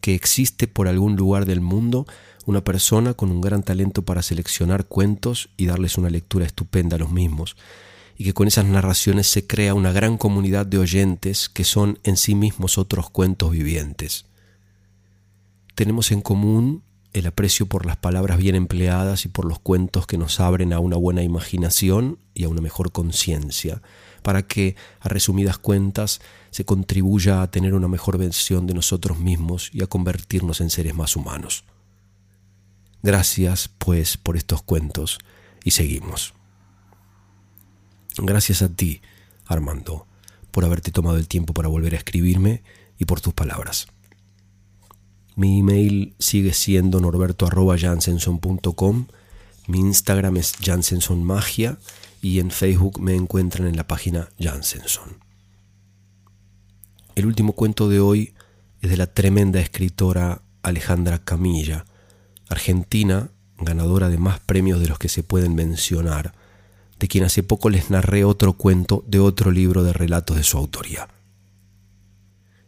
que 0.00 0.14
existe 0.14 0.68
por 0.68 0.88
algún 0.88 1.16
lugar 1.16 1.46
del 1.46 1.60
mundo 1.60 2.06
una 2.46 2.62
persona 2.62 3.14
con 3.14 3.30
un 3.30 3.40
gran 3.40 3.62
talento 3.62 4.02
para 4.02 4.22
seleccionar 4.22 4.86
cuentos 4.86 5.48
y 5.56 5.66
darles 5.66 5.98
una 5.98 6.10
lectura 6.10 6.46
estupenda 6.46 6.96
a 6.96 6.98
los 6.98 7.10
mismos, 7.10 7.56
y 8.16 8.24
que 8.24 8.34
con 8.34 8.48
esas 8.48 8.64
narraciones 8.64 9.26
se 9.26 9.46
crea 9.46 9.74
una 9.74 9.92
gran 9.92 10.16
comunidad 10.16 10.64
de 10.64 10.78
oyentes 10.78 11.48
que 11.48 11.64
son 11.64 11.98
en 12.04 12.16
sí 12.16 12.34
mismos 12.34 12.78
otros 12.78 13.10
cuentos 13.10 13.50
vivientes. 13.50 14.26
Tenemos 15.74 16.12
en 16.12 16.22
común 16.22 16.82
el 17.12 17.26
aprecio 17.26 17.66
por 17.66 17.84
las 17.84 17.96
palabras 17.96 18.38
bien 18.38 18.54
empleadas 18.54 19.24
y 19.24 19.28
por 19.28 19.44
los 19.44 19.58
cuentos 19.58 20.06
que 20.06 20.18
nos 20.18 20.38
abren 20.40 20.72
a 20.72 20.78
una 20.78 20.96
buena 20.96 21.22
imaginación 21.22 22.18
y 22.32 22.44
a 22.44 22.48
una 22.48 22.60
mejor 22.60 22.92
conciencia, 22.92 23.82
para 24.26 24.42
que, 24.42 24.74
a 24.98 25.08
resumidas 25.08 25.56
cuentas, 25.56 26.20
se 26.50 26.64
contribuya 26.64 27.42
a 27.42 27.50
tener 27.52 27.74
una 27.74 27.86
mejor 27.86 28.18
versión 28.18 28.66
de 28.66 28.74
nosotros 28.74 29.20
mismos 29.20 29.70
y 29.72 29.84
a 29.84 29.86
convertirnos 29.86 30.60
en 30.60 30.68
seres 30.68 30.96
más 30.96 31.14
humanos. 31.14 31.62
Gracias, 33.04 33.70
pues, 33.78 34.16
por 34.16 34.36
estos 34.36 34.62
cuentos 34.62 35.20
y 35.62 35.70
seguimos. 35.70 36.34
Gracias 38.18 38.62
a 38.62 38.68
ti, 38.68 39.00
Armando, 39.44 40.08
por 40.50 40.64
haberte 40.64 40.90
tomado 40.90 41.18
el 41.18 41.28
tiempo 41.28 41.54
para 41.54 41.68
volver 41.68 41.94
a 41.94 41.98
escribirme 41.98 42.64
y 42.98 43.04
por 43.04 43.20
tus 43.20 43.32
palabras. 43.32 43.86
Mi 45.36 45.60
email 45.60 46.16
sigue 46.18 46.52
siendo 46.52 47.00
norberto.jansenson.com, 47.00 49.06
mi 49.68 49.78
Instagram 49.78 50.38
es 50.38 50.54
jansensonmagia 50.60 51.78
y 52.26 52.40
en 52.40 52.50
Facebook 52.50 53.00
me 53.00 53.14
encuentran 53.14 53.68
en 53.68 53.76
la 53.76 53.86
página 53.86 54.30
Jansenson. 54.40 55.20
El 57.14 57.24
último 57.24 57.52
cuento 57.52 57.88
de 57.88 58.00
hoy 58.00 58.34
es 58.80 58.90
de 58.90 58.96
la 58.96 59.06
tremenda 59.06 59.60
escritora 59.60 60.42
Alejandra 60.60 61.20
Camilla, 61.20 61.84
argentina, 62.48 63.30
ganadora 63.58 64.08
de 64.08 64.18
más 64.18 64.40
premios 64.40 64.80
de 64.80 64.88
los 64.88 64.98
que 64.98 65.08
se 65.08 65.22
pueden 65.22 65.54
mencionar, 65.54 66.34
de 66.98 67.06
quien 67.06 67.22
hace 67.22 67.44
poco 67.44 67.70
les 67.70 67.90
narré 67.90 68.24
otro 68.24 68.54
cuento 68.54 69.04
de 69.06 69.20
otro 69.20 69.52
libro 69.52 69.84
de 69.84 69.92
relatos 69.92 70.36
de 70.36 70.42
su 70.42 70.58
autoría. 70.58 71.06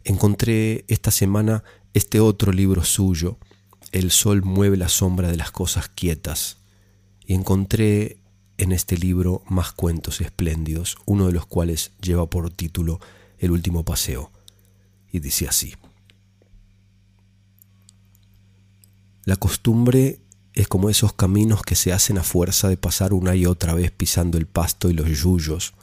Encontré 0.05 0.85
esta 0.87 1.11
semana 1.11 1.65
este 1.93 2.21
otro 2.21 2.53
libro 2.53 2.85
suyo, 2.85 3.37
El 3.91 4.09
sol 4.11 4.41
mueve 4.41 4.77
la 4.77 4.87
sombra 4.87 5.27
de 5.27 5.35
las 5.35 5.51
cosas 5.51 5.89
quietas, 5.89 6.59
y 7.25 7.33
encontré 7.33 8.18
en 8.59 8.73
este 8.73 8.97
libro 8.97 9.41
más 9.47 9.71
cuentos 9.71 10.19
espléndidos, 10.19 10.97
uno 11.05 11.27
de 11.27 11.31
los 11.31 11.45
cuales 11.45 11.91
lleva 12.01 12.29
por 12.29 12.51
título 12.51 12.99
El 13.37 13.51
último 13.51 13.85
paseo, 13.85 14.31
y 15.09 15.21
dice 15.21 15.47
así. 15.47 15.73
La 19.23 19.37
costumbre 19.37 20.19
es 20.53 20.67
como 20.67 20.89
esos 20.89 21.13
caminos 21.13 21.61
que 21.61 21.75
se 21.75 21.93
hacen 21.93 22.17
a 22.17 22.23
fuerza 22.23 22.67
de 22.67 22.75
pasar 22.75 23.13
una 23.13 23.33
y 23.33 23.45
otra 23.45 23.73
vez 23.73 23.91
pisando 23.91 24.37
el 24.37 24.45
pasto 24.45 24.89
y 24.89 24.93
los 24.93 25.07
yuyos, 25.07 25.73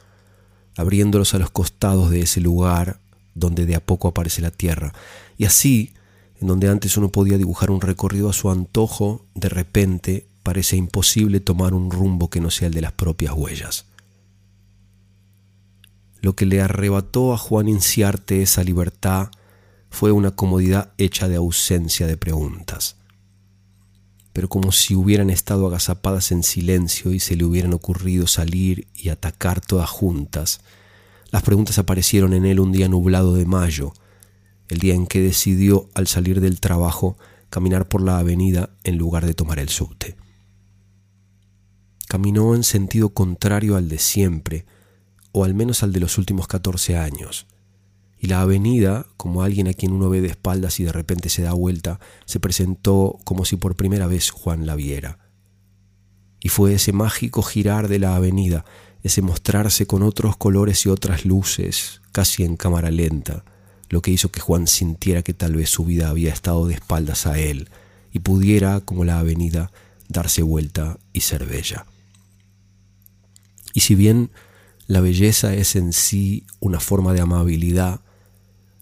abriéndolos 0.75 1.33
a 1.33 1.39
los 1.39 1.49
costados 1.49 2.11
de 2.11 2.21
ese 2.21 2.41
lugar 2.41 2.99
donde 3.33 3.65
de 3.65 3.75
a 3.75 3.83
poco 3.83 4.07
aparece 4.07 4.43
la 4.43 4.51
tierra. 4.51 4.93
Y 5.35 5.45
así, 5.45 5.95
en 6.39 6.47
donde 6.47 6.69
antes 6.69 6.95
uno 6.95 7.11
podía 7.11 7.39
dibujar 7.39 7.71
un 7.71 7.81
recorrido 7.81 8.29
a 8.29 8.33
su 8.33 8.51
antojo, 8.51 9.25
de 9.33 9.49
repente 9.49 10.27
parece 10.47 10.77
imposible 10.77 11.41
tomar 11.41 11.73
un 11.73 11.91
rumbo 11.91 12.29
que 12.29 12.39
no 12.39 12.49
sea 12.51 12.69
el 12.69 12.73
de 12.73 12.79
las 12.79 12.93
propias 12.93 13.33
huellas. 13.35 13.85
Lo 16.21 16.37
que 16.37 16.45
le 16.45 16.61
arrebató 16.61 17.33
a 17.33 17.37
Juan 17.37 17.67
Inciarte 17.67 18.41
esa 18.41 18.63
libertad 18.63 19.29
fue 19.89 20.13
una 20.13 20.31
comodidad 20.31 20.93
hecha 20.97 21.27
de 21.27 21.35
ausencia 21.35 22.07
de 22.07 22.15
preguntas. 22.15 22.95
Pero 24.31 24.47
como 24.47 24.71
si 24.71 24.95
hubieran 24.95 25.29
estado 25.29 25.67
agazapadas 25.67 26.31
en 26.31 26.43
silencio 26.43 27.11
y 27.11 27.19
se 27.19 27.35
le 27.35 27.43
hubieran 27.43 27.73
ocurrido 27.73 28.25
salir 28.25 28.87
y 28.95 29.09
atacar 29.09 29.59
todas 29.59 29.89
juntas, 29.89 30.61
las 31.29 31.43
preguntas 31.43 31.77
aparecieron 31.77 32.31
en 32.31 32.45
él 32.45 32.61
un 32.61 32.71
día 32.71 32.87
nublado 32.87 33.35
de 33.35 33.45
mayo, 33.45 33.91
el 34.69 34.79
día 34.79 34.95
en 34.95 35.07
que 35.07 35.19
decidió, 35.19 35.89
al 35.93 36.07
salir 36.07 36.39
del 36.39 36.61
trabajo, 36.61 37.17
caminar 37.49 37.89
por 37.89 38.01
la 38.01 38.17
avenida 38.17 38.69
en 38.85 38.97
lugar 38.97 39.25
de 39.25 39.33
tomar 39.33 39.59
el 39.59 39.67
subte 39.67 40.15
caminó 42.07 42.55
en 42.55 42.63
sentido 42.63 43.09
contrario 43.09 43.75
al 43.75 43.89
de 43.89 43.99
siempre, 43.99 44.65
o 45.31 45.43
al 45.43 45.53
menos 45.53 45.83
al 45.83 45.93
de 45.93 45.99
los 45.99 46.17
últimos 46.17 46.47
14 46.47 46.97
años, 46.97 47.47
y 48.19 48.27
la 48.27 48.41
avenida, 48.41 49.05
como 49.15 49.43
alguien 49.43 49.67
a 49.67 49.73
quien 49.73 49.91
uno 49.91 50.09
ve 50.09 50.21
de 50.21 50.29
espaldas 50.29 50.79
y 50.79 50.83
de 50.83 50.91
repente 50.91 51.29
se 51.29 51.43
da 51.43 51.53
vuelta, 51.53 51.99
se 52.25 52.39
presentó 52.39 53.19
como 53.23 53.45
si 53.45 53.57
por 53.57 53.75
primera 53.75 54.07
vez 54.07 54.31
Juan 54.31 54.65
la 54.65 54.75
viera. 54.75 55.19
Y 56.41 56.49
fue 56.49 56.73
ese 56.73 56.93
mágico 56.93 57.43
girar 57.43 57.87
de 57.87 57.99
la 57.99 58.15
avenida, 58.15 58.65
ese 59.03 59.21
mostrarse 59.21 59.85
con 59.85 60.01
otros 60.01 60.35
colores 60.35 60.85
y 60.85 60.89
otras 60.89 61.25
luces, 61.25 62.01
casi 62.11 62.43
en 62.43 62.57
cámara 62.57 62.89
lenta, 62.89 63.43
lo 63.89 64.01
que 64.01 64.11
hizo 64.11 64.31
que 64.31 64.41
Juan 64.41 64.67
sintiera 64.67 65.21
que 65.21 65.33
tal 65.33 65.55
vez 65.55 65.69
su 65.69 65.85
vida 65.85 66.09
había 66.09 66.33
estado 66.33 66.67
de 66.67 66.73
espaldas 66.73 67.27
a 67.27 67.37
él 67.37 67.69
y 68.11 68.19
pudiera, 68.19 68.81
como 68.81 69.05
la 69.05 69.19
avenida, 69.19 69.71
darse 70.09 70.41
vuelta 70.41 70.97
y 71.13 71.21
ser 71.21 71.45
bella. 71.45 71.85
Y 73.77 73.81
si 73.81 73.93
bien 73.93 74.31
la 74.87 75.01
belleza 75.01 75.53
es 75.53 75.75
en 75.75 75.93
sí 75.93 76.47
una 76.59 76.79
forma 76.79 77.13
de 77.13 77.21
amabilidad, 77.21 78.01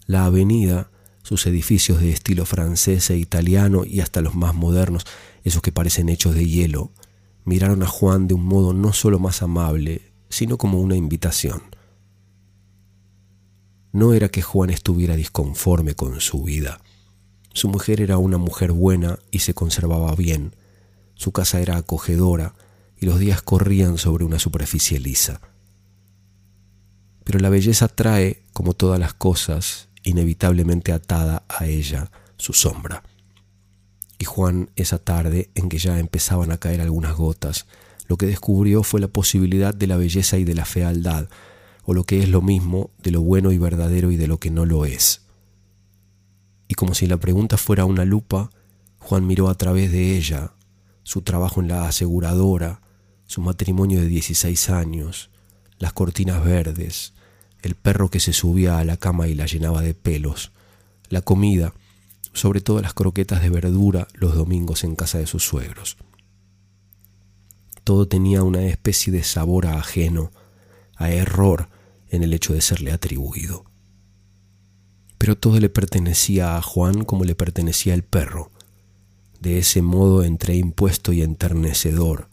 la 0.07 0.23
avenida, 0.23 0.89
sus 1.21 1.45
edificios 1.47 1.99
de 1.99 2.11
estilo 2.11 2.45
francés 2.45 3.09
e 3.09 3.17
italiano 3.17 3.83
y 3.83 3.99
hasta 3.99 4.21
los 4.21 4.35
más 4.35 4.55
modernos, 4.55 5.03
esos 5.43 5.61
que 5.61 5.73
parecen 5.73 6.07
hechos 6.07 6.33
de 6.33 6.47
hielo, 6.47 6.93
miraron 7.43 7.83
a 7.83 7.87
Juan 7.87 8.29
de 8.29 8.35
un 8.35 8.45
modo 8.45 8.73
no 8.73 8.93
solo 8.93 9.19
más 9.19 9.41
amable, 9.41 10.13
sino 10.29 10.57
como 10.57 10.79
una 10.79 10.95
invitación. 10.95 11.61
No 13.91 14.13
era 14.13 14.29
que 14.29 14.41
Juan 14.41 14.69
estuviera 14.69 15.17
disconforme 15.17 15.93
con 15.93 16.21
su 16.21 16.41
vida. 16.41 16.79
Su 17.51 17.67
mujer 17.67 17.99
era 17.99 18.17
una 18.17 18.37
mujer 18.37 18.71
buena 18.71 19.19
y 19.29 19.39
se 19.39 19.53
conservaba 19.53 20.15
bien. 20.15 20.55
Su 21.15 21.33
casa 21.33 21.59
era 21.59 21.75
acogedora 21.75 22.55
y 22.99 23.05
los 23.05 23.19
días 23.19 23.41
corrían 23.41 23.97
sobre 23.97 24.25
una 24.25 24.39
superficie 24.39 24.99
lisa. 24.99 25.41
Pero 27.23 27.39
la 27.39 27.49
belleza 27.49 27.87
trae, 27.87 28.43
como 28.53 28.73
todas 28.73 28.99
las 28.99 29.13
cosas, 29.13 29.89
inevitablemente 30.03 30.91
atada 30.91 31.43
a 31.49 31.65
ella 31.65 32.11
su 32.37 32.53
sombra. 32.53 33.03
Y 34.17 34.25
Juan, 34.25 34.69
esa 34.75 34.99
tarde 34.99 35.49
en 35.55 35.67
que 35.67 35.77
ya 35.77 35.99
empezaban 35.99 36.51
a 36.51 36.57
caer 36.57 36.81
algunas 36.81 37.15
gotas, 37.15 37.65
lo 38.07 38.17
que 38.17 38.27
descubrió 38.27 38.83
fue 38.83 39.01
la 39.01 39.07
posibilidad 39.07 39.73
de 39.73 39.87
la 39.87 39.97
belleza 39.97 40.37
y 40.37 40.43
de 40.43 40.53
la 40.53 40.65
fealdad, 40.65 41.27
o 41.83 41.93
lo 41.93 42.03
que 42.03 42.21
es 42.21 42.29
lo 42.29 42.41
mismo, 42.41 42.91
de 43.01 43.11
lo 43.11 43.21
bueno 43.21 43.51
y 43.51 43.57
verdadero 43.57 44.11
y 44.11 44.15
de 44.15 44.27
lo 44.27 44.39
que 44.39 44.51
no 44.51 44.65
lo 44.65 44.85
es. 44.85 45.21
Y 46.67 46.75
como 46.75 46.93
si 46.93 47.07
la 47.07 47.17
pregunta 47.17 47.57
fuera 47.57 47.85
una 47.85 48.05
lupa, 48.05 48.49
Juan 48.99 49.27
miró 49.27 49.49
a 49.49 49.55
través 49.55 49.91
de 49.91 50.17
ella 50.17 50.53
su 51.03 51.21
trabajo 51.21 51.61
en 51.61 51.67
la 51.67 51.87
aseguradora, 51.87 52.81
su 53.27 53.41
matrimonio 53.41 54.01
de 54.01 54.07
16 54.07 54.69
años, 54.69 55.29
las 55.79 55.93
cortinas 55.93 56.43
verdes, 56.43 57.13
el 57.61 57.75
perro 57.75 58.09
que 58.09 58.19
se 58.19 58.33
subía 58.33 58.77
a 58.77 58.85
la 58.85 58.97
cama 58.97 59.27
y 59.27 59.33
la 59.33 59.45
llenaba 59.45 59.81
de 59.81 59.93
pelos, 59.93 60.51
la 61.09 61.21
comida, 61.21 61.73
sobre 62.33 62.61
todo 62.61 62.81
las 62.81 62.93
croquetas 62.93 63.41
de 63.41 63.49
verdura 63.49 64.07
los 64.13 64.35
domingos 64.35 64.83
en 64.83 64.95
casa 64.95 65.17
de 65.17 65.27
sus 65.27 65.43
suegros. 65.43 65.97
Todo 67.83 68.07
tenía 68.07 68.43
una 68.43 68.63
especie 68.63 69.11
de 69.13 69.23
sabor 69.23 69.67
a 69.67 69.77
ajeno, 69.77 70.31
a 70.95 71.11
error 71.11 71.69
en 72.09 72.23
el 72.23 72.33
hecho 72.33 72.53
de 72.53 72.61
serle 72.61 72.91
atribuido. 72.91 73.65
Pero 75.17 75.37
todo 75.37 75.59
le 75.59 75.69
pertenecía 75.69 76.57
a 76.57 76.61
Juan 76.61 77.03
como 77.03 77.25
le 77.25 77.35
pertenecía 77.35 77.93
el 77.93 78.03
perro, 78.03 78.51
de 79.39 79.59
ese 79.59 79.81
modo 79.81 80.23
entre 80.23 80.55
impuesto 80.55 81.13
y 81.13 81.21
enternecedor, 81.21 82.29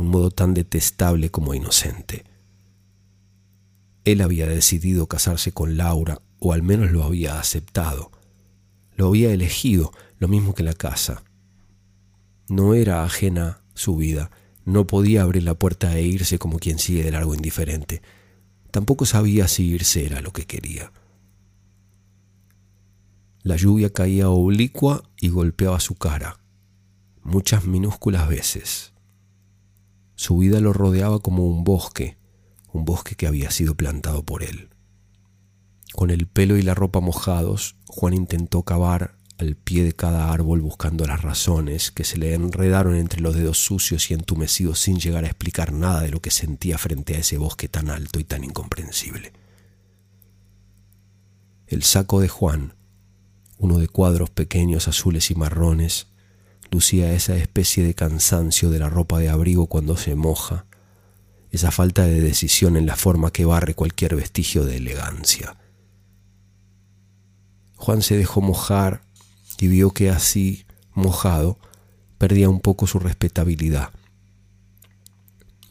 un 0.00 0.08
modo 0.08 0.30
tan 0.30 0.54
detestable 0.54 1.30
como 1.30 1.52
inocente. 1.52 2.24
Él 4.06 4.22
había 4.22 4.46
decidido 4.46 5.06
casarse 5.08 5.52
con 5.52 5.76
Laura, 5.76 6.22
o 6.38 6.54
al 6.54 6.62
menos 6.62 6.90
lo 6.90 7.04
había 7.04 7.38
aceptado. 7.38 8.10
Lo 8.96 9.08
había 9.08 9.30
elegido, 9.30 9.92
lo 10.18 10.26
mismo 10.26 10.54
que 10.54 10.62
la 10.62 10.72
casa. 10.72 11.22
No 12.48 12.72
era 12.72 13.04
ajena 13.04 13.60
su 13.74 13.96
vida, 13.96 14.30
no 14.64 14.86
podía 14.86 15.20
abrir 15.20 15.42
la 15.42 15.52
puerta 15.54 15.94
e 15.94 16.02
irse 16.02 16.38
como 16.38 16.58
quien 16.58 16.78
sigue 16.78 17.04
de 17.04 17.12
largo 17.12 17.34
indiferente. 17.34 18.00
Tampoco 18.70 19.04
sabía 19.04 19.48
si 19.48 19.66
irse 19.66 20.06
era 20.06 20.22
lo 20.22 20.32
que 20.32 20.46
quería. 20.46 20.92
La 23.42 23.56
lluvia 23.56 23.92
caía 23.92 24.30
oblicua 24.30 25.02
y 25.20 25.28
golpeaba 25.28 25.78
su 25.78 25.94
cara, 25.94 26.40
muchas 27.22 27.66
minúsculas 27.66 28.26
veces. 28.28 28.89
Su 30.20 30.36
vida 30.36 30.60
lo 30.60 30.74
rodeaba 30.74 31.18
como 31.20 31.46
un 31.46 31.64
bosque, 31.64 32.18
un 32.74 32.84
bosque 32.84 33.14
que 33.14 33.26
había 33.26 33.50
sido 33.50 33.74
plantado 33.74 34.22
por 34.22 34.42
él. 34.42 34.68
Con 35.94 36.10
el 36.10 36.26
pelo 36.26 36.58
y 36.58 36.62
la 36.62 36.74
ropa 36.74 37.00
mojados, 37.00 37.76
Juan 37.88 38.12
intentó 38.12 38.62
cavar 38.62 39.16
al 39.38 39.56
pie 39.56 39.82
de 39.82 39.94
cada 39.94 40.30
árbol 40.30 40.60
buscando 40.60 41.06
las 41.06 41.22
razones 41.22 41.90
que 41.90 42.04
se 42.04 42.18
le 42.18 42.34
enredaron 42.34 42.96
entre 42.96 43.22
los 43.22 43.34
dedos 43.34 43.64
sucios 43.64 44.10
y 44.10 44.14
entumecidos 44.14 44.78
sin 44.78 45.00
llegar 45.00 45.24
a 45.24 45.28
explicar 45.28 45.72
nada 45.72 46.02
de 46.02 46.10
lo 46.10 46.20
que 46.20 46.30
sentía 46.30 46.76
frente 46.76 47.16
a 47.16 47.20
ese 47.20 47.38
bosque 47.38 47.70
tan 47.70 47.88
alto 47.88 48.20
y 48.20 48.24
tan 48.24 48.44
incomprensible. 48.44 49.32
El 51.66 51.82
saco 51.82 52.20
de 52.20 52.28
Juan, 52.28 52.74
uno 53.56 53.78
de 53.78 53.88
cuadros 53.88 54.28
pequeños 54.28 54.86
azules 54.86 55.30
y 55.30 55.34
marrones, 55.34 56.09
lucía 56.70 57.12
esa 57.12 57.36
especie 57.36 57.84
de 57.84 57.94
cansancio 57.94 58.70
de 58.70 58.78
la 58.78 58.88
ropa 58.88 59.18
de 59.18 59.28
abrigo 59.28 59.66
cuando 59.66 59.96
se 59.96 60.14
moja, 60.14 60.66
esa 61.50 61.70
falta 61.70 62.04
de 62.04 62.20
decisión 62.20 62.76
en 62.76 62.86
la 62.86 62.96
forma 62.96 63.32
que 63.32 63.44
barre 63.44 63.74
cualquier 63.74 64.14
vestigio 64.14 64.64
de 64.64 64.76
elegancia. 64.76 65.56
Juan 67.76 68.02
se 68.02 68.16
dejó 68.16 68.40
mojar 68.40 69.02
y 69.58 69.68
vio 69.68 69.90
que 69.90 70.10
así, 70.10 70.64
mojado, 70.94 71.58
perdía 72.18 72.48
un 72.48 72.60
poco 72.60 72.86
su 72.86 72.98
respetabilidad. 72.98 73.90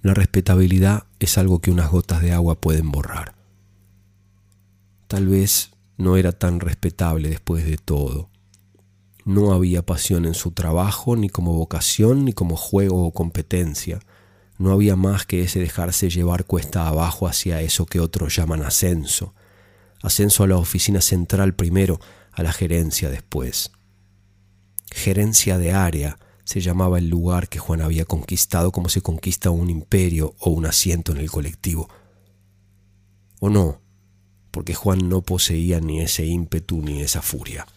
La 0.02 0.14
respetabilidad 0.14 1.04
es 1.20 1.38
algo 1.38 1.60
que 1.60 1.72
unas 1.72 1.92
gotas 1.92 2.22
de 2.22 2.32
agua 2.32 2.60
pueden 2.60 2.92
borrar. 2.92 3.36
Tal 5.08 5.28
vez 5.28 5.72
no 5.98 6.18
era 6.18 6.32
tan 6.32 6.60
respetable 6.60 7.30
después 7.30 7.66
de 7.66 7.78
todo. 7.78 8.30
No 9.30 9.54
había 9.54 9.86
pasión 9.86 10.26
en 10.26 10.34
su 10.34 10.54
trabajo, 10.54 11.16
ni 11.16 11.30
como 11.30 11.54
vocación, 11.54 12.26
ni 12.26 12.34
como 12.34 12.56
juego 12.56 13.06
o 13.06 13.14
competencia. 13.14 14.00
No 14.58 14.72
había 14.72 14.96
más 14.96 15.28
que 15.28 15.44
ese 15.44 15.60
dejarse 15.60 16.10
llevar 16.10 16.46
cuesta 16.46 16.88
abajo 16.88 17.28
hacia 17.28 17.62
eso 17.62 17.86
que 17.86 18.00
otros 18.00 18.36
llaman 18.36 18.64
ascenso. 18.64 19.36
Ascenso 20.02 20.44
a 20.44 20.48
la 20.48 20.58
oficina 20.58 21.00
central 21.00 21.54
primero, 21.54 22.00
a 22.32 22.42
la 22.42 22.52
gerencia 22.52 23.12
después. 23.12 23.72
Gerencia 24.90 25.60
de 25.60 25.74
área 25.74 26.18
se 26.44 26.60
llamaba 26.60 26.98
el 26.98 27.10
lugar 27.10 27.50
que 27.50 27.60
Juan 27.60 27.82
había 27.82 28.06
conquistado 28.06 28.72
como 28.72 28.90
se 28.90 29.04
conquista 29.04 29.52
un 29.52 29.70
imperio 29.70 30.34
o 30.40 30.50
un 30.50 30.66
asiento 30.66 31.12
en 31.12 31.20
el 31.20 31.30
colectivo. 31.30 31.88
O 33.40 33.52
no, 33.52 33.80
porque 34.50 34.74
Juan 34.74 35.08
no 35.08 35.22
poseía 35.22 35.80
ni 35.82 36.02
ese 36.02 36.26
ímpetu 36.26 36.82
ni 36.82 37.02
esa 37.02 37.22
furia. 37.22 37.68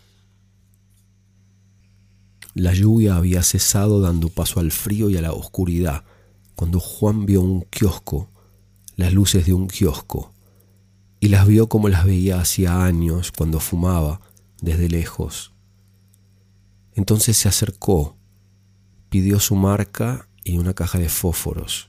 La 2.55 2.75
lluvia 2.75 3.17
había 3.17 3.43
cesado 3.43 4.01
dando 4.01 4.29
paso 4.29 4.61
al 4.61 4.73
frío 4.73 5.09
y 5.09 5.17
a 5.17 5.23
la 5.23 5.33
oscuridad, 5.33 6.05
cuando 6.55 6.81
Juan 6.81 7.25
vio 7.25 7.41
un 7.41 7.63
kiosco, 7.63 8.31
las 8.95 9.15
luces 9.15 9.47
de 9.47 9.55
un 9.55 9.69
kiosco, 9.69 10.35
y 11.19 11.29
las 11.29 11.47
vio 11.47 11.69
como 11.69 11.89
las 11.89 12.05
veía 12.05 12.41
hacía 12.41 12.85
años 12.85 13.33
cuando 13.33 13.59
fumaba 13.59 14.21
desde 14.61 14.91
lejos. 14.91 15.55
Entonces 16.95 17.39
se 17.39 17.49
acercó, 17.49 18.19
pidió 19.09 19.41
su 19.41 19.57
marca 19.57 20.29
y 20.45 20.59
una 20.59 20.75
caja 20.75 20.99
de 20.99 21.09
fósforos. 21.09 21.89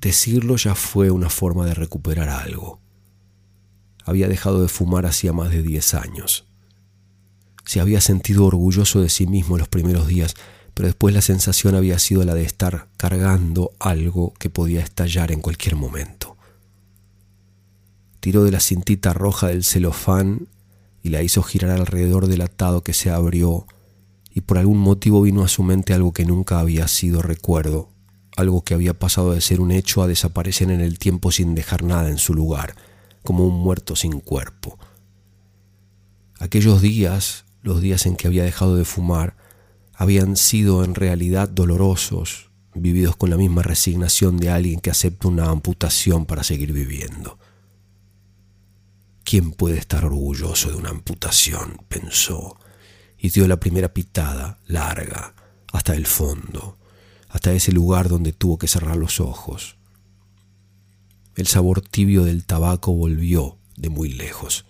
Decirlo 0.00 0.56
ya 0.56 0.74
fue 0.74 1.10
una 1.10 1.28
forma 1.28 1.66
de 1.66 1.74
recuperar 1.74 2.30
algo. 2.30 2.80
Había 4.04 4.28
dejado 4.28 4.62
de 4.62 4.68
fumar 4.68 5.04
hacía 5.04 5.34
más 5.34 5.50
de 5.50 5.62
diez 5.62 5.92
años. 5.92 6.47
Se 7.68 7.80
había 7.80 8.00
sentido 8.00 8.46
orgulloso 8.46 9.02
de 9.02 9.10
sí 9.10 9.26
mismo 9.26 9.58
los 9.58 9.68
primeros 9.68 10.06
días, 10.06 10.36
pero 10.72 10.86
después 10.86 11.14
la 11.14 11.20
sensación 11.20 11.74
había 11.74 11.98
sido 11.98 12.24
la 12.24 12.32
de 12.32 12.42
estar 12.42 12.88
cargando 12.96 13.72
algo 13.78 14.32
que 14.38 14.48
podía 14.48 14.80
estallar 14.80 15.32
en 15.32 15.42
cualquier 15.42 15.76
momento. 15.76 16.38
Tiró 18.20 18.42
de 18.44 18.52
la 18.52 18.60
cintita 18.60 19.12
roja 19.12 19.48
del 19.48 19.64
celofán 19.64 20.48
y 21.02 21.10
la 21.10 21.22
hizo 21.22 21.42
girar 21.42 21.72
alrededor 21.72 22.26
del 22.26 22.40
atado 22.40 22.82
que 22.82 22.94
se 22.94 23.10
abrió, 23.10 23.66
y 24.32 24.40
por 24.40 24.56
algún 24.56 24.78
motivo 24.78 25.20
vino 25.20 25.44
a 25.44 25.48
su 25.48 25.62
mente 25.62 25.92
algo 25.92 26.14
que 26.14 26.24
nunca 26.24 26.60
había 26.60 26.88
sido 26.88 27.20
recuerdo, 27.20 27.90
algo 28.34 28.64
que 28.64 28.72
había 28.72 28.98
pasado 28.98 29.32
de 29.34 29.42
ser 29.42 29.60
un 29.60 29.72
hecho 29.72 30.02
a 30.02 30.06
desaparecer 30.06 30.70
en 30.70 30.80
el 30.80 30.98
tiempo 30.98 31.32
sin 31.32 31.54
dejar 31.54 31.82
nada 31.82 32.08
en 32.08 32.16
su 32.16 32.32
lugar, 32.32 32.76
como 33.24 33.46
un 33.46 33.60
muerto 33.60 33.94
sin 33.94 34.20
cuerpo. 34.20 34.78
Aquellos 36.38 36.80
días, 36.80 37.44
los 37.62 37.80
días 37.80 38.06
en 38.06 38.16
que 38.16 38.26
había 38.26 38.44
dejado 38.44 38.76
de 38.76 38.84
fumar, 38.84 39.36
habían 39.94 40.36
sido 40.36 40.84
en 40.84 40.94
realidad 40.94 41.48
dolorosos, 41.48 42.50
vividos 42.74 43.16
con 43.16 43.30
la 43.30 43.36
misma 43.36 43.62
resignación 43.62 44.36
de 44.36 44.50
alguien 44.50 44.80
que 44.80 44.90
acepta 44.90 45.28
una 45.28 45.50
amputación 45.50 46.26
para 46.26 46.44
seguir 46.44 46.72
viviendo. 46.72 47.38
¿Quién 49.24 49.52
puede 49.52 49.78
estar 49.78 50.04
orgulloso 50.04 50.70
de 50.70 50.76
una 50.76 50.90
amputación? 50.90 51.82
pensó, 51.88 52.58
y 53.18 53.30
dio 53.30 53.46
la 53.48 53.58
primera 53.58 53.92
pitada, 53.92 54.58
larga, 54.66 55.34
hasta 55.72 55.94
el 55.94 56.06
fondo, 56.06 56.78
hasta 57.28 57.52
ese 57.52 57.72
lugar 57.72 58.08
donde 58.08 58.32
tuvo 58.32 58.56
que 58.58 58.68
cerrar 58.68 58.96
los 58.96 59.20
ojos. 59.20 59.76
El 61.34 61.46
sabor 61.46 61.82
tibio 61.82 62.24
del 62.24 62.46
tabaco 62.46 62.92
volvió 62.92 63.58
de 63.76 63.90
muy 63.90 64.08
lejos. 64.08 64.64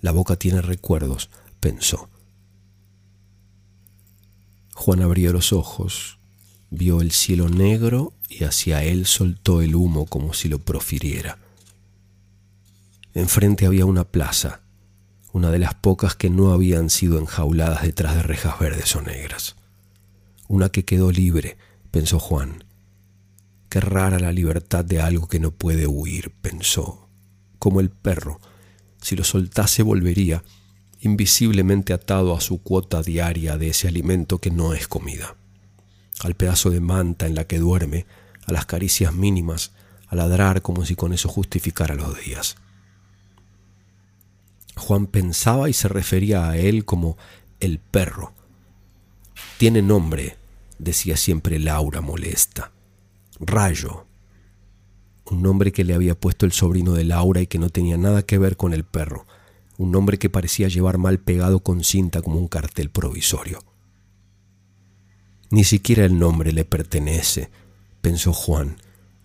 La 0.00 0.12
boca 0.12 0.36
tiene 0.36 0.62
recuerdos, 0.62 1.30
pensó. 1.68 2.08
Juan 4.74 5.02
abrió 5.02 5.34
los 5.34 5.52
ojos, 5.52 6.18
vio 6.70 7.02
el 7.02 7.10
cielo 7.10 7.50
negro 7.50 8.14
y 8.26 8.44
hacia 8.44 8.82
él 8.84 9.04
soltó 9.04 9.60
el 9.60 9.74
humo 9.74 10.06
como 10.06 10.32
si 10.32 10.48
lo 10.48 10.60
profiriera. 10.60 11.38
Enfrente 13.12 13.66
había 13.66 13.84
una 13.84 14.04
plaza, 14.04 14.62
una 15.34 15.50
de 15.50 15.58
las 15.58 15.74
pocas 15.74 16.14
que 16.14 16.30
no 16.30 16.52
habían 16.52 16.88
sido 16.88 17.18
enjauladas 17.18 17.82
detrás 17.82 18.14
de 18.14 18.22
rejas 18.22 18.58
verdes 18.58 18.96
o 18.96 19.02
negras. 19.02 19.56
Una 20.46 20.70
que 20.70 20.86
quedó 20.86 21.12
libre, 21.12 21.58
pensó 21.90 22.18
Juan. 22.18 22.64
Qué 23.68 23.80
rara 23.80 24.18
la 24.18 24.32
libertad 24.32 24.86
de 24.86 25.02
algo 25.02 25.28
que 25.28 25.38
no 25.38 25.50
puede 25.50 25.86
huir, 25.86 26.32
pensó, 26.40 27.10
como 27.58 27.80
el 27.80 27.90
perro. 27.90 28.40
Si 29.02 29.16
lo 29.16 29.24
soltase 29.24 29.82
volvería, 29.82 30.42
invisiblemente 31.00 31.92
atado 31.92 32.36
a 32.36 32.40
su 32.40 32.62
cuota 32.62 33.02
diaria 33.02 33.56
de 33.56 33.68
ese 33.68 33.88
alimento 33.88 34.38
que 34.38 34.50
no 34.50 34.74
es 34.74 34.88
comida, 34.88 35.36
al 36.20 36.34
pedazo 36.34 36.70
de 36.70 36.80
manta 36.80 37.26
en 37.26 37.34
la 37.34 37.44
que 37.44 37.58
duerme, 37.58 38.06
a 38.46 38.52
las 38.52 38.66
caricias 38.66 39.14
mínimas, 39.14 39.72
a 40.08 40.16
ladrar 40.16 40.62
como 40.62 40.84
si 40.84 40.96
con 40.96 41.12
eso 41.12 41.28
justificara 41.28 41.94
los 41.94 42.18
días. 42.24 42.56
Juan 44.76 45.06
pensaba 45.06 45.68
y 45.68 45.72
se 45.72 45.88
refería 45.88 46.48
a 46.48 46.56
él 46.56 46.84
como 46.84 47.16
el 47.60 47.78
perro. 47.78 48.32
Tiene 49.58 49.82
nombre, 49.82 50.36
decía 50.78 51.16
siempre 51.16 51.58
Laura 51.58 52.00
molesta. 52.00 52.72
Rayo. 53.40 54.06
Un 55.26 55.42
nombre 55.42 55.72
que 55.72 55.84
le 55.84 55.94
había 55.94 56.18
puesto 56.18 56.46
el 56.46 56.52
sobrino 56.52 56.94
de 56.94 57.04
Laura 57.04 57.40
y 57.42 57.46
que 57.46 57.58
no 57.58 57.68
tenía 57.68 57.98
nada 57.98 58.22
que 58.22 58.38
ver 58.38 58.56
con 58.56 58.72
el 58.72 58.84
perro 58.84 59.26
un 59.78 59.92
nombre 59.92 60.18
que 60.18 60.28
parecía 60.28 60.68
llevar 60.68 60.98
mal 60.98 61.18
pegado 61.20 61.60
con 61.60 61.84
cinta 61.84 62.20
como 62.20 62.38
un 62.38 62.48
cartel 62.48 62.90
provisorio. 62.90 63.60
Ni 65.50 65.64
siquiera 65.64 66.04
el 66.04 66.18
nombre 66.18 66.52
le 66.52 66.64
pertenece, 66.64 67.48
pensó 68.02 68.32
Juan, 68.32 68.76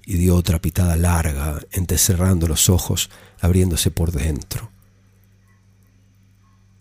y 0.06 0.14
dio 0.16 0.36
otra 0.36 0.62
pitada 0.62 0.96
larga, 0.96 1.60
entrecerrando 1.72 2.48
los 2.48 2.70
ojos, 2.70 3.10
abriéndose 3.42 3.90
por 3.90 4.12
dentro. 4.12 4.70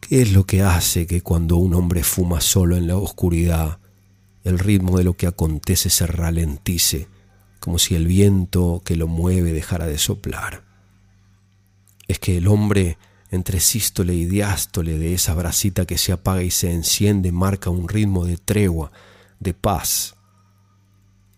¿Qué 0.01 0.21
es 0.21 0.33
lo 0.33 0.45
que 0.45 0.63
hace 0.63 1.07
que 1.07 1.23
cuando 1.23 1.57
un 1.57 1.75
hombre 1.75 2.05
fuma 2.05 2.43
solo 2.43 2.77
en 2.77 2.87
la 2.87 2.99
oscuridad, 2.99 3.79
el 4.45 4.59
ritmo 4.59 4.99
de 4.99 5.05
lo 5.05 5.15
que 5.15 5.27
acontece 5.27 5.89
se 5.89 6.07
ralentice, 6.07 7.09
como 7.59 7.79
si 7.79 7.95
el 7.95 8.07
viento 8.07 8.83
que 8.85 8.97
lo 8.97 9.07
mueve 9.07 9.53
dejara 9.53 9.87
de 9.87 9.97
soplar? 9.97 10.65
Es 12.07 12.19
que 12.19 12.37
el 12.37 12.49
hombre 12.49 12.99
entre 13.33 13.61
sístole 13.61 14.15
y 14.15 14.27
diástole 14.27 14.99
de 14.99 15.15
esa 15.15 15.35
bracita 15.35 15.87
que 15.87 15.97
se 15.97 16.13
apaga 16.13 16.43
y 16.43 16.51
se 16.51 16.71
enciende 16.71 17.33
marca 17.33 17.71
un 17.71 17.89
ritmo 17.89 18.27
de 18.27 18.37
tregua, 18.37 18.93
de 19.41 19.55
paz. 19.55 20.15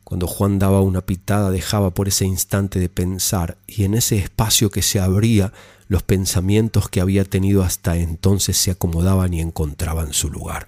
Cuando 0.03 0.27
Juan 0.27 0.59
daba 0.59 0.81
una 0.81 1.07
pitada 1.07 1.53
dejaba 1.53 1.95
por 1.95 2.09
ese 2.09 2.27
instante 2.27 2.81
de 2.81 2.89
pensar 2.89 3.59
y 3.69 3.85
en 3.85 3.95
ese 3.95 4.19
espacio 4.19 4.71
que 4.71 4.83
se 4.83 4.99
abría 4.99 5.53
los 5.87 6.03
pensamientos 6.03 6.89
que 6.89 7.01
había 7.01 7.25
tenido 7.25 7.63
hasta 7.63 7.97
entonces 7.97 8.57
se 8.57 8.73
acomodaban 8.73 9.33
y 9.33 9.41
encontraban 9.41 10.13
su 10.13 10.31
lugar. 10.31 10.67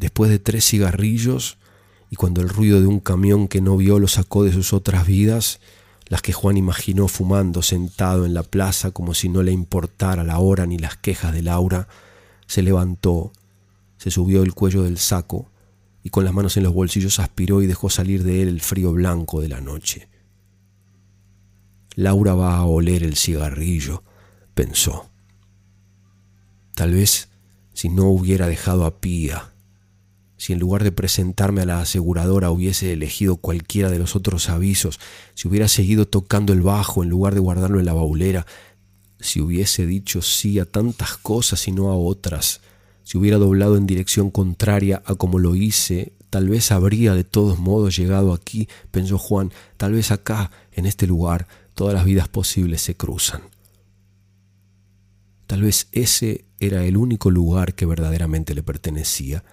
Después 0.00 0.30
de 0.30 0.38
tres 0.38 0.64
cigarrillos 0.64 1.58
y 2.08 2.16
cuando 2.16 2.40
el 2.40 2.48
ruido 2.48 2.80
de 2.80 2.86
un 2.86 3.00
camión 3.00 3.48
que 3.48 3.60
no 3.60 3.76
vio 3.76 3.98
lo 3.98 4.08
sacó 4.08 4.44
de 4.44 4.52
sus 4.52 4.72
otras 4.72 5.06
vidas, 5.06 5.60
las 6.12 6.20
que 6.20 6.34
Juan 6.34 6.58
imaginó 6.58 7.08
fumando 7.08 7.62
sentado 7.62 8.26
en 8.26 8.34
la 8.34 8.42
plaza 8.42 8.90
como 8.90 9.14
si 9.14 9.30
no 9.30 9.42
le 9.42 9.50
importara 9.50 10.24
la 10.24 10.40
hora 10.40 10.66
ni 10.66 10.76
las 10.76 10.98
quejas 10.98 11.32
de 11.32 11.40
Laura, 11.40 11.88
se 12.46 12.60
levantó, 12.60 13.32
se 13.96 14.10
subió 14.10 14.42
el 14.42 14.52
cuello 14.52 14.82
del 14.82 14.98
saco 14.98 15.50
y 16.02 16.10
con 16.10 16.26
las 16.26 16.34
manos 16.34 16.58
en 16.58 16.64
los 16.64 16.74
bolsillos 16.74 17.18
aspiró 17.18 17.62
y 17.62 17.66
dejó 17.66 17.88
salir 17.88 18.24
de 18.24 18.42
él 18.42 18.48
el 18.48 18.60
frío 18.60 18.92
blanco 18.92 19.40
de 19.40 19.48
la 19.48 19.62
noche. 19.62 20.10
Laura 21.94 22.34
va 22.34 22.58
a 22.58 22.66
oler 22.66 23.04
el 23.04 23.16
cigarrillo, 23.16 24.02
pensó. 24.52 25.08
Tal 26.74 26.92
vez 26.92 27.30
si 27.72 27.88
no 27.88 28.08
hubiera 28.08 28.48
dejado 28.48 28.84
a 28.84 29.00
Pía, 29.00 29.51
si 30.42 30.52
en 30.52 30.58
lugar 30.58 30.82
de 30.82 30.90
presentarme 30.90 31.60
a 31.60 31.66
la 31.66 31.80
aseguradora 31.80 32.50
hubiese 32.50 32.92
elegido 32.92 33.36
cualquiera 33.36 33.90
de 33.90 34.00
los 34.00 34.16
otros 34.16 34.48
avisos, 34.48 34.98
si 35.34 35.46
hubiera 35.46 35.68
seguido 35.68 36.08
tocando 36.08 36.52
el 36.52 36.62
bajo 36.62 37.04
en 37.04 37.10
lugar 37.10 37.34
de 37.34 37.38
guardarlo 37.38 37.78
en 37.78 37.86
la 37.86 37.92
baulera, 37.92 38.44
si 39.20 39.40
hubiese 39.40 39.86
dicho 39.86 40.20
sí 40.20 40.58
a 40.58 40.64
tantas 40.64 41.16
cosas 41.16 41.68
y 41.68 41.70
no 41.70 41.92
a 41.92 41.96
otras, 41.96 42.60
si 43.04 43.18
hubiera 43.18 43.36
doblado 43.36 43.76
en 43.76 43.86
dirección 43.86 44.32
contraria 44.32 45.00
a 45.06 45.14
como 45.14 45.38
lo 45.38 45.54
hice, 45.54 46.12
tal 46.28 46.48
vez 46.48 46.72
habría 46.72 47.14
de 47.14 47.22
todos 47.22 47.60
modos 47.60 47.96
llegado 47.96 48.32
aquí, 48.32 48.68
pensó 48.90 49.18
Juan, 49.18 49.52
tal 49.76 49.92
vez 49.92 50.10
acá, 50.10 50.50
en 50.72 50.86
este 50.86 51.06
lugar, 51.06 51.46
todas 51.74 51.94
las 51.94 52.04
vidas 52.04 52.26
posibles 52.26 52.82
se 52.82 52.96
cruzan. 52.96 53.42
Tal 55.46 55.62
vez 55.62 55.86
ese 55.92 56.46
era 56.58 56.84
el 56.84 56.96
único 56.96 57.30
lugar 57.30 57.76
que 57.76 57.86
verdaderamente 57.86 58.56
le 58.56 58.64
pertenecía, 58.64 59.44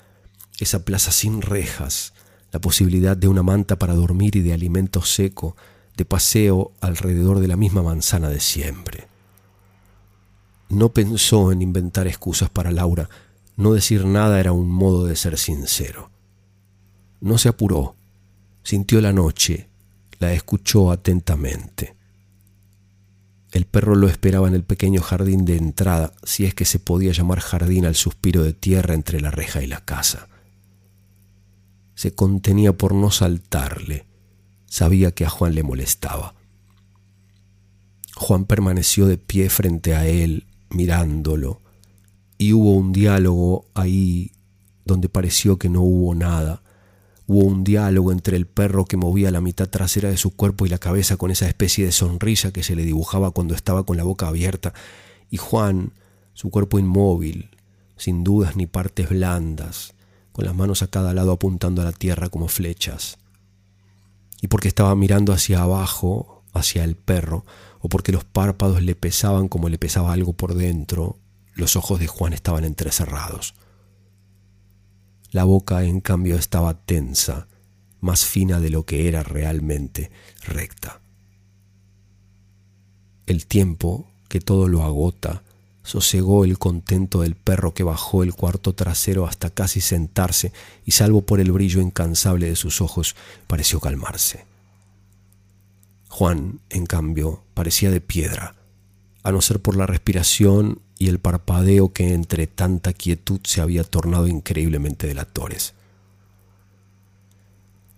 esa 0.63 0.83
plaza 0.83 1.11
sin 1.11 1.41
rejas, 1.41 2.13
la 2.51 2.59
posibilidad 2.59 3.15
de 3.15 3.27
una 3.27 3.43
manta 3.43 3.77
para 3.77 3.93
dormir 3.93 4.35
y 4.35 4.41
de 4.41 4.53
alimento 4.53 5.01
seco, 5.03 5.55
de 5.95 6.05
paseo 6.05 6.71
alrededor 6.81 7.39
de 7.39 7.47
la 7.47 7.55
misma 7.55 7.83
manzana 7.83 8.29
de 8.29 8.39
siempre. 8.39 9.07
No 10.69 10.89
pensó 10.89 11.51
en 11.51 11.61
inventar 11.61 12.07
excusas 12.07 12.49
para 12.49 12.71
Laura, 12.71 13.09
no 13.55 13.73
decir 13.73 14.05
nada 14.05 14.39
era 14.39 14.51
un 14.51 14.69
modo 14.69 15.05
de 15.05 15.15
ser 15.15 15.37
sincero. 15.37 16.09
No 17.21 17.37
se 17.37 17.49
apuró, 17.49 17.95
sintió 18.63 19.01
la 19.01 19.13
noche, 19.13 19.67
la 20.19 20.33
escuchó 20.33 20.91
atentamente. 20.91 21.95
El 23.51 23.65
perro 23.65 23.95
lo 23.95 24.07
esperaba 24.07 24.47
en 24.47 24.53
el 24.53 24.63
pequeño 24.63 25.01
jardín 25.01 25.43
de 25.43 25.57
entrada, 25.57 26.13
si 26.23 26.45
es 26.45 26.53
que 26.53 26.65
se 26.65 26.79
podía 26.79 27.11
llamar 27.11 27.39
jardín 27.39 27.85
al 27.85 27.95
suspiro 27.95 28.43
de 28.43 28.53
tierra 28.53 28.93
entre 28.93 29.21
la 29.21 29.31
reja 29.31 29.63
y 29.63 29.67
la 29.67 29.83
casa 29.83 30.29
se 31.99 32.15
contenía 32.15 32.71
por 32.71 32.93
no 32.93 33.11
saltarle. 33.11 34.05
Sabía 34.67 35.11
que 35.11 35.25
a 35.25 35.29
Juan 35.29 35.53
le 35.53 35.63
molestaba. 35.63 36.33
Juan 38.15 38.45
permaneció 38.45 39.05
de 39.05 39.17
pie 39.17 39.49
frente 39.49 39.95
a 39.95 40.07
él, 40.07 40.47
mirándolo, 40.69 41.59
y 42.37 42.53
hubo 42.53 42.71
un 42.71 42.93
diálogo 42.93 43.65
ahí 43.73 44.31
donde 44.85 45.09
pareció 45.09 45.59
que 45.59 45.67
no 45.67 45.81
hubo 45.81 46.15
nada. 46.15 46.63
Hubo 47.27 47.45
un 47.45 47.65
diálogo 47.65 48.13
entre 48.13 48.37
el 48.37 48.47
perro 48.47 48.85
que 48.85 48.95
movía 48.95 49.29
la 49.29 49.41
mitad 49.41 49.67
trasera 49.67 50.07
de 50.07 50.15
su 50.15 50.33
cuerpo 50.33 50.65
y 50.65 50.69
la 50.69 50.77
cabeza 50.77 51.17
con 51.17 51.31
esa 51.31 51.49
especie 51.49 51.83
de 51.83 51.91
sonrisa 51.91 52.53
que 52.53 52.63
se 52.63 52.77
le 52.77 52.85
dibujaba 52.85 53.31
cuando 53.31 53.55
estaba 53.55 53.85
con 53.85 53.97
la 53.97 54.05
boca 54.05 54.29
abierta, 54.29 54.73
y 55.29 55.35
Juan, 55.35 55.91
su 56.31 56.49
cuerpo 56.49 56.79
inmóvil, 56.79 57.49
sin 57.97 58.23
dudas 58.23 58.55
ni 58.55 58.67
partes 58.67 59.09
blandas, 59.09 59.95
con 60.31 60.45
las 60.45 60.55
manos 60.55 60.81
a 60.81 60.87
cada 60.87 61.13
lado 61.13 61.31
apuntando 61.31 61.81
a 61.81 61.85
la 61.85 61.91
tierra 61.91 62.29
como 62.29 62.47
flechas. 62.47 63.17
Y 64.41 64.47
porque 64.47 64.67
estaba 64.67 64.95
mirando 64.95 65.33
hacia 65.33 65.61
abajo, 65.61 66.43
hacia 66.53 66.83
el 66.83 66.95
perro, 66.95 67.45
o 67.79 67.89
porque 67.89 68.11
los 68.11 68.23
párpados 68.23 68.81
le 68.81 68.95
pesaban 68.95 69.47
como 69.47 69.69
le 69.69 69.77
pesaba 69.77 70.13
algo 70.13 70.33
por 70.33 70.55
dentro, 70.55 71.17
los 71.53 71.75
ojos 71.75 71.99
de 71.99 72.07
Juan 72.07 72.33
estaban 72.33 72.63
entrecerrados. 72.63 73.53
La 75.31 75.43
boca, 75.43 75.83
en 75.83 76.01
cambio, 76.01 76.35
estaba 76.35 76.73
tensa, 76.73 77.47
más 78.01 78.25
fina 78.25 78.59
de 78.59 78.69
lo 78.69 78.85
que 78.85 79.07
era 79.07 79.23
realmente, 79.23 80.09
recta. 80.43 81.01
El 83.25 83.45
tiempo, 83.45 84.09
que 84.27 84.39
todo 84.39 84.67
lo 84.67 84.83
agota, 84.83 85.43
sosegó 85.83 86.45
el 86.45 86.57
contento 86.57 87.21
del 87.21 87.35
perro 87.35 87.73
que 87.73 87.83
bajó 87.83 88.23
el 88.23 88.33
cuarto 88.33 88.73
trasero 88.73 89.25
hasta 89.25 89.49
casi 89.49 89.81
sentarse 89.81 90.51
y 90.85 90.91
salvo 90.91 91.21
por 91.21 91.39
el 91.39 91.51
brillo 91.51 91.81
incansable 91.81 92.47
de 92.47 92.55
sus 92.55 92.81
ojos 92.81 93.15
pareció 93.47 93.79
calmarse. 93.79 94.45
Juan, 96.09 96.59
en 96.69 96.85
cambio, 96.85 97.43
parecía 97.53 97.91
de 97.91 98.01
piedra, 98.01 98.55
a 99.23 99.31
no 99.31 99.41
ser 99.41 99.61
por 99.61 99.75
la 99.75 99.85
respiración 99.85 100.81
y 100.97 101.07
el 101.07 101.19
parpadeo 101.19 101.93
que 101.93 102.13
entre 102.13 102.47
tanta 102.47 102.93
quietud 102.93 103.39
se 103.43 103.61
había 103.61 103.83
tornado 103.83 104.27
increíblemente 104.27 105.07
delatores. 105.07 105.73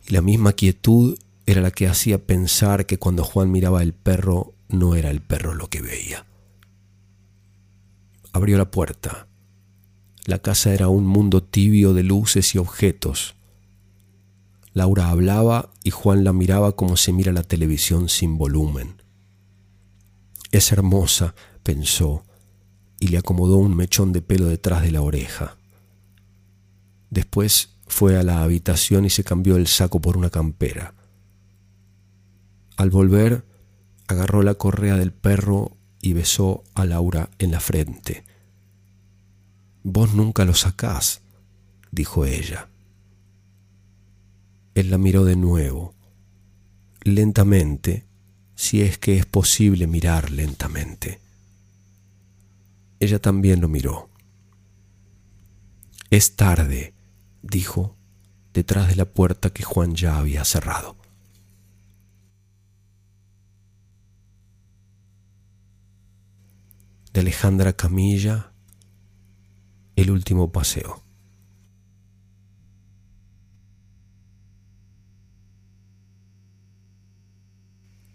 Y 0.07 0.13
la 0.13 0.21
misma 0.21 0.53
quietud 0.53 1.17
era 1.45 1.61
la 1.61 1.71
que 1.71 1.87
hacía 1.87 2.19
pensar 2.19 2.85
que 2.85 2.99
cuando 2.99 3.23
Juan 3.23 3.51
miraba 3.51 3.81
el 3.81 3.93
perro 3.93 4.53
no 4.69 4.95
era 4.95 5.09
el 5.09 5.21
perro 5.21 5.53
lo 5.53 5.67
que 5.67 5.81
veía. 5.81 6.25
Abrió 8.33 8.57
la 8.57 8.71
puerta. 8.71 9.27
La 10.25 10.39
casa 10.39 10.73
era 10.73 10.87
un 10.87 11.05
mundo 11.05 11.43
tibio 11.43 11.93
de 11.93 12.03
luces 12.03 12.55
y 12.55 12.57
objetos. 12.57 13.35
Laura 14.73 15.09
hablaba 15.09 15.71
y 15.83 15.91
Juan 15.91 16.23
la 16.23 16.31
miraba 16.31 16.75
como 16.75 16.95
se 16.95 17.11
mira 17.11 17.33
la 17.33 17.43
televisión 17.43 18.07
sin 18.07 18.37
volumen. 18.37 19.01
Es 20.51 20.71
hermosa, 20.71 21.35
pensó, 21.63 22.23
y 22.99 23.07
le 23.07 23.17
acomodó 23.17 23.57
un 23.57 23.75
mechón 23.75 24.13
de 24.13 24.21
pelo 24.21 24.45
detrás 24.45 24.83
de 24.83 24.91
la 24.91 25.01
oreja. 25.01 25.57
Después 27.09 27.75
fue 27.87 28.17
a 28.17 28.23
la 28.23 28.43
habitación 28.43 29.05
y 29.05 29.09
se 29.09 29.23
cambió 29.23 29.57
el 29.57 29.67
saco 29.67 29.99
por 29.99 30.17
una 30.17 30.29
campera. 30.29 30.93
Al 32.77 32.89
volver, 32.89 33.45
agarró 34.07 34.43
la 34.43 34.55
correa 34.55 34.95
del 34.95 35.11
perro 35.11 35.77
y 36.01 36.13
besó 36.13 36.63
a 36.73 36.85
Laura 36.85 37.29
en 37.39 37.51
la 37.51 37.59
frente. 37.59 38.23
Vos 39.83 40.13
nunca 40.13 40.45
lo 40.45 40.53
sacás, 40.53 41.21
dijo 41.91 42.25
ella. 42.25 42.69
Él 44.75 44.89
la 44.89 44.97
miró 44.97 45.25
de 45.25 45.35
nuevo, 45.35 45.93
lentamente, 47.03 48.05
si 48.55 48.81
es 48.81 48.97
que 48.97 49.17
es 49.17 49.25
posible 49.25 49.87
mirar 49.87 50.31
lentamente. 50.31 51.19
Ella 52.99 53.19
también 53.19 53.61
lo 53.61 53.67
miró. 53.67 54.09
Es 56.09 56.35
tarde, 56.35 56.93
dijo, 57.41 57.95
detrás 58.53 58.89
de 58.89 58.95
la 58.95 59.05
puerta 59.05 59.49
que 59.49 59.63
Juan 59.63 59.95
ya 59.95 60.17
había 60.17 60.45
cerrado. 60.45 61.00
De 67.13 67.21
Alejandra 67.21 67.73
Camilla, 67.73 68.53
El 69.95 70.11
último 70.11 70.51
paseo. 70.51 71.03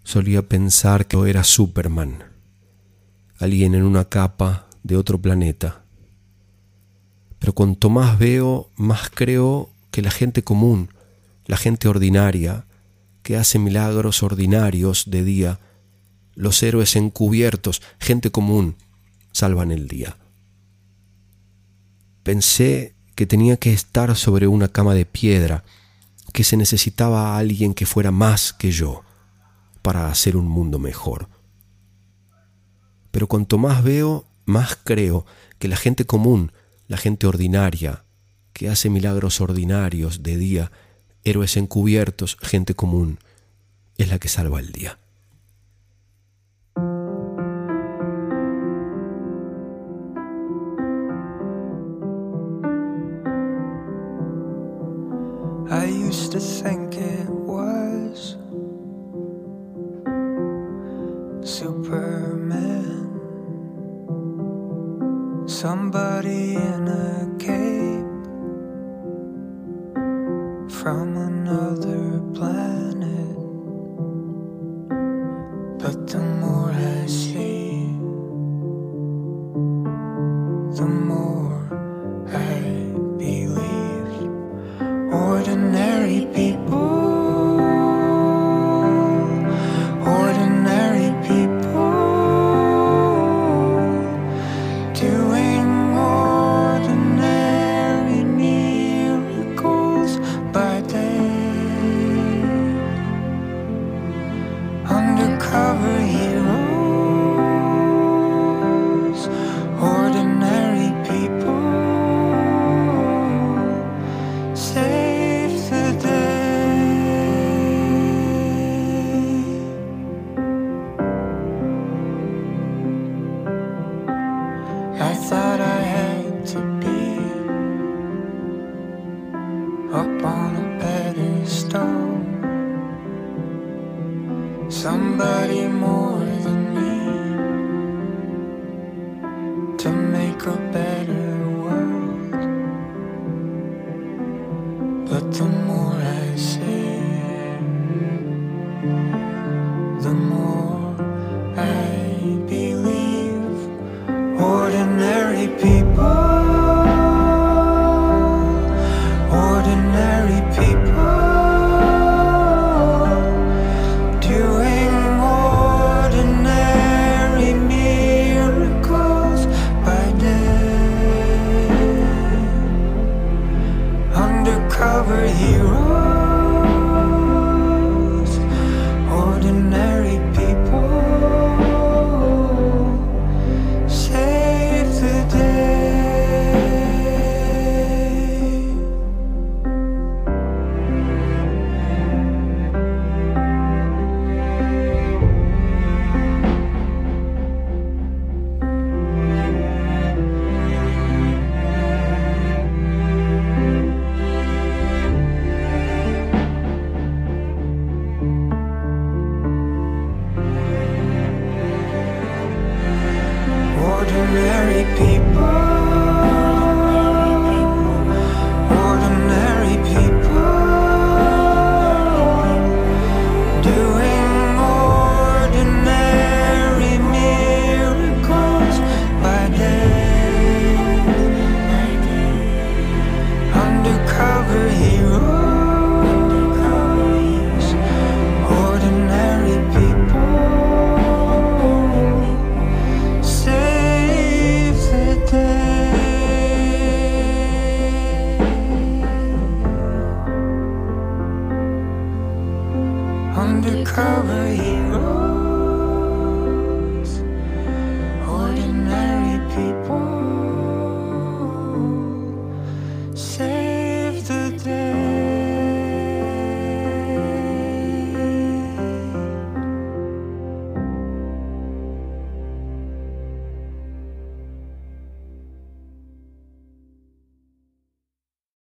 Solía 0.03 0.49
pensar 0.49 1.07
que 1.07 1.29
era 1.29 1.45
Superman, 1.45 2.25
alguien 3.39 3.75
en 3.75 3.83
una 3.83 4.05
capa 4.09 4.69
de 4.83 4.97
otro 4.97 5.21
planeta 5.21 5.87
pero 7.39 7.55
cuanto 7.55 7.91
más 7.91 8.19
veo, 8.19 8.71
más 8.77 9.11
creo 9.13 9.71
que 9.91 10.03
la 10.03 10.11
gente 10.11 10.43
común, 10.43 10.91
la 11.45 11.57
gente 11.57 11.89
ordinaria, 11.89 12.67
que 13.23 13.37
hace 13.37 13.59
milagros 13.59 14.23
ordinarios 14.23 15.05
de 15.11 15.25
día, 15.25 15.61
los 16.35 16.63
héroes 16.63 16.97
encubiertos, 16.97 17.83
gente 17.99 18.31
común, 18.31 18.77
salvan 19.37 19.71
el 19.71 19.87
día. 19.87 20.17
Pensé 22.23 22.95
que 23.15 23.27
tenía 23.27 23.59
que 23.59 23.73
estar 23.73 24.17
sobre 24.17 24.47
una 24.47 24.69
cama 24.69 24.95
de 24.95 25.05
piedra, 25.05 25.63
que 26.33 26.43
se 26.43 26.57
necesitaba 26.57 27.35
a 27.35 27.39
alguien 27.39 27.75
que 27.75 27.85
fuera 27.85 28.11
más 28.11 28.55
que 28.55 28.71
yo 28.71 29.03
para 29.83 30.09
hacer 30.09 30.39
un 30.39 30.49
mundo 30.49 30.79
mejor. 30.79 31.29
Pero 33.11 33.27
cuanto 33.27 33.59
más 33.59 33.85
veo, 33.85 34.27
más 34.47 34.79
creo 34.83 35.27
que 35.59 35.69
la 35.69 35.77
gente 35.77 36.07
común, 36.07 36.53
la 36.89 36.97
gente 36.97 37.27
ordinaria, 37.27 38.05
que 38.55 38.71
hace 38.71 38.89
milagros 38.89 39.43
ordinarios 39.43 40.23
de 40.23 40.39
día, 40.39 40.73
héroes 41.25 41.59
encubiertos, 41.59 42.39
gente 42.41 42.75
común, 42.75 43.19
es 43.99 44.09
la 44.09 44.19
que 44.19 44.29
salva 44.29 44.61
el 44.61 44.73
día. 44.73 44.99
To 56.37 56.43
think 56.43 56.95
it 56.97 57.46